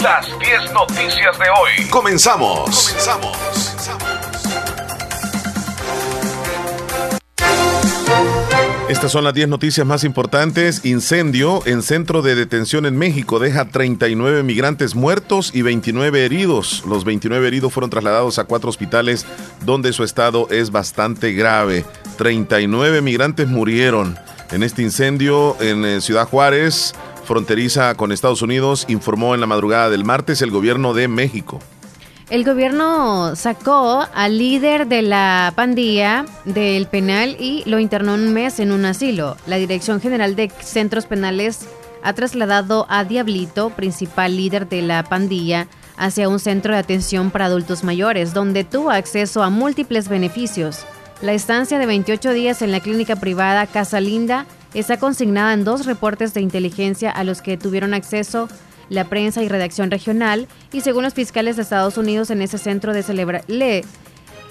[0.00, 1.88] Las 10 noticias de hoy.
[1.90, 2.94] Comenzamos.
[8.88, 10.86] Estas son las 10 noticias más importantes.
[10.86, 16.82] Incendio en centro de detención en México deja 39 migrantes muertos y 29 heridos.
[16.86, 19.26] Los 29 heridos fueron trasladados a cuatro hospitales
[19.66, 21.84] donde su estado es bastante grave.
[22.16, 24.18] 39 migrantes murieron
[24.52, 26.94] en este incendio en eh, Ciudad Juárez,
[27.24, 31.60] fronteriza con Estados Unidos, informó en la madrugada del martes el gobierno de México.
[32.30, 38.60] El gobierno sacó al líder de la pandilla del penal y lo internó un mes
[38.60, 39.38] en un asilo.
[39.46, 41.60] La Dirección General de Centros Penales
[42.02, 47.46] ha trasladado a Diablito, principal líder de la pandilla, hacia un centro de atención para
[47.46, 50.84] adultos mayores, donde tuvo acceso a múltiples beneficios.
[51.22, 54.44] La estancia de 28 días en la clínica privada Casa Linda
[54.74, 58.50] está consignada en dos reportes de inteligencia a los que tuvieron acceso
[58.88, 62.92] la prensa y redacción regional, y según los fiscales de Estados Unidos en ese centro
[62.92, 63.84] de celebra le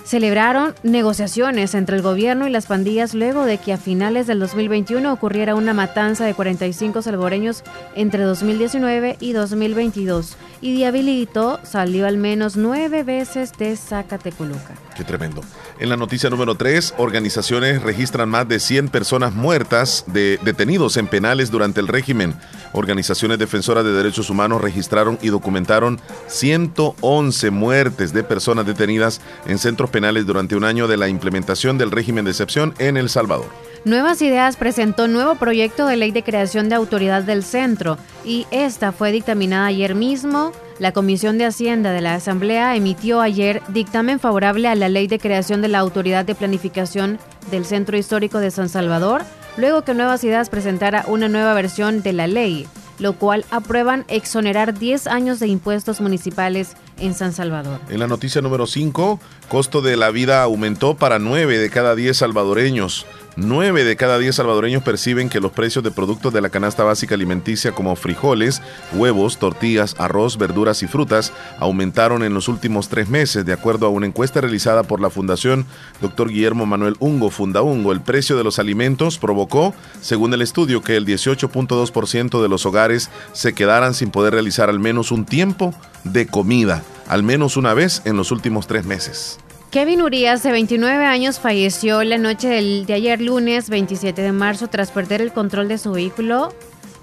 [0.08, 5.12] celebraron negociaciones entre el gobierno y las pandillas luego de que a finales del 2021
[5.12, 7.64] ocurriera una matanza de 45 salvadoreños
[7.94, 14.76] entre 2019 y 2022 y Diablito salió al menos nueve veces de Zacatecoluca.
[14.96, 15.44] Qué tremendo.
[15.80, 21.08] En la noticia número 3, organizaciones registran más de 100 personas muertas de detenidos en
[21.08, 22.34] penales durante el régimen.
[22.74, 29.92] Organizaciones defensoras de derechos humanos registraron y documentaron 111 muertes de personas detenidas en centros
[29.98, 33.48] penales durante un año de la implementación del régimen de excepción en El Salvador.
[33.84, 38.91] Nuevas Ideas presentó nuevo proyecto de ley de creación de autoridad del centro y esta
[38.91, 40.52] fue dictaminada ayer mismo.
[40.78, 45.18] La Comisión de Hacienda de la Asamblea emitió ayer dictamen favorable a la ley de
[45.18, 47.18] creación de la autoridad de planificación
[47.49, 49.24] del Centro Histórico de San Salvador,
[49.57, 52.68] luego que Nuevas Ideas presentara una nueva versión de la ley,
[52.99, 57.80] lo cual aprueban exonerar 10 años de impuestos municipales en San Salvador.
[57.90, 59.19] En la noticia número 5,
[59.49, 63.06] costo de la vida aumentó para 9 de cada 10 salvadoreños.
[63.39, 67.14] 9 de cada 10 salvadoreños perciben que los precios de productos de la canasta básica
[67.14, 73.45] alimenticia como frijoles, huevos, tortillas, arroz, verduras y frutas aumentaron en los últimos tres meses,
[73.45, 75.68] de acuerdo a una encuesta realizada por la Fundación
[76.01, 76.30] Dr.
[76.30, 77.91] Guillermo Manuel Ungo, Funda Ungo.
[77.91, 83.11] El precio de los alimentos provocó, según el estudio, que el 18.2% de los hogares
[83.34, 88.01] se quedaran sin poder realizar al menos un tiempo de comida, al menos una vez
[88.05, 89.38] en los últimos tres meses.
[89.72, 94.91] Kevin Urias, de 29 años, falleció la noche de ayer lunes 27 de marzo tras
[94.91, 96.53] perder el control de su vehículo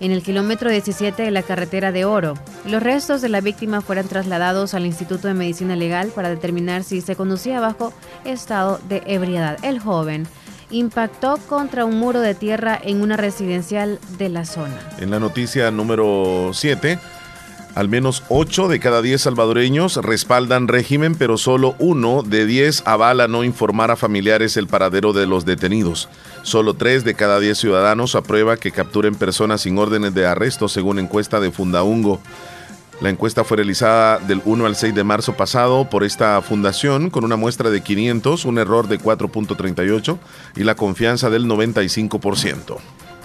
[0.01, 2.35] en el kilómetro 17 de la carretera de Oro.
[2.67, 7.03] Los restos de la víctima fueron trasladados al Instituto de Medicina Legal para determinar si
[7.03, 7.93] se conducía bajo
[8.25, 9.59] estado de ebriedad.
[9.63, 10.27] El joven
[10.71, 14.81] impactó contra un muro de tierra en una residencial de la zona.
[14.99, 16.99] En la noticia número 7,
[17.75, 23.27] al menos 8 de cada 10 salvadoreños respaldan régimen, pero solo uno de 10 avala
[23.27, 26.09] no informar a familiares el paradero de los detenidos.
[26.43, 30.99] Solo 3 de cada 10 ciudadanos aprueba que capturen personas sin órdenes de arresto, según
[30.99, 32.21] encuesta de Fundaungo.
[33.01, 37.25] La encuesta fue realizada del 1 al 6 de marzo pasado por esta fundación con
[37.25, 40.19] una muestra de 500, un error de 4.38
[40.57, 42.79] y la confianza del 95%.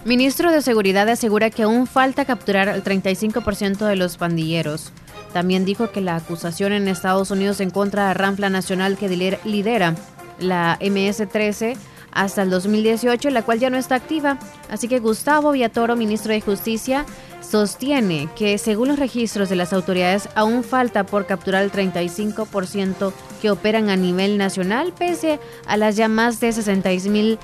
[0.06, 4.94] Ministro de Seguridad asegura que aún falta capturar el 35% de los pandilleros.
[5.34, 9.10] También dijo que la acusación en Estados Unidos en contra de Rampla Nacional que
[9.44, 9.96] lidera
[10.40, 11.76] la MS-13
[12.12, 14.40] hasta el 2018, la cual ya no está activa.
[14.70, 17.06] Así que Gustavo Villatoro, ministro de Justicia,
[17.42, 23.12] sostiene que según los registros de las autoridades aún falta por capturar el 35%
[23.42, 27.38] que operan a nivel nacional, pese a las ya más de 66 mil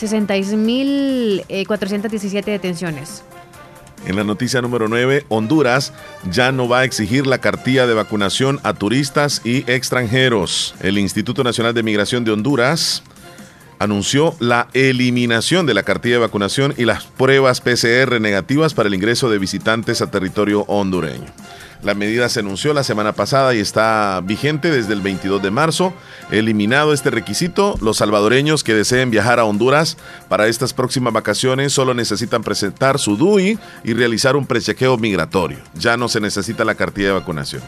[0.00, 3.24] 66.417 detenciones.
[4.06, 5.92] En la noticia número 9, Honduras
[6.30, 10.74] ya no va a exigir la cartilla de vacunación a turistas y extranjeros.
[10.80, 13.02] El Instituto Nacional de Migración de Honduras
[13.78, 18.94] anunció la eliminación de la cartilla de vacunación y las pruebas PCR negativas para el
[18.94, 21.26] ingreso de visitantes a territorio hondureño.
[21.82, 25.94] La medida se anunció la semana pasada y está vigente desde el 22 de marzo.
[26.30, 29.96] Eliminado este requisito, los salvadoreños que deseen viajar a Honduras
[30.28, 35.58] para estas próximas vacaciones solo necesitan presentar su DUI y realizar un prechequeo migratorio.
[35.74, 37.62] Ya no se necesita la cartilla de vacunación.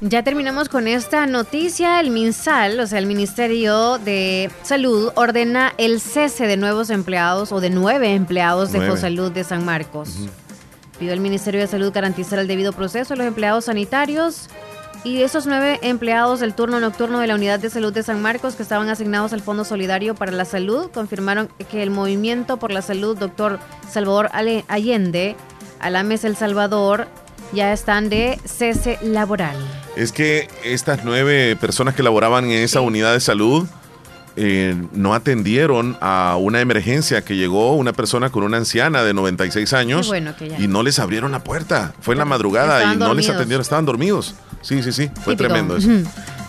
[0.00, 1.98] Ya terminamos con esta noticia.
[1.98, 7.60] El MinSal, o sea, el Ministerio de Salud, ordena el cese de nuevos empleados o
[7.60, 10.28] de nueve empleados de Salud de San Marcos.
[10.98, 14.48] Pidió al Ministerio de Salud garantizar el debido proceso a los empleados sanitarios
[15.04, 18.56] y esos nueve empleados del turno nocturno de la Unidad de Salud de San Marcos
[18.56, 22.82] que estaban asignados al Fondo Solidario para la Salud confirmaron que el Movimiento por la
[22.82, 25.36] Salud, doctor Salvador Allende,
[25.78, 27.06] Alames El Salvador,
[27.52, 29.56] ya están de cese laboral.
[29.96, 33.68] Es que estas nueve personas que laboraban en esa unidad de salud
[34.40, 39.72] eh, no atendieron a una emergencia que llegó una persona con una anciana de 96
[39.72, 40.12] años
[40.58, 41.94] y no les abrieron la puerta.
[42.00, 44.34] Fue en la madrugada y no les atendieron, estaban dormidos.
[44.62, 45.88] Sí, sí, sí, fue tremendo eso.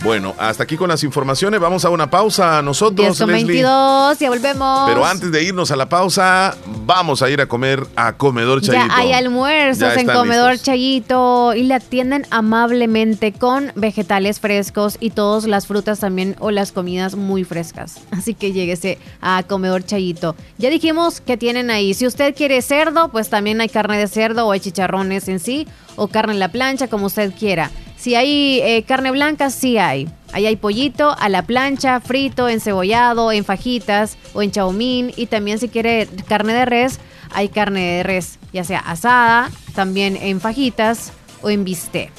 [0.02, 1.60] Bueno, hasta aquí con las informaciones.
[1.60, 3.20] Vamos a una pausa nosotros.
[3.20, 4.90] 22, ya volvemos.
[4.90, 6.56] Pero antes de irnos a la pausa,
[6.86, 8.88] vamos a ir a comer a Comedor Chayito.
[8.88, 15.46] Ya hay almuerzos en Comedor Chayito y le atienden amablemente con vegetales frescos y todas
[15.46, 17.98] las frutas también o las comidas muy frescas.
[18.12, 20.36] Así que lléguese a Comedor Chayito.
[20.58, 21.94] Ya dijimos que tienen ahí.
[21.94, 25.68] Si usted quiere cerdo, pues también hay carne de cerdo o hay chicharrones en sí
[26.00, 27.70] o carne en la plancha, como usted quiera.
[27.98, 30.08] Si hay eh, carne blanca, sí hay.
[30.32, 35.12] Ahí hay pollito a la plancha, frito, encebollado, en fajitas o en chaumín.
[35.18, 37.00] Y también si quiere carne de res,
[37.32, 41.12] hay carne de res, ya sea asada, también en fajitas
[41.42, 42.12] o en bistec.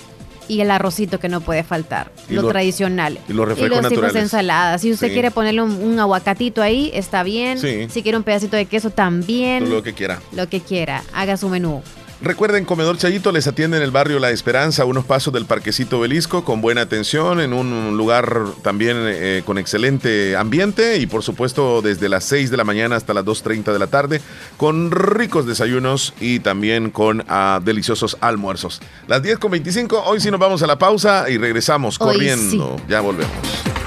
[0.49, 3.21] Y el arrocito que no puede faltar, lo, tradicional.
[3.29, 4.81] Y los refrescos y los tipos de ensaladas.
[4.81, 7.59] Si usted quiere ponerle un, aguacatito ahí, está bien.
[7.59, 9.71] Si quiere un pedacito de queso, también.
[9.71, 10.21] Lo que quiera.
[10.33, 11.05] Lo que quiera.
[11.15, 11.83] Haga su menú.
[12.23, 16.45] Recuerden, Comedor Chayito les atiende en el barrio La Esperanza, unos pasos del Parquecito Belisco,
[16.45, 22.11] con buena atención, en un lugar también eh, con excelente ambiente y por supuesto desde
[22.11, 24.21] las 6 de la mañana hasta las 2.30 de la tarde,
[24.59, 28.83] con ricos desayunos y también con ah, deliciosos almuerzos.
[29.07, 32.77] Las 10 con 25, hoy sí nos vamos a la pausa y regresamos corriendo.
[32.87, 33.33] Ya volvemos.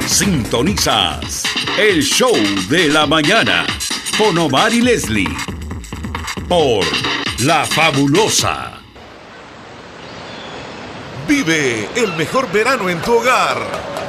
[0.08, 1.44] Sintonizas
[1.78, 2.34] el show
[2.68, 3.68] de la mañana
[4.18, 5.30] con Omar y Leslie
[6.50, 6.84] por
[7.40, 8.83] La Fabulosa.
[11.28, 13.58] Vive el mejor verano en tu hogar.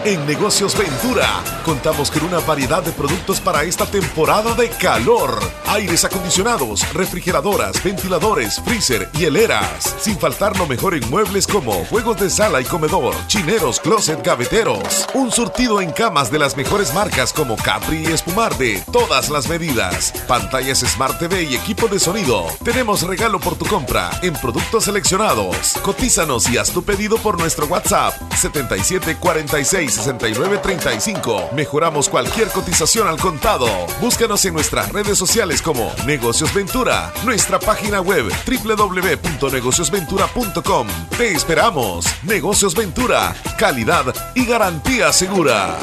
[0.05, 1.27] En Negocios Ventura
[1.65, 5.39] contamos con una variedad de productos para esta temporada de calor.
[5.67, 9.97] Aires acondicionados, refrigeradoras, ventiladores, freezer y heleras.
[9.99, 15.07] Sin faltar lo mejor en muebles como juegos de sala y comedor, chineros, closet, gaveteros.
[15.15, 19.49] Un surtido en camas de las mejores marcas como Capri y Espumar de todas las
[19.49, 20.13] medidas.
[20.29, 22.47] Pantallas Smart TV y equipo de sonido.
[22.63, 25.79] Tenemos regalo por tu compra en productos seleccionados.
[25.83, 31.51] Cotízanos y haz tu pedido por nuestro WhatsApp 7746 6935.
[31.55, 33.67] Mejoramos cualquier cotización al contado.
[34.01, 40.87] Búscanos en nuestras redes sociales como Negocios Ventura, nuestra página web www.negociosventura.com.
[41.17, 42.07] Te esperamos.
[42.23, 45.79] Negocios Ventura, calidad y garantía segura.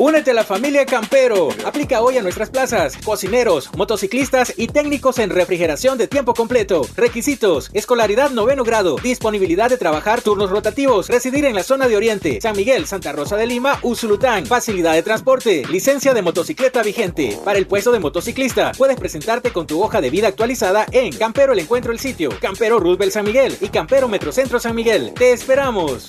[0.00, 1.50] Únete a la familia Campero.
[1.66, 2.96] Aplica hoy a nuestras plazas.
[3.04, 6.86] Cocineros, motociclistas y técnicos en refrigeración de tiempo completo.
[6.96, 12.40] Requisitos: escolaridad noveno grado, disponibilidad de trabajar turnos rotativos, residir en la zona de Oriente,
[12.40, 17.38] San Miguel, Santa Rosa de Lima, Usulután, facilidad de transporte, licencia de motocicleta vigente.
[17.44, 21.52] Para el puesto de motociclista, puedes presentarte con tu hoja de vida actualizada en Campero
[21.52, 25.12] el Encuentro el Sitio, Campero Roosevelt San Miguel y Campero Metrocentro San Miguel.
[25.12, 26.08] Te esperamos.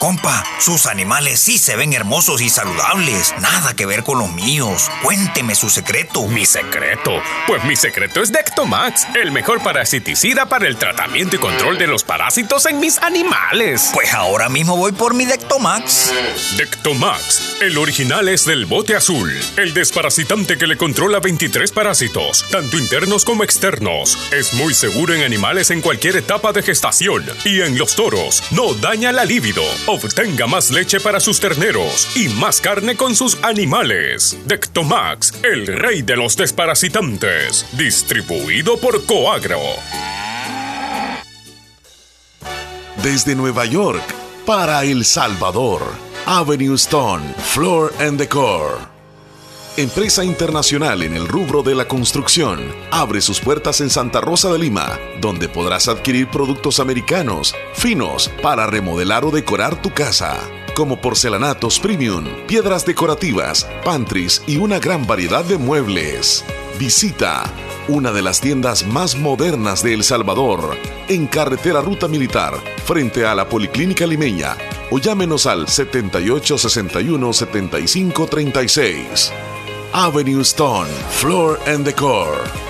[0.00, 3.34] Compa, sus animales sí se ven hermosos y saludables.
[3.38, 4.90] Nada que ver con los míos.
[5.02, 6.26] Cuénteme su secreto.
[6.26, 7.22] ¿Mi secreto?
[7.46, 12.02] Pues mi secreto es Dectomax, el mejor parasiticida para el tratamiento y control de los
[12.02, 13.90] parásitos en mis animales.
[13.92, 16.10] Pues ahora mismo voy por mi Dectomax.
[16.56, 22.78] Dectomax, el original es del bote azul, el desparasitante que le controla 23 parásitos, tanto
[22.78, 24.16] internos como externos.
[24.32, 28.42] Es muy seguro en animales en cualquier etapa de gestación y en los toros.
[28.50, 33.42] No daña la libido Obtenga más leche para sus terneros y más carne con sus
[33.42, 34.38] animales.
[34.46, 37.66] Dectomax, el rey de los desparasitantes.
[37.72, 39.58] Distribuido por Coagro.
[43.02, 44.04] Desde Nueva York
[44.46, 45.82] para El Salvador.
[46.24, 48.89] Avenue Stone, Floor and Decor.
[49.76, 52.58] Empresa internacional en el rubro de la construcción,
[52.90, 58.66] abre sus puertas en Santa Rosa de Lima, donde podrás adquirir productos americanos, finos, para
[58.66, 60.38] remodelar o decorar tu casa,
[60.74, 66.44] como porcelanatos premium, piedras decorativas, pantries y una gran variedad de muebles.
[66.78, 67.44] Visita
[67.86, 70.76] una de las tiendas más modernas de El Salvador,
[71.08, 74.56] en carretera Ruta Militar, frente a la Policlínica Limeña,
[74.90, 79.32] o llámenos al 7861 7536.
[79.92, 82.69] Avenue Stone, Floor and Decor.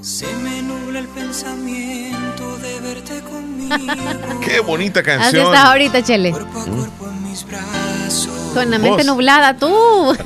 [0.00, 3.76] Se me nubla el pensamiento de verte conmigo.
[4.44, 5.46] Qué bonita Así canción.
[5.46, 6.34] estás ahorita, Chele.
[8.54, 9.06] Con la mente Vos.
[9.06, 9.72] nublada, tú.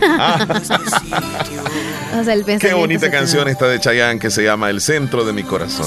[0.02, 0.46] Ah.
[2.20, 5.32] o sea, el Qué bonita canción esta de Chayanne que se llama El centro de
[5.32, 5.86] mi corazón.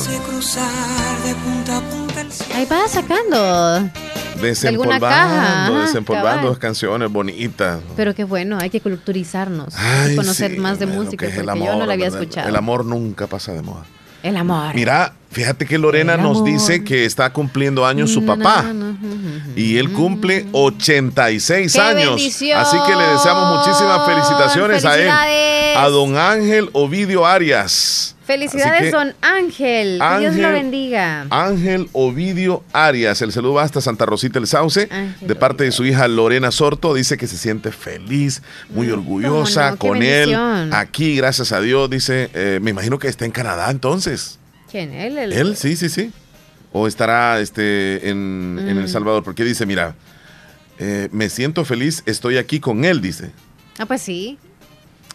[0.58, 2.56] a.
[2.56, 3.90] Ahí va sacando.
[4.42, 6.60] Desempolvando, ajá, desempolvando cabal.
[6.60, 7.80] canciones bonitas.
[7.96, 9.76] Pero qué bueno, hay que culturizarnos.
[9.76, 12.48] Ay, conocer sí, más de bueno, música, porque yo no la había escuchado.
[12.50, 13.86] El amor nunca pasa de moda.
[14.24, 14.74] El amor.
[14.76, 16.50] Mira, fíjate que Lorena El nos amor.
[16.50, 18.66] dice que está cumpliendo años su papá.
[19.56, 22.16] Y él cumple 86 ¡Qué años.
[22.16, 22.60] bendición!
[22.60, 25.78] Así que le deseamos muchísimas felicitaciones a él.
[25.78, 28.16] A don Ángel Ovidio Arias.
[28.26, 30.02] Felicidades, don Ángel.
[30.20, 31.28] Dios lo bendiga.
[31.30, 33.22] Ángel Ovidio Arias.
[33.22, 34.90] El saludo va hasta Santa Rosita el Sauce.
[34.92, 36.94] Ángel de parte de su hija Lorena Sorto.
[36.94, 40.36] Dice que se siente feliz, muy orgullosa Mm, no, qué con él.
[40.74, 42.30] Aquí, gracias a Dios, dice.
[42.34, 44.40] eh, me imagino que está en Canadá entonces.
[44.72, 44.94] ¿Quién?
[44.94, 45.18] Él.
[45.18, 46.12] el- Él, sí, sí, sí.
[46.74, 48.88] O estará este, en, en El Mm.
[48.88, 49.24] Salvador.
[49.24, 49.96] Porque dice, mira,
[50.80, 53.32] eh, me siento feliz, estoy aquí con él, dice.
[53.80, 54.38] Ah, pues sí.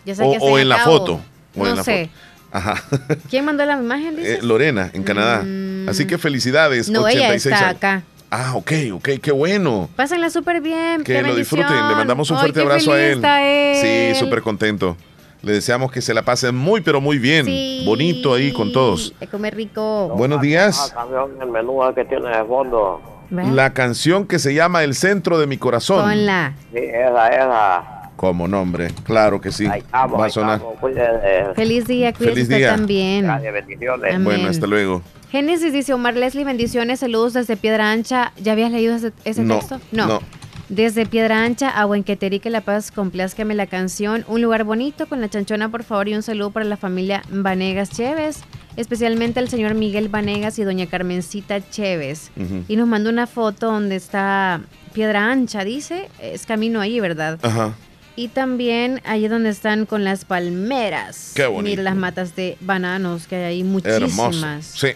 [0.07, 1.21] Yo sé O, que o en la foto.
[1.55, 2.07] o- o en no la sé.
[2.07, 2.19] foto.
[2.55, 2.83] Ajá.
[3.31, 4.15] ¿Quién mandó la imagen?
[4.15, 4.43] Eh, dices?
[4.43, 5.45] Lorena, en Canadá.
[5.89, 6.89] Así que felicidades.
[6.91, 7.77] no, ella 86 está años.
[7.77, 8.03] acá.
[8.35, 9.91] Ah, ok, ok, qué bueno.
[9.95, 10.99] Pásenla súper bien.
[11.05, 11.61] Que qué lo bendición.
[11.61, 11.89] disfruten.
[11.89, 13.17] Le mandamos un Ay, fuerte abrazo a él.
[13.17, 14.15] está él.
[14.15, 14.97] Sí, súper contento.
[15.43, 17.47] Le deseamos que se la pasen muy, pero muy bien.
[17.47, 17.83] Sí.
[17.85, 19.13] Bonito ahí con todos.
[19.19, 20.09] De comer rico.
[20.17, 20.95] Buenos días.
[21.41, 23.01] el menú que tiene de fondo.
[23.31, 26.05] La canción que se llama El centro de mi corazón.
[26.05, 26.55] Ponla.
[26.73, 27.89] Sí, esa, esa.
[28.15, 29.67] Como nombre, claro que sí.
[29.91, 30.61] Vamos, Va a ahí sonar.
[30.61, 31.57] estamos.
[31.57, 32.77] Feliz día, usted día.
[32.77, 33.25] también.
[33.25, 34.15] Gracias, bendiciones.
[34.15, 34.25] Amén.
[34.25, 35.03] Bueno, hasta luego.
[35.31, 38.33] Génesis dice Omar Leslie, bendiciones, saludos desde Piedra Ancha.
[38.37, 39.81] ¿Ya habías leído ese, ese No, texto?
[39.91, 40.21] no.
[40.69, 44.25] Desde Piedra Ancha a Huenqueterique, La Paz, complázcame la canción.
[44.27, 47.91] Un lugar bonito con la chanchona, por favor, y un saludo para la familia Vanegas
[47.91, 48.39] Chévez,
[48.77, 52.31] especialmente al señor Miguel Vanegas y doña Carmencita Chévez.
[52.69, 54.63] Y nos mandó una foto donde está
[54.95, 57.39] Piedra Ancha, dice, es camino ahí, ¿verdad?
[57.43, 57.75] Ajá.
[58.17, 61.33] Y también allí donde están con las palmeras.
[61.35, 61.71] Qué bonito.
[61.71, 64.19] Mira las matas de bananos que hay ahí muchísimas.
[64.19, 64.63] Hermoso.
[64.75, 64.89] Sí.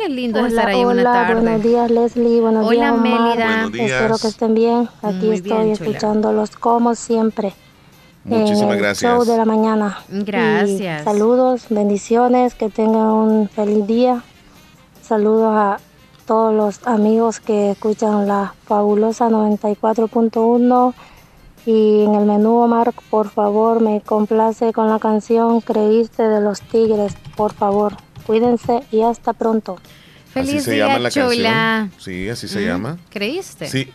[0.00, 1.40] Qué lindo Hola, estar ahí una hola, tarde.
[1.40, 3.02] buenos días Leslie, buenos Hola, días Omar.
[3.02, 3.46] Mélida.
[3.46, 3.90] Buenos días.
[3.90, 4.88] Espero que estén bien.
[5.02, 5.90] Aquí Muy estoy bien, chula.
[5.90, 7.52] escuchándolos como siempre.
[8.24, 9.12] Muchísimas en el gracias.
[9.12, 9.98] Show de la mañana.
[10.08, 11.02] Gracias.
[11.02, 14.22] Y saludos, bendiciones, que tengan un feliz día.
[15.02, 15.80] Saludos a
[16.26, 20.94] todos los amigos que escuchan la fabulosa 94.1
[21.66, 26.62] y en el menú Omar, por favor, me complace con la canción Creíste de los
[26.62, 27.94] Tigres, por favor.
[28.30, 29.76] Cuídense y hasta pronto.
[30.32, 31.26] Feliz Así se día, llama la chula.
[31.90, 31.92] canción.
[32.00, 32.98] Sí, así se Mm, llama.
[33.10, 33.66] ¿Creíste?
[33.68, 33.88] Sí.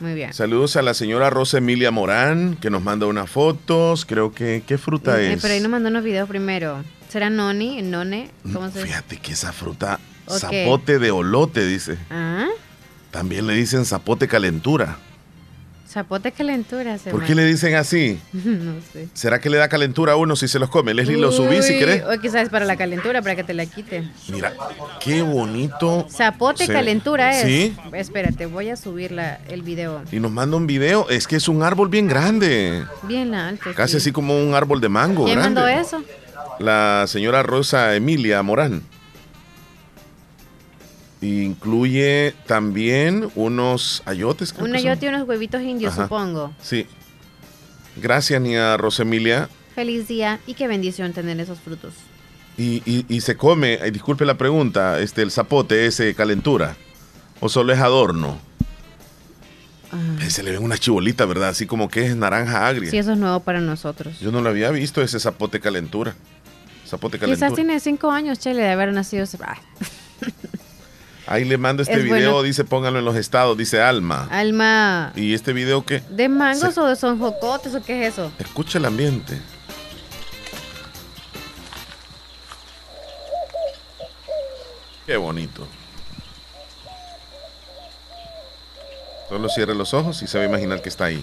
[0.00, 0.34] Muy bien.
[0.34, 4.04] Saludos a la señora Rosa Emilia Morán, que nos manda unas fotos.
[4.04, 5.40] Creo que, ¿qué fruta Eh, es?
[5.40, 6.84] pero ahí nos mandó unos videos primero.
[7.08, 7.80] ¿Será noni?
[7.80, 8.30] ¿None?
[8.52, 9.98] ¿Cómo se Fíjate que esa fruta,
[10.28, 11.96] zapote de olote, dice.
[12.10, 12.44] Ah,
[13.10, 14.98] También le dicen zapote calentura.
[15.88, 16.98] Zapote calentura.
[16.98, 18.20] se ¿Por qué le dicen así?
[18.32, 19.08] no sé.
[19.14, 20.92] ¿Será que le da calentura a uno si se los come?
[20.94, 22.02] Leslie, lo subí si querés.
[22.04, 24.08] O quizás para la calentura, para que te la quite.
[24.28, 24.52] Mira,
[25.00, 26.06] qué bonito.
[26.10, 27.46] Zapote se- calentura es.
[27.46, 27.76] Sí.
[27.92, 30.02] Espérate, voy a subir la, el video.
[30.12, 31.08] Y nos manda un video.
[31.08, 32.84] Es que es un árbol bien grande.
[33.04, 33.70] Bien alto.
[33.74, 33.96] Casi sí.
[33.98, 35.24] así como un árbol de mango.
[35.24, 35.60] ¿Quién grande.
[35.62, 36.02] mandó eso?
[36.58, 38.82] La señora Rosa Emilia Morán.
[41.20, 44.52] Incluye también unos ayotes.
[44.52, 44.88] creo Un que son.
[44.88, 46.04] ayote y unos huevitos indios, Ajá.
[46.04, 46.52] supongo.
[46.62, 46.86] Sí.
[47.96, 49.48] Gracias, niña Rosa Emilia.
[49.74, 51.94] Feliz día y qué bendición tener esos frutos.
[52.56, 56.76] Y, y- y se come, eh, disculpe la pregunta, este, el zapote ese calentura.
[57.40, 58.38] ¿O solo es adorno?
[60.20, 61.48] Eh, Se le ven unas chibolitas, ¿verdad?
[61.50, 62.90] Así como que es naranja agria.
[62.90, 64.18] Sí, eso es nuevo para nosotros.
[64.20, 66.14] Yo no lo había visto ese zapote calentura.
[66.86, 67.46] Zapote calentura.
[67.48, 69.24] Quizás tiene cinco años, Chele, de haber nacido.
[71.28, 72.42] Ah, Ahí le mando este Es video, bueno.
[72.42, 74.28] dice pónganlo en los estados, dice Alma.
[74.30, 76.02] Alma, ¿Y este video qué?
[76.08, 78.32] ¿de mangos o de son jocotes o qué es eso?
[78.38, 79.38] Escucha el ambiente.
[85.06, 85.66] Qué bonito.
[89.28, 91.22] Solo cierre los ojos y se va a imaginar que está ahí.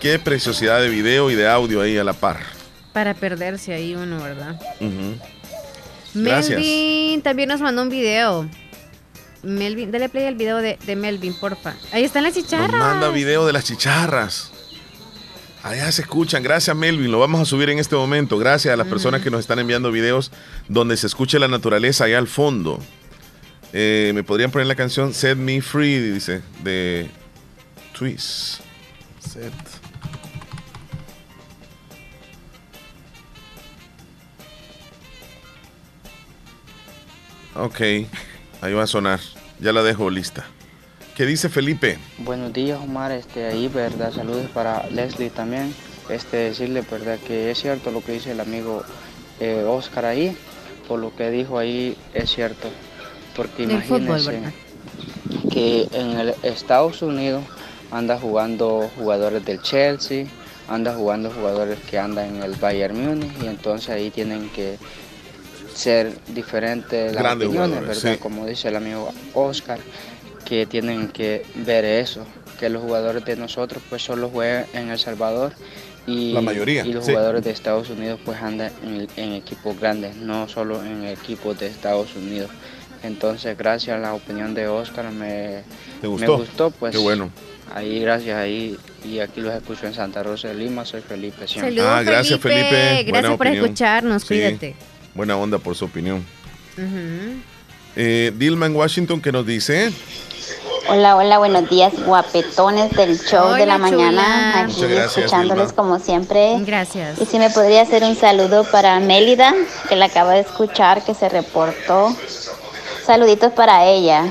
[0.00, 2.40] Qué preciosidad de video y de audio ahí a la par.
[2.92, 4.60] Para perderse ahí uno, ¿verdad?
[4.80, 5.16] Ujú.
[6.14, 6.58] Gracias.
[6.58, 8.48] Melvin también nos mandó un video.
[9.42, 11.74] Melvin, dale play al video de, de Melvin, porfa.
[11.92, 12.80] Ahí están las Nos chicharras.
[12.80, 14.50] manda video de las chicharras.
[15.64, 16.42] Allá se escuchan.
[16.42, 17.10] Gracias, Melvin.
[17.10, 18.38] Lo vamos a subir en este momento.
[18.38, 20.30] Gracias a las personas que nos están enviando videos
[20.68, 22.78] donde se escuche la naturaleza allá al fondo.
[23.72, 27.08] Eh, Me podrían poner la canción Set Me Free, dice, de
[27.96, 28.60] Twist.
[29.20, 29.52] Set.
[37.54, 37.80] Ok,
[38.60, 39.20] ahí va a sonar.
[39.60, 40.44] Ya la dejo lista.
[41.14, 41.98] ¿Qué dice Felipe?
[42.18, 43.12] Buenos días, Omar.
[43.12, 45.74] Este, ahí, verdad, saludos para Leslie también.
[46.08, 48.82] Este, decirle, verdad, que es cierto lo que dice el amigo
[49.38, 50.36] eh, Oscar ahí.
[50.88, 52.68] Por lo que dijo ahí, es cierto.
[53.36, 54.52] Porque fútbol, imagínense
[55.50, 57.44] que en el Estados Unidos
[57.90, 60.26] anda jugando jugadores del Chelsea,
[60.68, 64.78] anda jugando jugadores que andan en el Bayern Múnich y entonces ahí tienen que
[65.74, 68.12] ser diferentes las Grandes opiniones, ¿verdad?
[68.14, 68.18] sí.
[68.18, 69.78] Como dice el amigo Oscar,
[70.44, 72.26] que tienen que ver eso,
[72.60, 75.52] que los jugadores de nosotros pues solo juegan en El Salvador
[76.06, 77.12] y, La mayoría, y los sí.
[77.12, 81.68] jugadores de Estados Unidos pues andan en, en equipos grandes, no solo en equipos de
[81.68, 82.50] Estados Unidos.
[83.04, 85.62] Entonces, gracias a la opinión de Oscar me,
[86.00, 86.36] ¿Te me gustó?
[86.38, 87.30] gustó, pues Qué bueno.
[87.74, 91.72] ahí gracias ahí y aquí los escucho en Santa Rosa de Lima, soy Felipe siempre.
[91.74, 92.70] Saludos, Ah, gracias, Felipe.
[92.70, 93.64] Gracias Buena por opinión.
[93.64, 94.28] escucharnos, Sí.
[94.28, 94.74] cuídate.
[95.14, 96.24] Buena onda por su opinión.
[97.96, 99.92] Eh, Dilma en Washington que nos dice.
[100.88, 103.78] Hola, hola, buenos días, guapetones del show de la chula.
[103.78, 104.60] mañana.
[104.62, 105.76] Aquí Muchas gracias, escuchándoles Vilma.
[105.76, 106.56] como siempre.
[106.60, 107.20] Gracias.
[107.20, 109.54] Y si me podría hacer un saludo para Mélida,
[109.88, 112.16] que la acaba de escuchar, que se reportó.
[113.06, 114.24] Saluditos para ella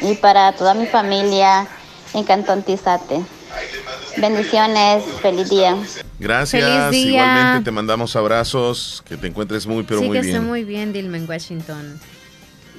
[0.00, 1.66] y para toda mi familia
[2.14, 3.20] en Cantón Tizate.
[4.20, 5.76] Bendiciones, feliz día.
[6.18, 6.62] Gracias.
[6.62, 7.22] Feliz día.
[7.24, 9.02] Igualmente te mandamos abrazos.
[9.06, 10.36] Que te encuentres muy, pero sí, muy que bien.
[10.36, 12.00] esté muy bien, Dilma, en Washington.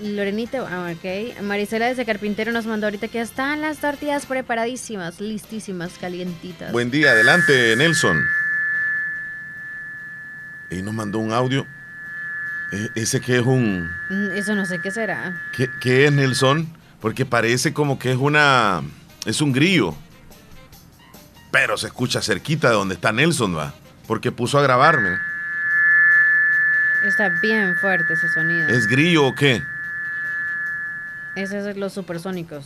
[0.02, 1.42] Lorenita, ah, ok.
[1.42, 6.72] Marisela desde Carpintero nos mandó ahorita que ya están las tortillas preparadísimas, listísimas, calientitas.
[6.72, 8.22] Buen día, adelante, Nelson.
[10.70, 11.66] Y nos mandó un audio.
[12.74, 13.90] Eh, Ese que es un.
[14.10, 15.42] Mm, Eso no sé qué será.
[15.56, 16.76] ¿Qué, qué es Nelson?
[17.00, 18.82] Porque parece como que es una.
[19.26, 19.96] Es un grillo.
[21.56, 23.74] Pero se escucha cerquita de donde está Nelson, va.
[24.08, 25.18] Porque puso a grabarme.
[27.08, 28.68] Está bien fuerte ese sonido.
[28.68, 29.64] ¿Es grillo o qué?
[31.38, 32.66] Ese es los supersónicos.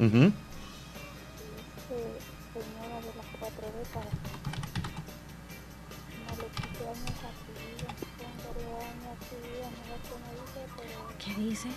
[0.00, 0.32] Ujú.
[11.24, 11.68] ¿Qué dice?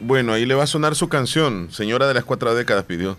[0.00, 1.70] Bueno, ahí le va a sonar su canción.
[1.70, 3.16] Señora de las cuatro décadas pidió.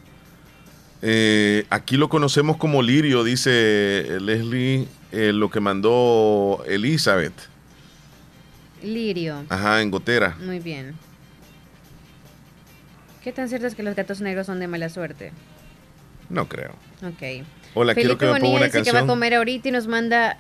[1.02, 7.34] Eh, aquí lo conocemos como Lirio, dice Leslie, eh, lo que mandó Elizabeth.
[8.82, 9.46] Lirio.
[9.50, 10.38] Ajá, en gotera.
[10.40, 10.96] Muy bien.
[13.24, 15.32] ¿Qué tan cierto es que los gatos negros son de mala suerte?
[16.30, 16.72] No creo.
[17.02, 17.46] Ok.
[17.74, 19.88] Hola, quiero que me ponga Bonilla una dice que va a comer ahorita y nos
[19.88, 20.38] manda...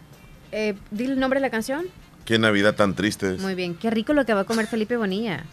[0.51, 1.85] Eh, dile el nombre de la canción.
[2.25, 3.41] Qué Navidad tan triste es.
[3.41, 3.75] Muy bien.
[3.75, 5.43] Qué rico lo que va a comer Felipe Bonilla.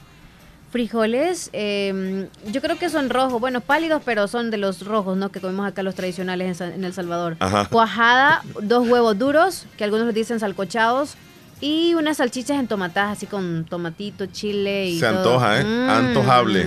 [0.71, 5.33] Frijoles, eh, yo creo que son rojos, bueno, pálidos, pero son de los rojos, ¿no?
[5.33, 7.37] Que comemos acá los tradicionales en, en El Salvador.
[7.41, 7.67] Ajá.
[7.69, 11.17] Cuajada, dos huevos duros, que algunos les dicen salcochados,
[11.61, 15.19] y unas salchichas entomatadas, así con tomatito, chile y Se todo.
[15.41, 15.65] antoja, ¿eh?
[15.65, 15.91] Mm.
[15.91, 16.67] Antojable.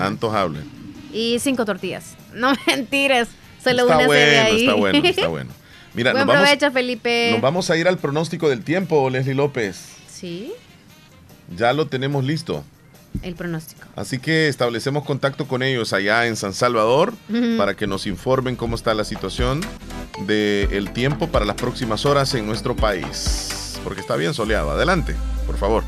[0.00, 0.60] Antojable.
[1.12, 2.16] Y cinco tortillas.
[2.34, 3.28] No mentiras,
[3.64, 4.60] solo está una bueno, ve ahí.
[4.66, 5.50] está bueno, está bueno.
[5.96, 7.30] Mira, Buen nos vamos, provecho, Felipe.
[7.32, 9.96] nos vamos a ir al pronóstico del tiempo, Leslie López.
[10.08, 10.52] Sí,
[11.56, 12.62] Ya lo tenemos listo.
[13.22, 13.86] el pronóstico.
[13.96, 17.14] Así que establecemos contacto con ellos allá en San Salvador
[17.56, 19.62] para que nos informen cómo está la situación
[20.26, 23.78] del tiempo para las próximas horas en nuestro país.
[23.82, 24.70] Porque está bien soleado.
[24.72, 25.14] Adelante,
[25.46, 25.82] por favor.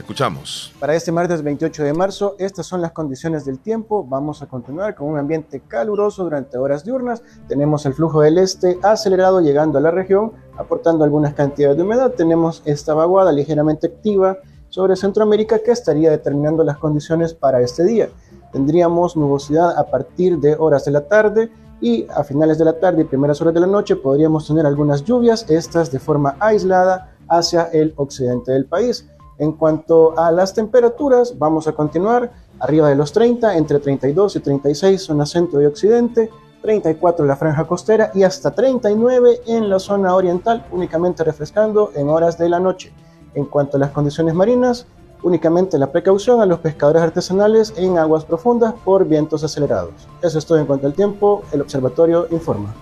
[0.00, 0.72] Le escuchamos.
[0.80, 4.02] Para este martes 28 de marzo, estas son las condiciones del tiempo.
[4.02, 7.22] Vamos a continuar con un ambiente caluroso durante horas diurnas.
[7.48, 12.12] Tenemos el flujo del este acelerado llegando a la región, aportando algunas cantidades de humedad.
[12.12, 14.38] Tenemos esta vaguada ligeramente activa
[14.70, 18.08] sobre Centroamérica que estaría determinando las condiciones para este día.
[18.54, 21.52] Tendríamos nubosidad a partir de horas de la tarde
[21.82, 25.04] y a finales de la tarde y primeras horas de la noche podríamos tener algunas
[25.04, 29.06] lluvias, estas de forma aislada hacia el occidente del país.
[29.40, 34.40] En cuanto a las temperaturas, vamos a continuar arriba de los 30, entre 32 y
[34.40, 36.28] 36 zona centro y occidente,
[36.60, 42.10] 34 en la franja costera y hasta 39 en la zona oriental, únicamente refrescando en
[42.10, 42.92] horas de la noche.
[43.32, 44.86] En cuanto a las condiciones marinas,
[45.22, 49.94] únicamente la precaución a los pescadores artesanales en aguas profundas por vientos acelerados.
[50.20, 52.74] Eso es todo en cuanto al tiempo, el observatorio informa.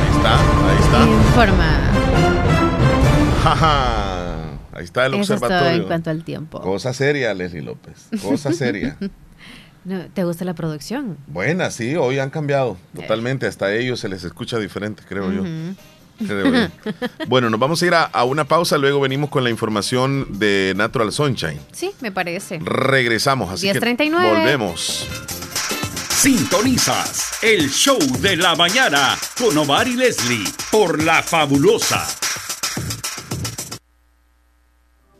[0.00, 1.00] Ahí está, ahí está.
[1.10, 1.70] Informa.
[3.42, 4.15] Jaja.
[4.76, 5.82] Ahí está el Eso es todo observatorio.
[5.82, 6.60] en cuanto al tiempo.
[6.60, 8.08] Cosa seria, Leslie López.
[8.22, 8.96] Cosa seria.
[9.84, 11.16] No, ¿Te gusta la producción?
[11.28, 13.46] Buena, sí, hoy han cambiado totalmente.
[13.46, 15.44] Hasta a ellos se les escucha diferente, creo yo.
[16.26, 16.68] Creo yo.
[17.28, 20.72] Bueno, nos vamos a ir a, a una pausa, luego venimos con la información de
[20.76, 21.60] Natural Sunshine.
[21.70, 22.58] Sí, me parece.
[22.64, 24.28] Regresamos, así que 10:39.
[24.28, 25.06] volvemos.
[26.10, 32.04] Sintonizas el show de la mañana con Omar y Leslie por La Fabulosa.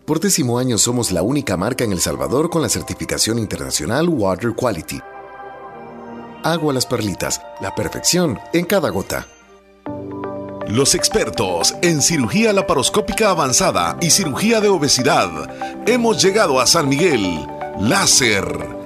[0.07, 4.53] Por décimo año somos la única marca en El Salvador con la certificación internacional Water
[4.55, 5.01] Quality.
[6.45, 9.27] Agua las perlitas, la perfección en cada gota.
[10.69, 15.29] Los expertos en cirugía laparoscópica avanzada y cirugía de obesidad.
[15.89, 17.45] Hemos llegado a San Miguel.
[17.81, 18.86] Láser.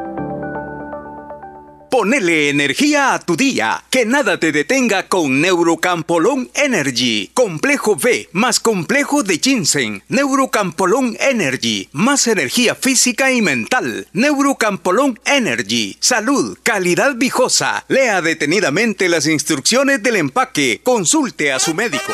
[1.91, 7.29] Ponele energía a tu día, que nada te detenga con Neurocampolón Energy.
[7.33, 10.01] Complejo B más complejo de ginseng.
[10.07, 14.07] Neurocampolón Energy, más energía física y mental.
[14.13, 17.83] Neurocampolón Energy, salud, calidad viejosa.
[17.89, 20.79] Lea detenidamente las instrucciones del empaque.
[20.83, 22.13] Consulte a su médico.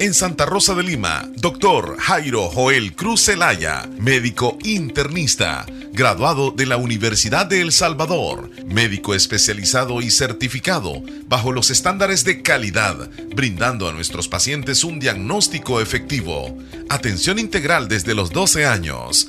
[0.00, 6.78] En Santa Rosa de Lima, doctor Jairo Joel Cruz Zelaya, médico internista, graduado de la
[6.78, 13.92] Universidad de El Salvador, médico especializado y certificado bajo los estándares de calidad, brindando a
[13.92, 16.56] nuestros pacientes un diagnóstico efectivo,
[16.88, 19.28] atención integral desde los 12 años,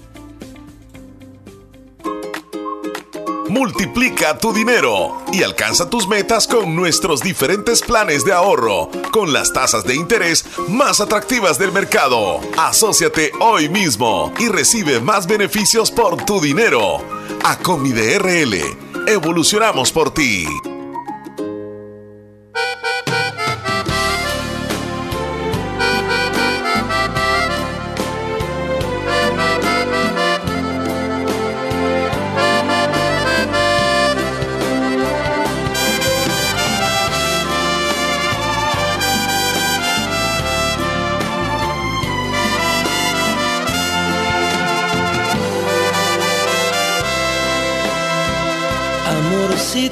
[3.51, 9.51] Multiplica tu dinero y alcanza tus metas con nuestros diferentes planes de ahorro, con las
[9.51, 12.39] tasas de interés más atractivas del mercado.
[12.57, 16.99] Asociate hoy mismo y recibe más beneficios por tu dinero.
[17.43, 18.55] Acomide RL,
[19.05, 20.47] evolucionamos por ti.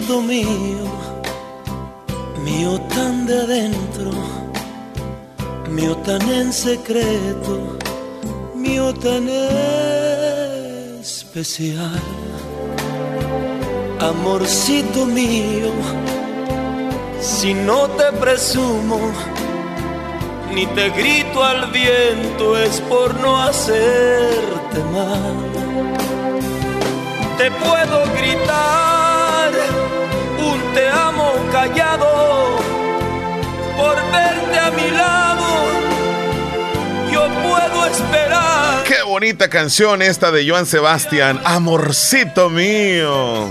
[0.10, 0.86] Amorcito mío,
[2.44, 4.10] mío tan de adentro,
[5.70, 7.78] mío tan en secreto,
[8.56, 9.30] mío tan
[11.00, 12.02] especial.
[14.00, 15.72] Amorcito mío,
[17.22, 19.12] si no te presumo,
[20.56, 25.36] ni te grito al viento, es por no hacerte mal.
[27.38, 28.09] Te puedo
[38.00, 38.84] esperar.
[38.84, 41.40] Qué bonita canción esta de Joan Sebastián.
[41.44, 43.50] Amorcito mío.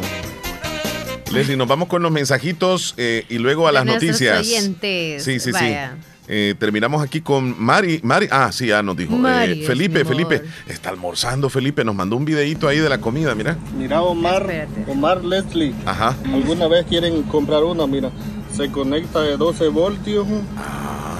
[1.33, 4.41] Leslie, nos vamos con los mensajitos eh, y luego a las noticias.
[4.41, 5.23] oyentes.
[5.25, 5.97] Sí, sí, Vaya.
[6.01, 6.09] sí.
[6.31, 8.01] Eh, terminamos aquí con Mari.
[8.03, 9.15] Mari, ah, sí, ya nos dijo.
[9.15, 10.05] Eh, Mari Felipe.
[10.05, 13.57] Felipe, está almorzando Felipe, nos mandó un videito ahí de la comida, mira.
[13.77, 15.75] Mira, Omar, Omar Leslie.
[15.87, 16.17] Ajá.
[16.33, 17.87] ¿Alguna vez quieren comprar una?
[17.87, 18.11] Mira,
[18.55, 20.27] se conecta de 12 voltios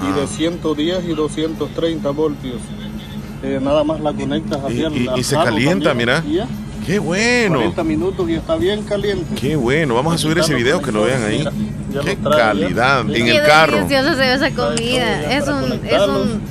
[0.07, 2.61] y de 110 y 230 voltios.
[3.43, 6.47] Eh, nada más la conectas así Y, al- y- al y se calienta, también, mira.
[6.85, 7.55] Qué bueno.
[7.59, 9.35] 40 minutos y está bien caliente.
[9.39, 9.93] Qué bueno.
[9.95, 11.43] Vamos a subir ese video que lo vean ahí.
[11.93, 13.75] ya Qué lo trae, calidad en Qué el carro.
[13.77, 15.35] deliciosa se ve esa comida.
[15.37, 16.41] Es un, es un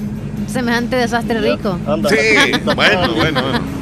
[0.47, 1.79] semejante desastre rico.
[2.09, 2.17] Sí,
[2.65, 3.43] bueno, bueno.
[3.43, 3.79] bueno.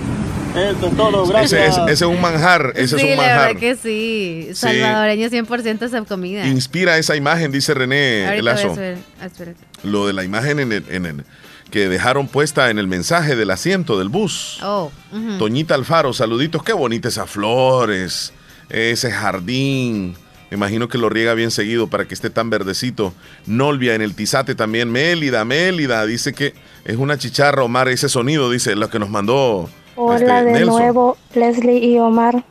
[0.56, 1.68] Eso es todo, Ese, gracias.
[1.68, 3.56] ese- ese es un manjar, ese sí, es un la verdad manjar.
[3.60, 4.48] que sí.
[4.54, 6.46] Salvadoreño 100% esa comida.
[6.46, 8.74] Inspira esa imagen, dice René Ahorita voy a Lazo.
[8.74, 9.54] subir.
[9.82, 11.24] Lo de la imagen en el, en el-
[11.70, 14.60] que dejaron puesta en el mensaje del asiento del bus.
[14.62, 14.90] Oh.
[15.38, 18.32] Toñita Alfaro, saluditos, qué bonitas esas flores,
[18.70, 20.14] ese jardín.
[20.50, 23.12] Me imagino que lo riega bien seguido para que esté tan verdecito.
[23.46, 24.90] Nolvia en el Tizate también.
[24.92, 29.68] Mélida, Mélida, dice que es una chicharra, Omar, ese sonido, dice, lo que nos mandó
[29.96, 30.68] Hola Este, de Nelson.
[30.78, 32.44] nuevo, Leslie y Omar.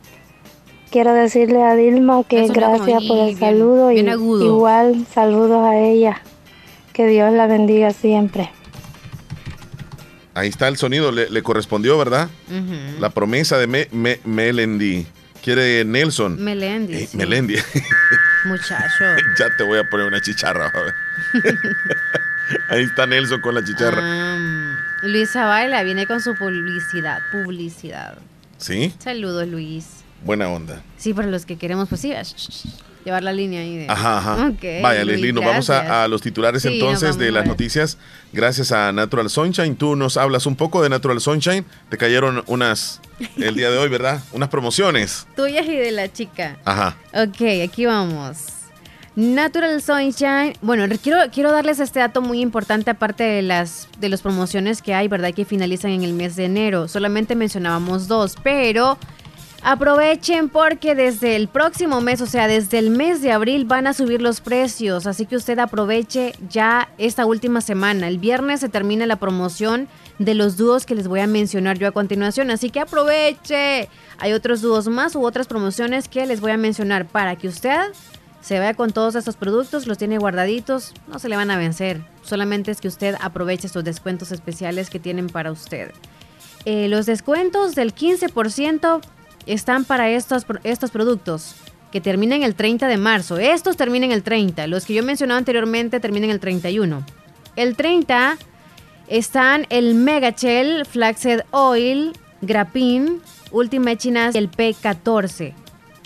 [0.90, 4.44] Quiero decirle a Dilma que Eso gracias por el bien- saludo bien y agudo.
[4.44, 6.20] igual saludos a ella.
[6.92, 8.50] Que Dios la bendiga siempre.
[10.36, 12.28] Ahí está el sonido, le, le correspondió, ¿verdad?
[13.00, 15.06] La promesa de Me- Me- Melendi.
[15.42, 16.42] Quiere Nelson.
[16.42, 16.94] Melendi.
[16.94, 17.16] Eh, sí.
[17.16, 17.54] Melendi.
[18.44, 19.04] Muchacho.
[19.38, 20.66] ya te voy a poner una chicharra.
[20.66, 20.94] a ver.
[22.68, 24.00] Ahí está Nelson con la chicharra.
[24.02, 27.20] Ah, Luisa Baila viene con su publicidad.
[27.32, 28.18] Publicidad.
[28.58, 28.94] ¿Sí?
[28.98, 29.86] Saludos, Luis.
[30.24, 30.82] Buena onda.
[30.96, 32.12] Sí, para los que queremos, pues sí,
[33.06, 33.86] llevar la línea ahí de.
[33.88, 34.52] Ajá, ajá.
[34.82, 37.96] Vaya, Leslie, nos vamos a, a los titulares Sí, entonces de las noticias.
[38.32, 39.76] Gracias a Natural Sunshine.
[39.76, 41.64] Tú nos hablas un poco de Natural Sunshine.
[41.88, 43.00] Te cayeron unas
[43.36, 44.22] el día de hoy, ¿verdad?
[44.32, 45.26] Unas promociones.
[45.36, 46.58] Tuyas y de la chica.
[46.64, 46.96] Ajá.
[47.14, 48.38] Ok, aquí vamos.
[49.14, 50.54] Natural Sunshine.
[50.60, 54.94] Bueno, quiero, quiero darles este dato muy importante aparte de las de las promociones que
[54.94, 55.32] hay, ¿verdad?
[55.32, 56.88] Que finalizan en el mes de enero.
[56.88, 58.98] Solamente mencionábamos dos, pero
[59.66, 63.94] aprovechen porque desde el próximo mes, o sea, desde el mes de abril van a
[63.94, 65.08] subir los precios.
[65.08, 68.06] Así que usted aproveche ya esta última semana.
[68.06, 69.88] El viernes se termina la promoción
[70.20, 72.52] de los dúos que les voy a mencionar yo a continuación.
[72.52, 73.88] Así que aproveche.
[74.18, 77.90] Hay otros dúos más u otras promociones que les voy a mencionar para que usted
[78.40, 82.04] se vaya con todos estos productos, los tiene guardaditos, no se le van a vencer.
[82.22, 85.90] Solamente es que usted aproveche estos descuentos especiales que tienen para usted.
[86.64, 89.00] Eh, los descuentos del 15%
[89.46, 91.54] están para estos, estos productos
[91.92, 93.38] que terminan el 30 de marzo.
[93.38, 94.66] Estos terminan el 30.
[94.66, 97.04] Los que yo mencionaba anteriormente terminan el 31.
[97.54, 98.36] El 30
[99.08, 102.12] están el Mega Shell, Flaxseed Oil,
[102.42, 103.18] Graphene,
[103.50, 105.54] Ultimate Chinas y el P14.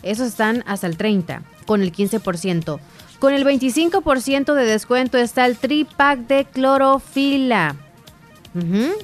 [0.03, 2.79] Esos están hasta el 30, con el 15%.
[3.19, 7.77] Con el 25% de descuento está el tripack de clorofila.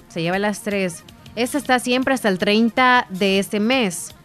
[0.09, 1.05] Se lleva las tres.
[1.37, 4.15] Este está siempre hasta el 30 de este mes.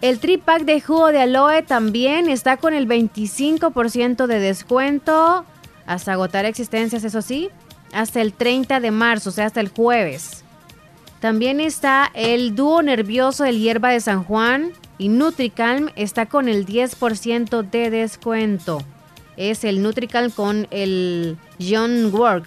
[0.00, 5.44] El tripack de jugo de aloe también está con el 25% de descuento.
[5.86, 7.48] Hasta agotar existencias, eso sí.
[7.92, 10.44] Hasta el 30 de marzo, o sea, hasta el jueves.
[11.20, 16.66] También está el dúo nervioso del hierba de San Juan y Nutricalm está con el
[16.66, 18.82] 10% de descuento.
[19.36, 22.46] Es el Nutricalm con el John Work.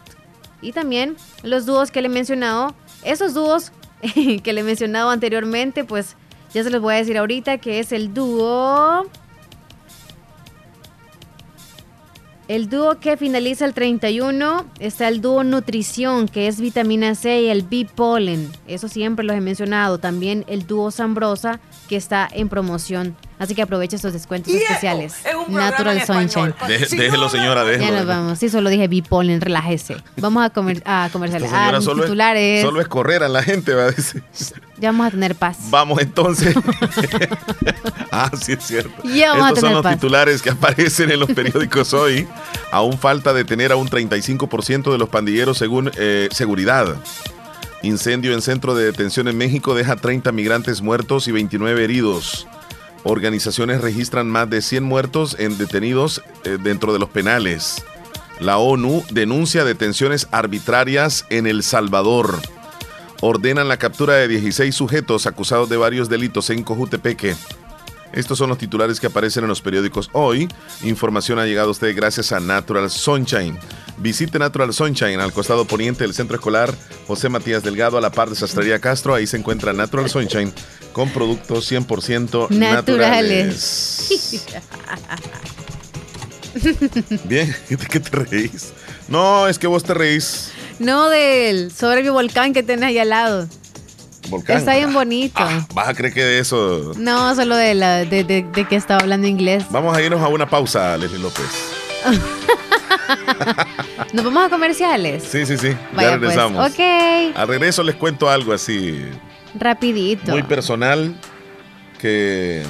[0.61, 3.71] Y también los dúos que le he mencionado, esos dúos
[4.43, 6.15] que le he mencionado anteriormente, pues
[6.53, 9.05] ya se los voy a decir ahorita que es el dúo
[12.47, 17.49] El dúo que finaliza el 31 está el dúo Nutrición, que es vitamina C y
[17.49, 18.49] el B-Pollen.
[18.67, 19.97] Eso siempre los he mencionado.
[19.97, 23.15] También el dúo Zambrosa, que está en promoción.
[23.39, 25.15] Así que aproveche estos descuentos especiales.
[25.47, 26.53] Natural Sunshine.
[26.67, 27.97] Deje- déjelo, señora, Ya déjelo.
[27.97, 28.39] nos vamos.
[28.39, 29.97] Sí, solo dije B-Pollen, relájese.
[30.17, 31.49] Vamos a, comer, a comerciales.
[31.53, 32.59] Ah, solo, titulares.
[32.59, 34.23] es, solo es correr a la gente, va a decir.
[34.79, 35.57] Ya vamos a tener paz.
[35.69, 36.55] Vamos entonces.
[38.11, 38.91] ah, sí es cierto.
[39.03, 39.93] Ya vamos a Estos son tener los paz.
[39.95, 42.27] titulares que aparecen en los periódicos hoy.
[42.71, 46.95] Aún falta detener a un 35% de los pandilleros según eh, seguridad.
[47.87, 52.45] Incendio en centro de detención en México deja 30 migrantes muertos y 29 heridos.
[53.03, 57.83] Organizaciones registran más de 100 muertos en detenidos eh, dentro de los penales.
[58.39, 62.39] La ONU denuncia detenciones arbitrarias en El Salvador.
[63.21, 67.35] Ordenan la captura de 16 sujetos acusados de varios delitos en Cojutepeque.
[68.13, 70.47] Estos son los titulares que aparecen en los periódicos hoy.
[70.83, 73.57] Información ha llegado a usted gracias a Natural Sunshine.
[73.97, 76.73] Visite Natural Sunshine al costado poniente del centro escolar
[77.07, 79.15] José Matías Delgado a la par de Sastrería Castro.
[79.15, 80.53] Ahí se encuentra Natural Sunshine
[80.93, 84.41] con productos 100% naturales.
[87.25, 88.73] Bien, ¿de qué te reís?
[89.07, 90.51] No, es que vos te reís.
[90.79, 93.47] no del soberbio volcán que tenés ahí al lado.
[94.29, 94.57] Volcán.
[94.57, 95.43] Está bien bonito.
[95.73, 96.93] Vas a creer que de eso.
[96.97, 99.65] No, solo de, la, de, de- de que estaba hablando inglés.
[99.69, 101.45] Vamos a irnos a una pausa, Leslie López.
[104.13, 105.23] ¿Nos vamos a comerciales?
[105.23, 105.75] Sí, sí, sí.
[105.93, 106.69] Vaya ya regresamos.
[106.69, 106.73] pues.
[106.73, 107.37] Ok.
[107.37, 109.05] Al regreso les cuento algo así
[109.55, 110.31] Rapidito.
[110.31, 111.19] muy personal
[111.99, 112.63] que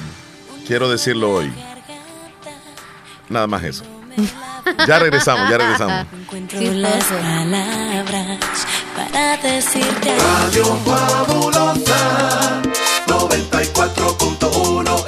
[0.66, 1.52] quiero decirlo hoy.
[3.28, 3.84] Nada más eso.
[4.86, 6.06] Ya regresamos, ya regresamos.
[6.12, 8.38] Encuentro las palabras
[8.98, 12.62] para decirte Radio Fabulosa
[13.06, 15.07] 94.1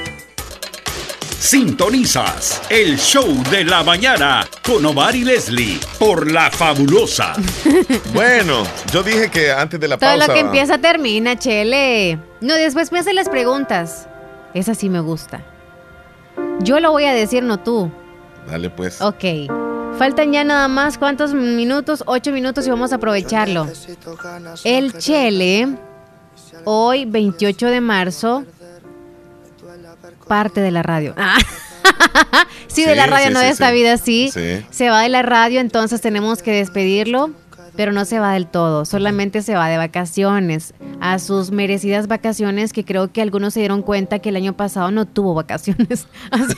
[1.38, 7.34] Sintonizas el show de la mañana con Omar y Leslie por La Fabulosa.
[8.14, 8.62] Bueno,
[8.94, 10.26] yo dije que antes de la Todo pausa.
[10.28, 12.18] lo que empieza termina, Chele.
[12.40, 14.08] No, después me hacen las preguntas.
[14.54, 15.42] Esa sí me gusta.
[16.60, 17.90] Yo lo voy a decir, no tú.
[18.46, 19.02] Dale pues.
[19.02, 19.24] Ok.
[19.98, 22.04] Faltan ya nada más, ¿cuántos minutos?
[22.06, 23.66] Ocho minutos y vamos a aprovecharlo.
[24.64, 25.76] El Chele,
[26.64, 28.44] hoy 28 de marzo,
[30.28, 31.14] parte de la radio.
[31.16, 31.36] Ah.
[32.68, 33.74] sí, de Sí, la radio, sí, no sí, de esta sí.
[33.74, 34.30] vida, sí.
[34.32, 34.66] Sí.
[34.70, 37.30] Se va de la radio, entonces tenemos que despedirlo,
[37.78, 42.72] pero no se va del todo, solamente se va de vacaciones, a sus merecidas vacaciones,
[42.72, 46.08] que creo que algunos se dieron cuenta que el año pasado no tuvo vacaciones.
[46.32, 46.56] Así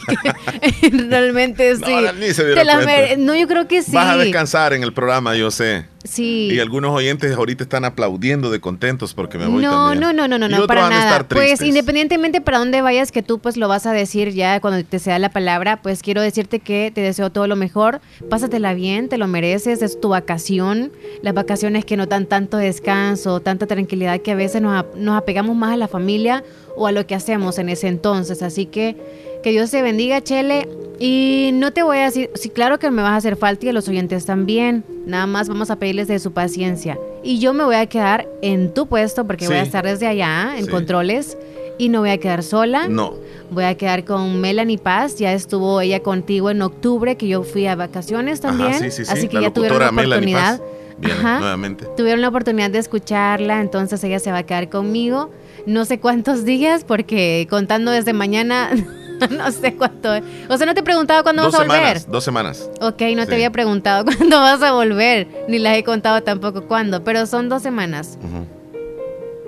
[0.81, 1.83] que realmente sí.
[1.83, 3.17] No, ni se dieron cuenta.
[3.19, 3.93] no, yo creo que sí.
[3.93, 5.85] Vas a descansar en el programa, yo sé.
[6.03, 6.49] Sí.
[6.53, 10.01] Y algunos oyentes ahorita están aplaudiendo de contentos porque me voy No, también.
[10.01, 11.29] no, no, no, no, Y no, para nada.
[11.29, 14.99] Pues independientemente para dónde vayas, que tú pues lo vas a decir ya cuando te
[14.99, 18.01] sea la palabra, pues quiero decirte que te deseo todo lo mejor.
[18.31, 20.91] Pásatela bien, te lo mereces, es tu vacación.
[21.23, 25.55] Las vacaciones que no dan tanto descanso, tanta tranquilidad que a veces nos, nos apegamos
[25.55, 26.43] más a la familia
[26.77, 28.43] o a lo que hacemos en ese entonces.
[28.43, 28.97] Así que
[29.43, 30.69] que Dios te bendiga, Chele.
[30.99, 33.69] Y no te voy a decir, sí, claro que me vas a hacer falta y
[33.71, 34.85] a los oyentes también.
[35.07, 36.99] Nada más vamos a pedirles de su paciencia.
[37.23, 40.55] Y yo me voy a quedar en tu puesto porque voy a estar desde allá
[40.59, 40.71] en Sí.
[40.71, 41.39] controles
[41.79, 42.87] y no voy a quedar sola.
[42.87, 43.15] No.
[43.51, 45.17] Voy a quedar con Melanie Paz.
[45.17, 48.71] Ya estuvo ella contigo en octubre, que yo fui a vacaciones también.
[48.71, 49.11] Ajá, sí, sí, sí.
[49.13, 50.59] Así que La ya tuvieron la oportunidad.
[50.59, 50.69] Paz
[50.99, 51.39] viene Ajá.
[51.41, 51.87] nuevamente.
[51.97, 55.31] Tuvieron la oportunidad de escucharla, entonces ella se va a quedar conmigo.
[55.65, 58.71] No sé cuántos días, porque contando desde mañana,
[59.31, 60.15] no sé cuánto.
[60.15, 60.23] es.
[60.49, 61.79] O sea, no te he preguntado cuándo Dos vas a volver.
[61.81, 62.71] semanas, dos semanas.
[62.81, 63.29] Ok, no Sí.
[63.29, 67.49] te había preguntado cuándo vas a volver, ni las he contado tampoco cuándo, pero son
[67.49, 68.19] dos semanas.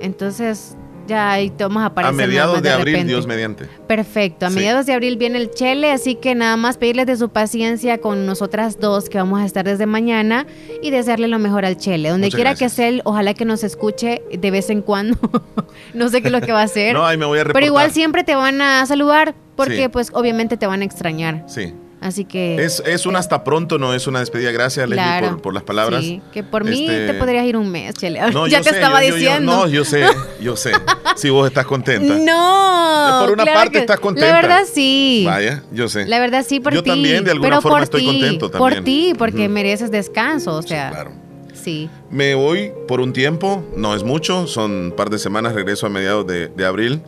[0.01, 0.77] Entonces,
[1.07, 2.15] ya ahí te vamos a aparecer.
[2.15, 3.13] A nada mediados de, abril, repente.
[3.13, 3.67] Dios mediante.
[3.87, 4.57] Perfecto, a Sí.
[4.57, 8.27] mediados de abril viene el Chele, así que nada más pedirles de su paciencia con
[8.27, 10.47] nosotras dos que vamos a estar desde mañana
[10.83, 12.09] y desearle lo mejor al Chele.
[12.11, 12.73] Donde Muchas quiera gracias.
[12.73, 15.19] que sea él, ojalá que nos escuche de vez en cuando.
[15.95, 16.95] no sé qué es lo que va a hacer.
[16.95, 17.91] No, ahí me voy a Pero igual reportar.
[17.95, 19.89] siempre te van a saludar porque Sí.
[19.89, 21.45] pues obviamente te van a extrañar.
[21.47, 21.75] Sí.
[22.01, 22.57] Así que...
[22.65, 24.51] Es, es un hasta pronto, no es una despedida.
[24.51, 25.29] Gracias, Leslie, Claro.
[25.35, 26.03] por, por las palabras.
[26.03, 28.21] Sí, que por mí Este, te podrías ir un mes, Chele.
[28.33, 29.53] No, ya te sé, estaba yo- yo- diciendo.
[29.53, 30.05] no, yo sé,
[30.41, 30.73] yo sé.
[31.15, 32.13] Si vos estás contenta.
[32.19, 33.19] No.
[33.21, 34.31] Por una claro parte que- estás contenta.
[34.31, 35.23] La verdad sí.
[35.27, 36.07] Vaya, yo sé.
[36.07, 36.91] La verdad sí por Yo ti.
[36.91, 38.85] también, de alguna pero forma, por estoy ti, contento Por también.
[38.85, 39.53] ti, porque Ujú.
[39.53, 40.91] mereces descanso, o sea.
[40.91, 41.13] claro.
[41.55, 41.89] Sí.
[42.11, 45.89] Me voy por un tiempo, no es mucho, son un par de semanas, regreso a
[45.91, 47.03] mediados de, de abril.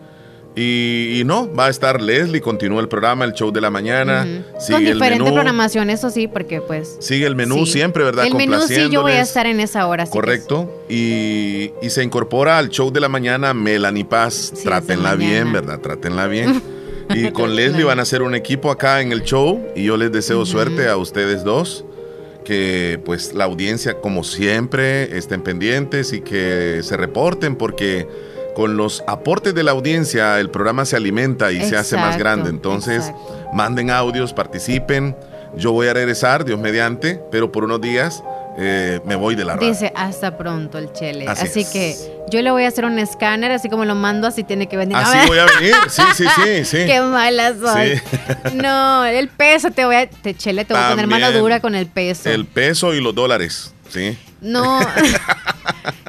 [0.56, 4.24] Y, y no, va a estar Leslie, continúa el programa, el show de la mañana,
[4.60, 6.96] sigue Con el diferente menú, programación, eso sí, porque pues.
[7.00, 7.72] sigue el menú sí.
[7.72, 8.24] siempre, ¿verdad?
[8.24, 10.06] El menú sí, yo voy a estar en esa hora.
[10.06, 10.84] Correcto.
[10.88, 14.52] Y, y se incorpora al show de la mañana Melanie Paz.
[14.62, 15.32] Trátenla mañana.
[15.32, 15.80] bien, ¿verdad?
[15.80, 16.62] Trátenla bien.
[17.10, 19.60] y con Leslie van a hacer un equipo acá en el show.
[19.74, 21.84] Y yo les deseo suerte a ustedes dos.
[22.44, 28.06] Que pues la audiencia, como siempre, estén pendientes y que se reporten porque
[28.54, 32.50] con los aportes de la audiencia el programa se alimenta y se hace más grande.
[32.50, 33.12] Entonces,
[33.52, 35.16] manden audios, participen.
[35.56, 38.22] Yo voy a regresar, Dios mediante, pero por unos días
[38.56, 39.68] eh, me voy de la radio.
[39.68, 41.26] Dice hasta pronto el Chele.
[41.28, 41.68] Así Así, es.
[41.70, 41.96] que
[42.30, 44.96] yo le voy a hacer un escáner, así como lo mando, así tiene que venir.
[44.96, 45.74] Así voy a venir.
[45.88, 46.76] Sí, sí, sí, sí.
[46.86, 47.96] Qué mala soy.
[47.96, 48.02] Sí.
[48.54, 50.08] No, el peso te voy a.
[50.08, 52.30] Te Chele, te voy a poner mano dura con el peso.
[52.30, 53.72] El peso y los dólares.
[53.88, 54.16] Sí.
[54.40, 54.80] No.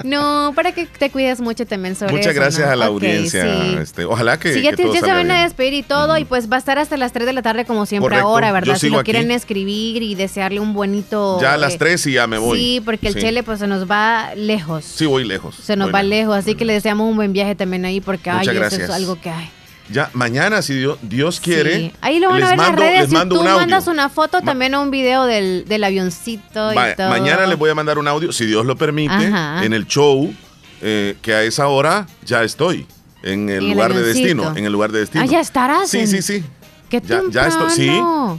[0.04, 2.74] no, para que te cuides mucho también sobre Muchas eso, gracias ¿no?
[2.74, 3.44] a la Ok, audiencia.
[3.44, 3.76] sí.
[3.82, 5.46] Este, ojalá que, Sí, ya, que todo ya se van a bien.
[5.48, 7.86] despedir y todo, y pues va a estar hasta las 3 de la tarde como
[7.86, 8.28] siempre Correcto.
[8.28, 8.78] ahora, ¿verdad?
[8.78, 9.12] Si lo aquí.
[9.12, 11.40] quieren escribir y desearle un bonito...
[11.42, 12.60] Ya a las eh, 3 y ya me voy.
[12.60, 13.20] Sí, porque el Sí.
[13.22, 14.86] Chele pues se nos va lejos.
[14.86, 15.56] Sí, voy lejos.
[15.56, 16.36] Se nos voy va lejos.
[16.38, 19.30] así que le deseamos un buen viaje también ahí porque ay, eso es algo que
[19.30, 19.50] hay.
[19.90, 21.78] Ya, mañana, si Dios, Dios quiere.
[21.78, 21.94] Sí.
[22.02, 23.00] Ahí lo van les a ver mando, en las redes.
[23.02, 23.60] les Si mando tú un audio.
[23.60, 27.10] mandas una foto, también un video del, del avioncito y todo.
[27.10, 29.64] mañana les voy a mandar un audio, si Dios lo permite, Ajá.
[29.64, 30.34] en el show,
[30.82, 32.88] eh, que a esa hora ya estoy
[33.22, 34.56] en el lugar de destino.
[34.56, 35.24] En el lugar de destino.
[35.24, 35.90] Ah, ya estarás.
[35.90, 36.44] Sí, en- sí, sí.
[36.90, 37.92] Qué Ya, ya estoy, sí,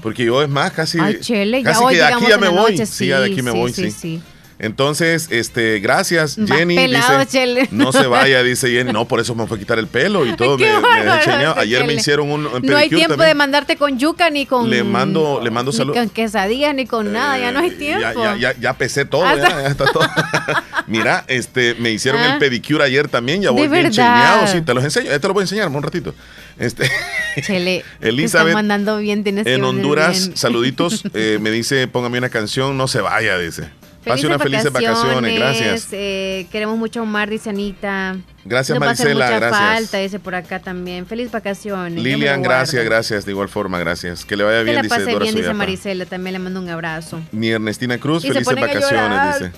[0.03, 2.49] porque yo es más, casi, Ay, Chele, ya casi hoy que de aquí ya me
[2.49, 2.73] voy.
[2.73, 4.23] noche, sí, ya de aquí me sí, voy, sí, sí.
[4.59, 6.77] Entonces, este, gracias, Jenny.
[6.77, 7.69] pelado, dice, Chele.
[7.73, 8.91] no se vaya, dice Jenny.
[8.93, 10.57] No, por eso me fue a quitar el pelo y todo.
[10.57, 13.29] Me, me dejé Ayer me hicieron un, un No hay tiempo también.
[13.29, 14.71] de mandarte con yuca ni con.
[14.71, 15.99] Le mando, le mando Ni saludos.
[15.99, 18.01] con quesadillas ni con nada, ya no hay tiempo.
[18.01, 20.09] Ya, ya, ya, ya pesé todo, Ah, ya, ya está todo.
[20.87, 22.35] Mira, este, me hicieron Ah.
[22.35, 25.29] el pedicure ayer también, ya ¿De voy bien cheñado, sí, te los enseño, ya te
[25.29, 26.15] lo voy a enseñar un ratito.
[26.59, 26.89] Este,
[27.43, 30.37] Chele, te Elizabeth, están mandando bien, tienes en Honduras, bien.
[30.37, 33.65] saluditos, eh, me dice, póngame una canción, no se vaya, dice.
[34.07, 35.89] Pase unas felices vacaciones, gracias.
[35.93, 38.17] eh, queremos mucho a Omar, dice Anita.
[38.45, 39.61] Gracias, a Marisela, mucha gracias.
[39.61, 41.05] falta, dice por acá también.
[41.07, 42.01] Feliz vacaciones.
[42.01, 44.25] Lilian, gracias, gracias, de igual forma, gracias.
[44.25, 45.59] Que le vaya Que bien, la dice pase Dora bien, dice Suyapa.
[45.59, 46.07] Marisela.
[46.07, 47.21] También le mando un abrazo.
[47.33, 49.53] Ni Ernestina Cruz, Y felices a vacaciones, dice.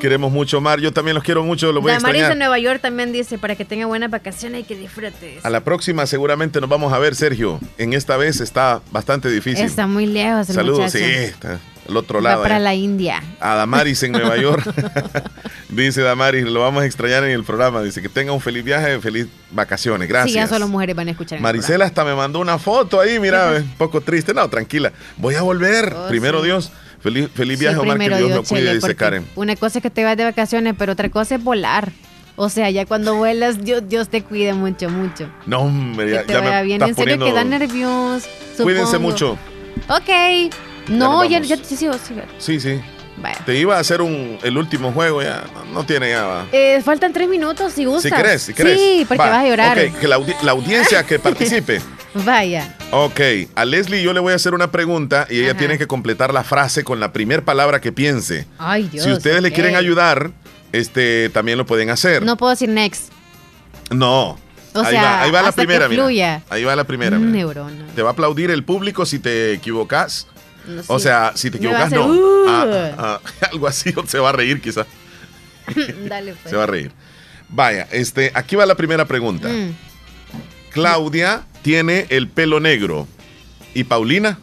[0.00, 2.38] Queremos mucho, Omar, yo también los quiero mucho, los voy a Damaris de extrañar.
[2.48, 5.44] Nueva York también dice para que tenga buenas vacaciones y que disfrutes.
[5.44, 7.60] A la próxima seguramente nos vamos a ver, Sergio.
[7.78, 9.64] En esta vez está bastante difícil.
[9.64, 10.98] Está muy lejos el Saludos, muchacho.
[10.98, 12.42] sí, está al otro Va lado.
[12.42, 12.60] para eh.
[12.60, 13.22] la India.
[13.40, 14.64] A Damaris en Nueva York.
[15.68, 17.82] dice Damaris, lo vamos a extrañar en el programa.
[17.82, 20.08] Dice que tenga un feliz viaje, feliz vacaciones.
[20.08, 20.32] Gracias.
[20.32, 21.38] Sí, ya solo mujeres van a escuchar.
[21.38, 24.34] en el Marisela hasta me mandó una foto ahí, mira, un poco triste.
[24.34, 24.92] No, tranquila.
[25.16, 25.94] Voy a volver.
[25.96, 26.46] Oh, Primero sí.
[26.46, 26.72] Dios.
[27.00, 29.26] Feliz, feliz Sí, viaje, Omar, que primero Dios lo Dios, cuide, Chele, dice Karen.
[29.36, 31.92] Una cosa es que te vas de vacaciones, pero otra cosa es volar.
[32.34, 35.30] O sea, ya cuando vuelas, Dios, Dios te cuide mucho, mucho.
[35.46, 36.82] No, hombre, ya, que te ya me vaya bien.
[36.82, 38.24] estás En serio, poniendo- que da nervios.
[38.60, 39.38] Cuídense mucho.
[39.88, 40.52] Ok.
[40.88, 42.14] No, ya, ya, sí, sí, sí.
[42.38, 42.80] Sí, sí.
[43.18, 43.38] Vaya.
[43.46, 45.44] Te iba a hacer un, el último juego ya.
[45.54, 46.46] No, no tiene ya.
[46.52, 48.02] Eh, faltan tres minutos si gustas.
[48.02, 48.78] Si querés, si querés.
[48.78, 49.78] Sí, porque Va, vas a llorar.
[49.78, 51.80] Ok, que la, audi- la audiencia que participe.
[52.12, 52.74] Vaya.
[52.90, 53.20] Ok,
[53.54, 55.58] a Leslie yo le voy a hacer una pregunta y ella Ajá.
[55.58, 58.46] tiene que completar la frase con la primera palabra que piense.
[58.58, 59.04] Ay, Dios.
[59.04, 60.30] si ustedes le quieren ayudar,
[60.72, 62.22] este, también lo pueden hacer.
[62.22, 63.10] No puedo decir next.
[63.90, 64.38] No.
[64.74, 66.42] O ahí, sea, va, ahí va la hasta que primera, mira.
[66.50, 67.18] Ahí va la primera.
[67.18, 67.30] mira.
[67.30, 67.86] Neurona.
[67.94, 70.26] Te va a aplaudir el público si te equivocas.
[70.66, 72.06] No, O sea, si te equivocas, no.
[72.06, 72.44] "Uh".
[72.48, 73.20] Ah, ah,
[73.52, 74.86] algo así, se va a reír quizá.
[76.08, 76.50] Dale, pues.
[76.50, 76.92] Se va a reír.
[77.48, 79.48] Vaya, este, aquí va la primera pregunta.
[79.48, 79.74] Mm.
[80.70, 83.06] Claudia tiene el pelo negro.
[83.74, 84.38] ¿Y Paulina?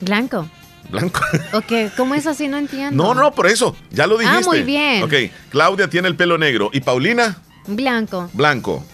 [0.00, 0.48] Blanco.
[0.90, 1.20] Blanco.
[1.52, 2.48] Ok, ¿cómo es así?
[2.48, 3.02] No entiendo.
[3.02, 3.76] No, no, por eso.
[3.90, 4.46] Ya lo Ah, dijiste.
[4.46, 5.02] muy bien.
[5.02, 5.12] Ok,
[5.50, 6.70] Claudia tiene el pelo negro.
[6.72, 7.36] ¿Y Paulina?
[7.66, 8.30] Blanco.
[8.32, 8.84] Blanco.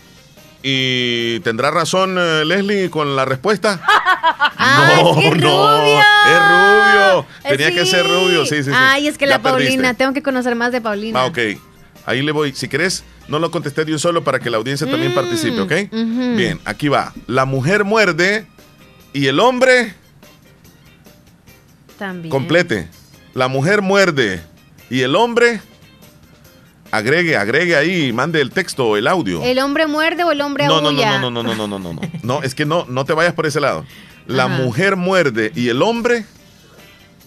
[0.67, 3.81] ¿Y tendrá razón eh, Leslie con la respuesta?
[4.57, 6.01] No, es que es no, rubio.
[6.01, 7.27] es rubio.
[7.43, 7.75] Tenía Sí.
[7.75, 8.71] que ser rubio, sí, sí, sí.
[8.75, 9.95] Ay, es que Ya la Paulina, perdiste.
[9.95, 11.21] tengo que conocer más de Paulina.
[11.21, 11.39] Ah, ok.
[12.07, 12.55] Ahí le voy.
[12.55, 15.61] Si querés, no lo contesté de un solo para que la audiencia también Mm, participe,
[15.61, 15.73] ¿ok?
[16.37, 17.13] Bien, aquí va.
[17.27, 18.47] La mujer muerde
[19.13, 19.95] y el hombre
[21.99, 22.31] También.
[22.31, 22.89] complete.
[23.35, 24.43] La mujer muerde
[24.89, 25.61] y el hombre
[26.97, 29.43] agregue, agregue ahí, mande el texto o el audio.
[29.43, 31.19] ¿El hombre muerde o el hombre No, no, aúlla?
[31.19, 32.01] no, no, no, no, no, no, no, no.
[32.23, 33.85] No, es que no, no te vayas por ese lado.
[34.27, 34.57] La Ajá.
[34.63, 36.25] mujer muerde y el hombre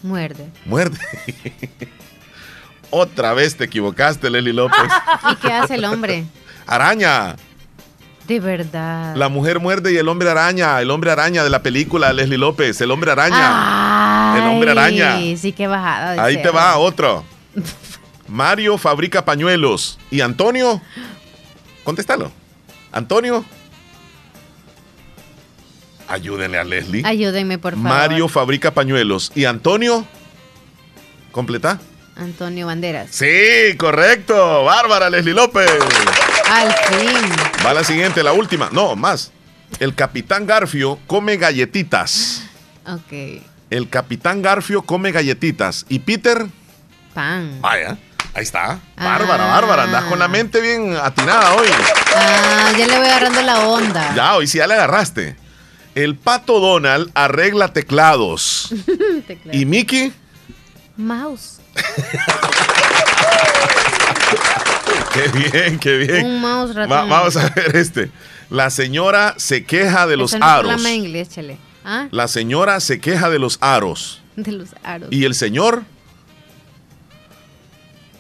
[0.03, 0.49] Muerde.
[0.65, 0.97] muerde.
[2.89, 4.77] Otra vez te equivocaste, Leslie López.
[5.31, 6.23] ¿Y qué hace el hombre?
[6.65, 7.35] Araña.
[8.27, 9.15] De verdad.
[9.15, 10.79] La mujer muerde y el hombre araña.
[10.81, 12.79] El hombre araña de la película Leslie López.
[12.81, 14.33] El hombre araña.
[14.33, 15.17] Ay, el hombre araña.
[15.37, 16.23] Sí, qué bajada.
[16.23, 16.55] Ahí te cerdo.
[16.57, 17.23] va otro.
[18.27, 19.99] Mario fabrica pañuelos.
[20.11, 20.81] ¿Y Antonio?
[21.83, 22.31] Contéstalo.
[22.91, 23.45] Antonio.
[26.07, 27.03] Ayúdenle a Leslie.
[27.05, 27.89] Ayúdenme, por favor.
[27.89, 29.31] Mario fabrica pañuelos.
[29.35, 30.05] ¿Y Antonio?
[31.31, 31.79] ¿Completa?
[32.15, 33.09] Antonio Banderas.
[33.11, 34.63] Sí, correcto.
[34.63, 35.69] Bárbara Leslie López.
[36.49, 37.31] Al fin.
[37.65, 38.69] Va la siguiente, la última.
[38.71, 39.31] No, más.
[39.79, 42.43] El capitán Garfio come galletitas.
[42.87, 43.43] Ok.
[43.69, 45.85] El capitán Garfio come galletitas.
[45.89, 46.47] ¿Y Peter?
[47.13, 47.59] Pan.
[47.61, 47.97] Vaya,
[48.33, 48.79] ahí está.
[48.95, 49.55] Bárbara, Ah.
[49.55, 49.83] bárbara.
[49.83, 51.67] Andas con la mente bien atinada hoy.
[52.15, 54.13] Ah, ya le voy agarrando la onda.
[54.15, 55.35] Ya, hoy sí ya le agarraste.
[55.95, 58.69] El pato Donald arregla teclados.
[59.27, 59.57] Teclado.
[59.57, 60.13] ¿Y Mickey?
[60.95, 61.59] Mouse.
[65.13, 66.25] Qué bien, qué bien.
[66.25, 66.91] Un mouse ratón.
[66.91, 68.11] Va- vamos a ver este.
[68.49, 70.85] La señora se queja de los Eso no aros.
[70.85, 71.29] en inglés.
[71.83, 72.07] ¿Ah?
[72.11, 74.21] La señora se queja de los aros.
[74.35, 75.09] De los aros.
[75.11, 75.83] ¿Y el señor?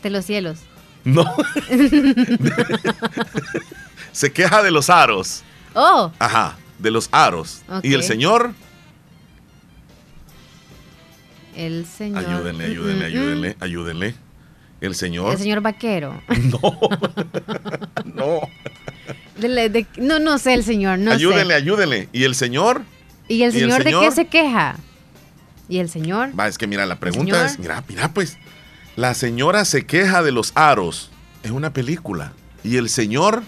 [0.03, 0.59] De los cielos.
[1.03, 1.25] No.
[4.11, 5.43] se queja de los aros.
[5.73, 7.61] oh, Ajá, de los aros.
[7.83, 8.53] ¿Y el señor?
[11.57, 12.23] el señor.
[12.23, 13.05] Ayúdenle, ayúdenle, mm, mm.
[13.05, 14.15] ayúdenle, ayúdenle.
[14.79, 15.31] El señor.
[15.33, 16.21] El señor vaquero.
[18.05, 18.41] No.
[19.37, 21.57] De de- no, no sé el señor, no ayúdenle, sé.
[21.61, 22.09] ayúdenle.
[22.11, 22.81] ¿Y el señor?
[23.27, 24.77] ¿Y el ¿Y el señor de qué se queja?
[25.69, 26.37] ¿Y el señor?
[26.39, 28.37] Va, es que mira, la pregunta es, mira, mira pues,
[28.97, 31.09] la señora se queja de los aros.
[31.43, 32.33] Es una película.
[32.63, 33.43] ¿Y el señor?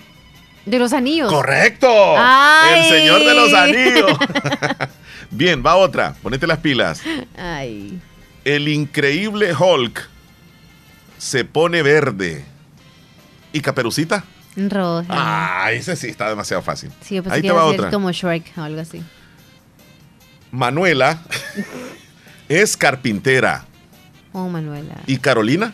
[0.65, 1.29] De los anillos.
[1.31, 1.89] Correcto.
[2.17, 2.79] Ay.
[2.79, 4.11] El señor de los anillos.
[5.31, 6.13] Bien, va otra.
[6.21, 7.01] Ponete las pilas.
[7.37, 7.99] Ay.
[8.45, 10.07] El increíble Hulk
[11.17, 12.45] se pone verde.
[13.51, 14.23] ¿Y Caperucita?
[14.55, 15.05] Roja.
[15.09, 16.91] Ah, ese sí está demasiado fácil.
[17.01, 17.89] sí, yo pensé Ahí que te iba va a otra.
[17.91, 19.01] como Shrek o algo así.
[20.51, 21.21] Manuela
[22.49, 23.65] es carpintera.
[24.33, 24.95] Oh, Manuela.
[25.07, 25.73] ¿Y Carolina?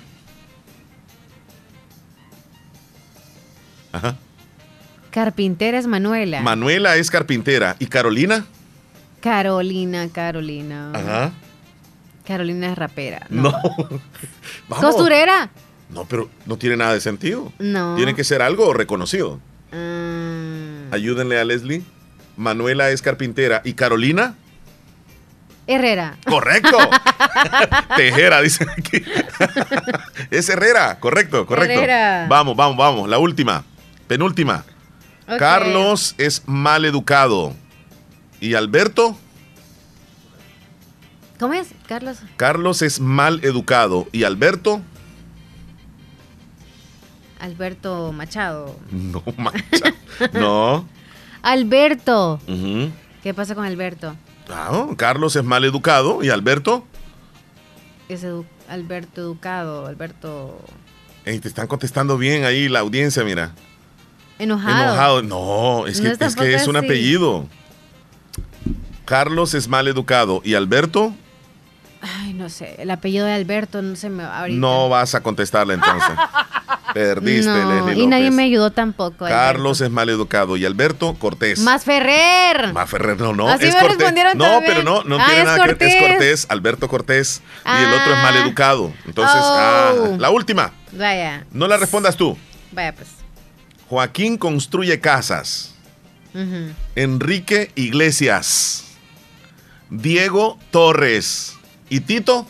[3.92, 4.16] Ajá.
[5.12, 6.42] Carpintera es Manuela.
[6.42, 7.76] Manuela es carpintera.
[7.80, 8.46] ¿Y Carolina?
[9.22, 10.92] Carolina, Carolina.
[10.94, 11.32] Ajá.
[12.26, 13.26] Carolina es rapera.
[13.30, 13.52] No.
[14.70, 14.86] Vamos.
[14.86, 15.50] ¿Costurera?
[15.90, 17.54] No, pero no tiene nada de sentido.
[17.60, 17.96] No.
[17.96, 19.40] Tiene que ser algo reconocido.
[19.72, 21.84] Mm, Ayúdenle a Leslie.
[22.36, 23.62] Manuela es carpintera.
[23.64, 24.36] ¿Y Carolina?
[25.68, 26.18] Herrera.
[26.26, 26.78] Correcto.
[27.98, 29.02] Tejera, dice aquí.
[30.32, 31.00] es Herrera.
[31.00, 31.74] Correcto, correcto.
[31.74, 32.28] Herrera.
[32.30, 33.10] Vamos, vamos, vamos.
[33.10, 33.64] La última.
[34.08, 34.64] Penúltima.
[35.40, 37.54] Carlos es mal educado.
[38.40, 39.18] ¿Y Alberto?
[41.40, 42.20] ¿Cómo es, Carlos?
[42.38, 44.08] Carlos es mal educado.
[44.12, 44.82] ¿Y Alberto?
[47.40, 48.78] Alberto Machado.
[48.92, 49.94] No, mancha.
[50.34, 50.88] No.
[51.42, 52.40] Alberto.
[53.24, 54.16] ¿Qué pasa con Alberto?
[54.98, 56.24] Carlos es mal educado.
[56.24, 56.86] ¿Y Alberto?
[58.10, 59.88] Es edu- Alberto Educado.
[59.88, 60.60] Alberto.
[61.26, 63.52] Ey, te están contestando bien ahí la audiencia, mira.
[64.38, 64.84] Enojado.
[64.84, 65.22] Enojado.
[65.24, 66.86] No, es que No es, es que es un así.
[66.86, 67.48] apellido.
[69.06, 70.42] Carlos es mal educado.
[70.44, 71.14] ¿Y Alberto?
[72.02, 72.76] Ay, no sé.
[72.78, 74.60] El apellido de Alberto no se me va ahorita.
[74.60, 76.12] No vas a contestarle entonces.
[76.96, 79.26] Perdiste, No, Leslie y nadie me ayudó tampoco.
[79.26, 80.56] Carlos es mal educado.
[80.56, 81.14] ¿Y Alberto?
[81.20, 81.60] Cortés.
[81.60, 82.72] Más Ferrer.
[82.72, 83.50] Más Ferrer, no, no.
[83.50, 83.98] Así es me Cortés.
[83.98, 84.64] respondieron No, también.
[84.76, 85.84] pero no, no Ah, tiene nada que ver.
[85.84, 86.10] Es Cortés.
[86.12, 87.42] Cortés, Alberto Cortés.
[87.66, 88.24] Y el otro es Ah.
[88.24, 88.94] mal educado.
[89.06, 89.56] Entonces, Oh.
[89.60, 90.72] ah, la última.
[90.94, 92.38] Vaya, No la respondas tú.
[92.72, 93.10] vaya pues.
[93.90, 95.76] Joaquín construye casas.
[96.96, 98.86] Enrique Iglesias.
[99.90, 101.56] Diego Torres.
[101.90, 102.48] ¿Y Tito?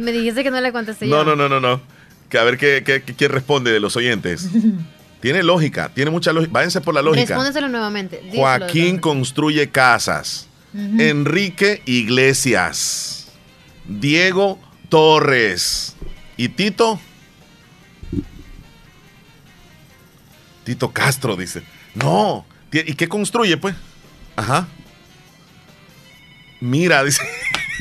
[0.00, 1.24] Me dijiste que no le contesté No, yo.
[1.24, 1.80] no, no, no, no.
[2.28, 4.48] Que a ver qué, qué- qué- quién responde de los oyentes.
[5.20, 6.52] tiene lógica, tiene mucha lógica.
[6.52, 7.26] Váyanse por la lógica.
[7.34, 8.20] Respóndeselo nuevamente.
[8.24, 10.46] Díselo Joaquín construye casas.
[10.72, 13.26] Enrique Iglesias.
[13.88, 14.58] Diego
[14.88, 15.96] Torres.
[16.36, 17.00] ¿Y Tito?
[20.64, 21.62] Tito Castro dice.
[21.94, 22.46] No.
[22.72, 23.74] ¿Y qué construye, pues?
[24.36, 24.68] Ajá.
[26.60, 27.22] Mira, dice.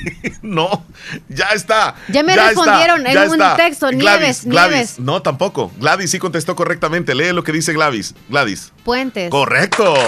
[0.42, 0.86] no,
[1.28, 1.96] ya está.
[2.10, 3.56] Ya me respondieron en ya un está.
[3.56, 4.72] texto, Nieves, Gladys.
[4.72, 5.00] Nieves.
[5.00, 5.72] No, tampoco.
[5.78, 7.16] Gladys sí contestó correctamente.
[7.16, 8.14] Lee lo que dice Gladys.
[8.30, 8.72] Gladys.
[8.84, 9.30] Puentes.
[9.30, 9.94] Correcto.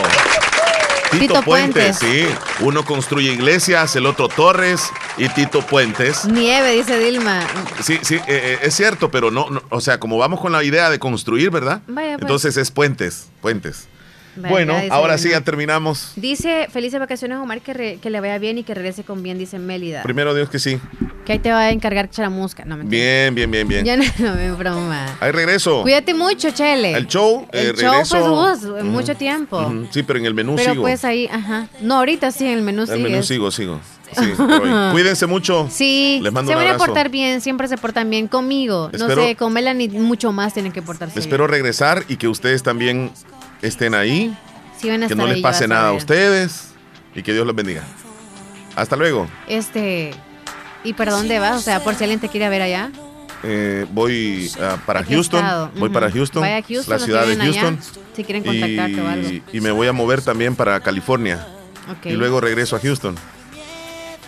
[1.11, 2.29] Tito, Tito Puentes, Puentes.
[2.29, 2.63] sí.
[2.63, 6.23] Uno construye iglesias, el otro torres y Tito Puentes.
[6.25, 7.41] Nieve, dice Dilma.
[7.83, 10.63] Sí, sí, eh, eh, es cierto, pero no, no, o sea, como vamos con la
[10.63, 11.81] idea de construir, ¿verdad?
[11.87, 12.21] Vaya, pues.
[12.21, 13.89] Entonces es puentes, puentes.
[14.35, 16.13] Bueno, ahora sí ya terminamos.
[16.15, 19.37] Dice, felices vacaciones, Omar, que, re- que le vaya bien y que regrese con bien,
[19.37, 20.03] dice Mélida.
[20.03, 20.79] Primero Dios que sí.
[21.25, 22.65] Que ahí te va a encargar charamusca.
[22.65, 22.77] No.
[22.77, 23.85] Bien, bien, bien, bien.
[23.85, 25.17] Ya no, no me broma.
[25.19, 25.81] Ahí regreso.
[25.83, 26.93] Cuídate mucho, Chele.
[26.93, 28.17] El show, eh, El show, regreso.
[28.19, 29.73] pues, vos, mucho Ujú, tiempo.
[29.91, 30.83] Sí, pero en el menú Pero sigo.
[30.83, 31.67] pues ahí, ajá.
[31.81, 33.03] No, ahorita sí, en el menú el sigues.
[33.03, 33.79] menú sigo, sigo.
[34.11, 34.25] Sí.
[34.91, 35.69] Cuídense mucho.
[35.71, 38.89] Sí, Les mando se van a portar bien, siempre se portan bien conmigo.
[38.91, 42.61] Espero- no sé, con Melanie mucho más tienen que portarse Espero regresar y que ustedes
[42.61, 43.11] también
[43.61, 44.27] estén ahí.
[44.27, 44.37] bien.
[44.79, 46.69] Sí van a Que estar no les ahí, pase a nada a ustedes
[47.13, 47.83] y que Dios los bendiga.
[48.75, 49.27] Hasta luego.
[49.47, 50.11] Este,
[50.83, 51.57] ¿y para dónde vas?
[51.57, 52.89] O sea, por si alguien te quiere ver allá.
[53.43, 55.71] Eh, voy ah, para ¿A qué Houston.
[55.75, 57.79] Voy para Houston, Vaya Houston, la ciudad de allá, Houston.
[58.15, 59.29] si quieren contactarte o algo.
[59.29, 61.45] Y, y me voy a mover también para California.
[62.05, 63.15] Y luego regreso a Houston.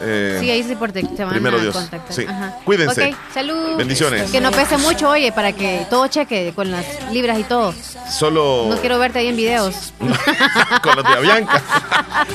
[0.02, 1.76] Eh, Sí, ahí sí por te, se van primero a Dios.
[1.76, 2.14] contactar.
[2.16, 2.26] Sí.
[2.28, 2.56] Ajá.
[2.66, 3.10] Cuídense.
[3.10, 3.78] Ok, salud.
[3.78, 4.32] Bendiciones.
[4.32, 7.74] Que no pese mucho, oye, para que todo cheque con las libras y todo.
[8.10, 9.94] Solo No quiero verte ahí en videos.
[10.82, 11.62] con los de Avianca.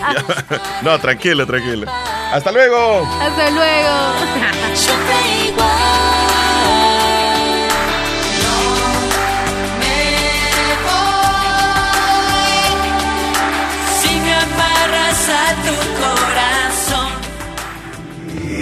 [0.83, 1.91] no, tranquilo, tranquilo.
[2.33, 3.07] Hasta luego.
[3.21, 3.89] Hasta luego.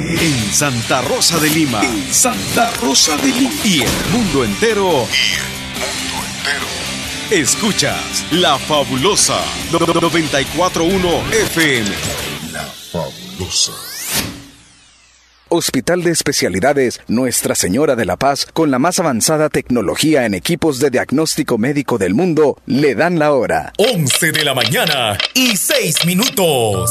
[0.08, 1.82] En Santa Rosa de Lima.
[2.12, 3.50] Santa Rosa de Lima.
[3.64, 5.04] Y el mundo entero.
[7.30, 9.40] Escuchas La Fabulosa
[9.72, 11.90] 941 FM.
[12.52, 13.72] La Fabulosa.
[15.48, 20.78] Hospital de Especialidades Nuestra Señora de la Paz, con la más avanzada tecnología en equipos
[20.78, 23.72] de diagnóstico médico del mundo, le dan la hora.
[23.78, 26.90] 11 de la mañana y 6 minutos.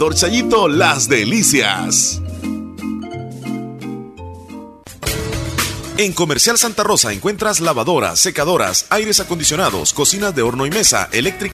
[0.01, 2.19] Comedor Las Delicias.
[5.97, 11.49] En Comercial Santa Rosa encuentras lavadoras, secadoras, aires acondicionados, cocinas de horno y mesa, eléctrica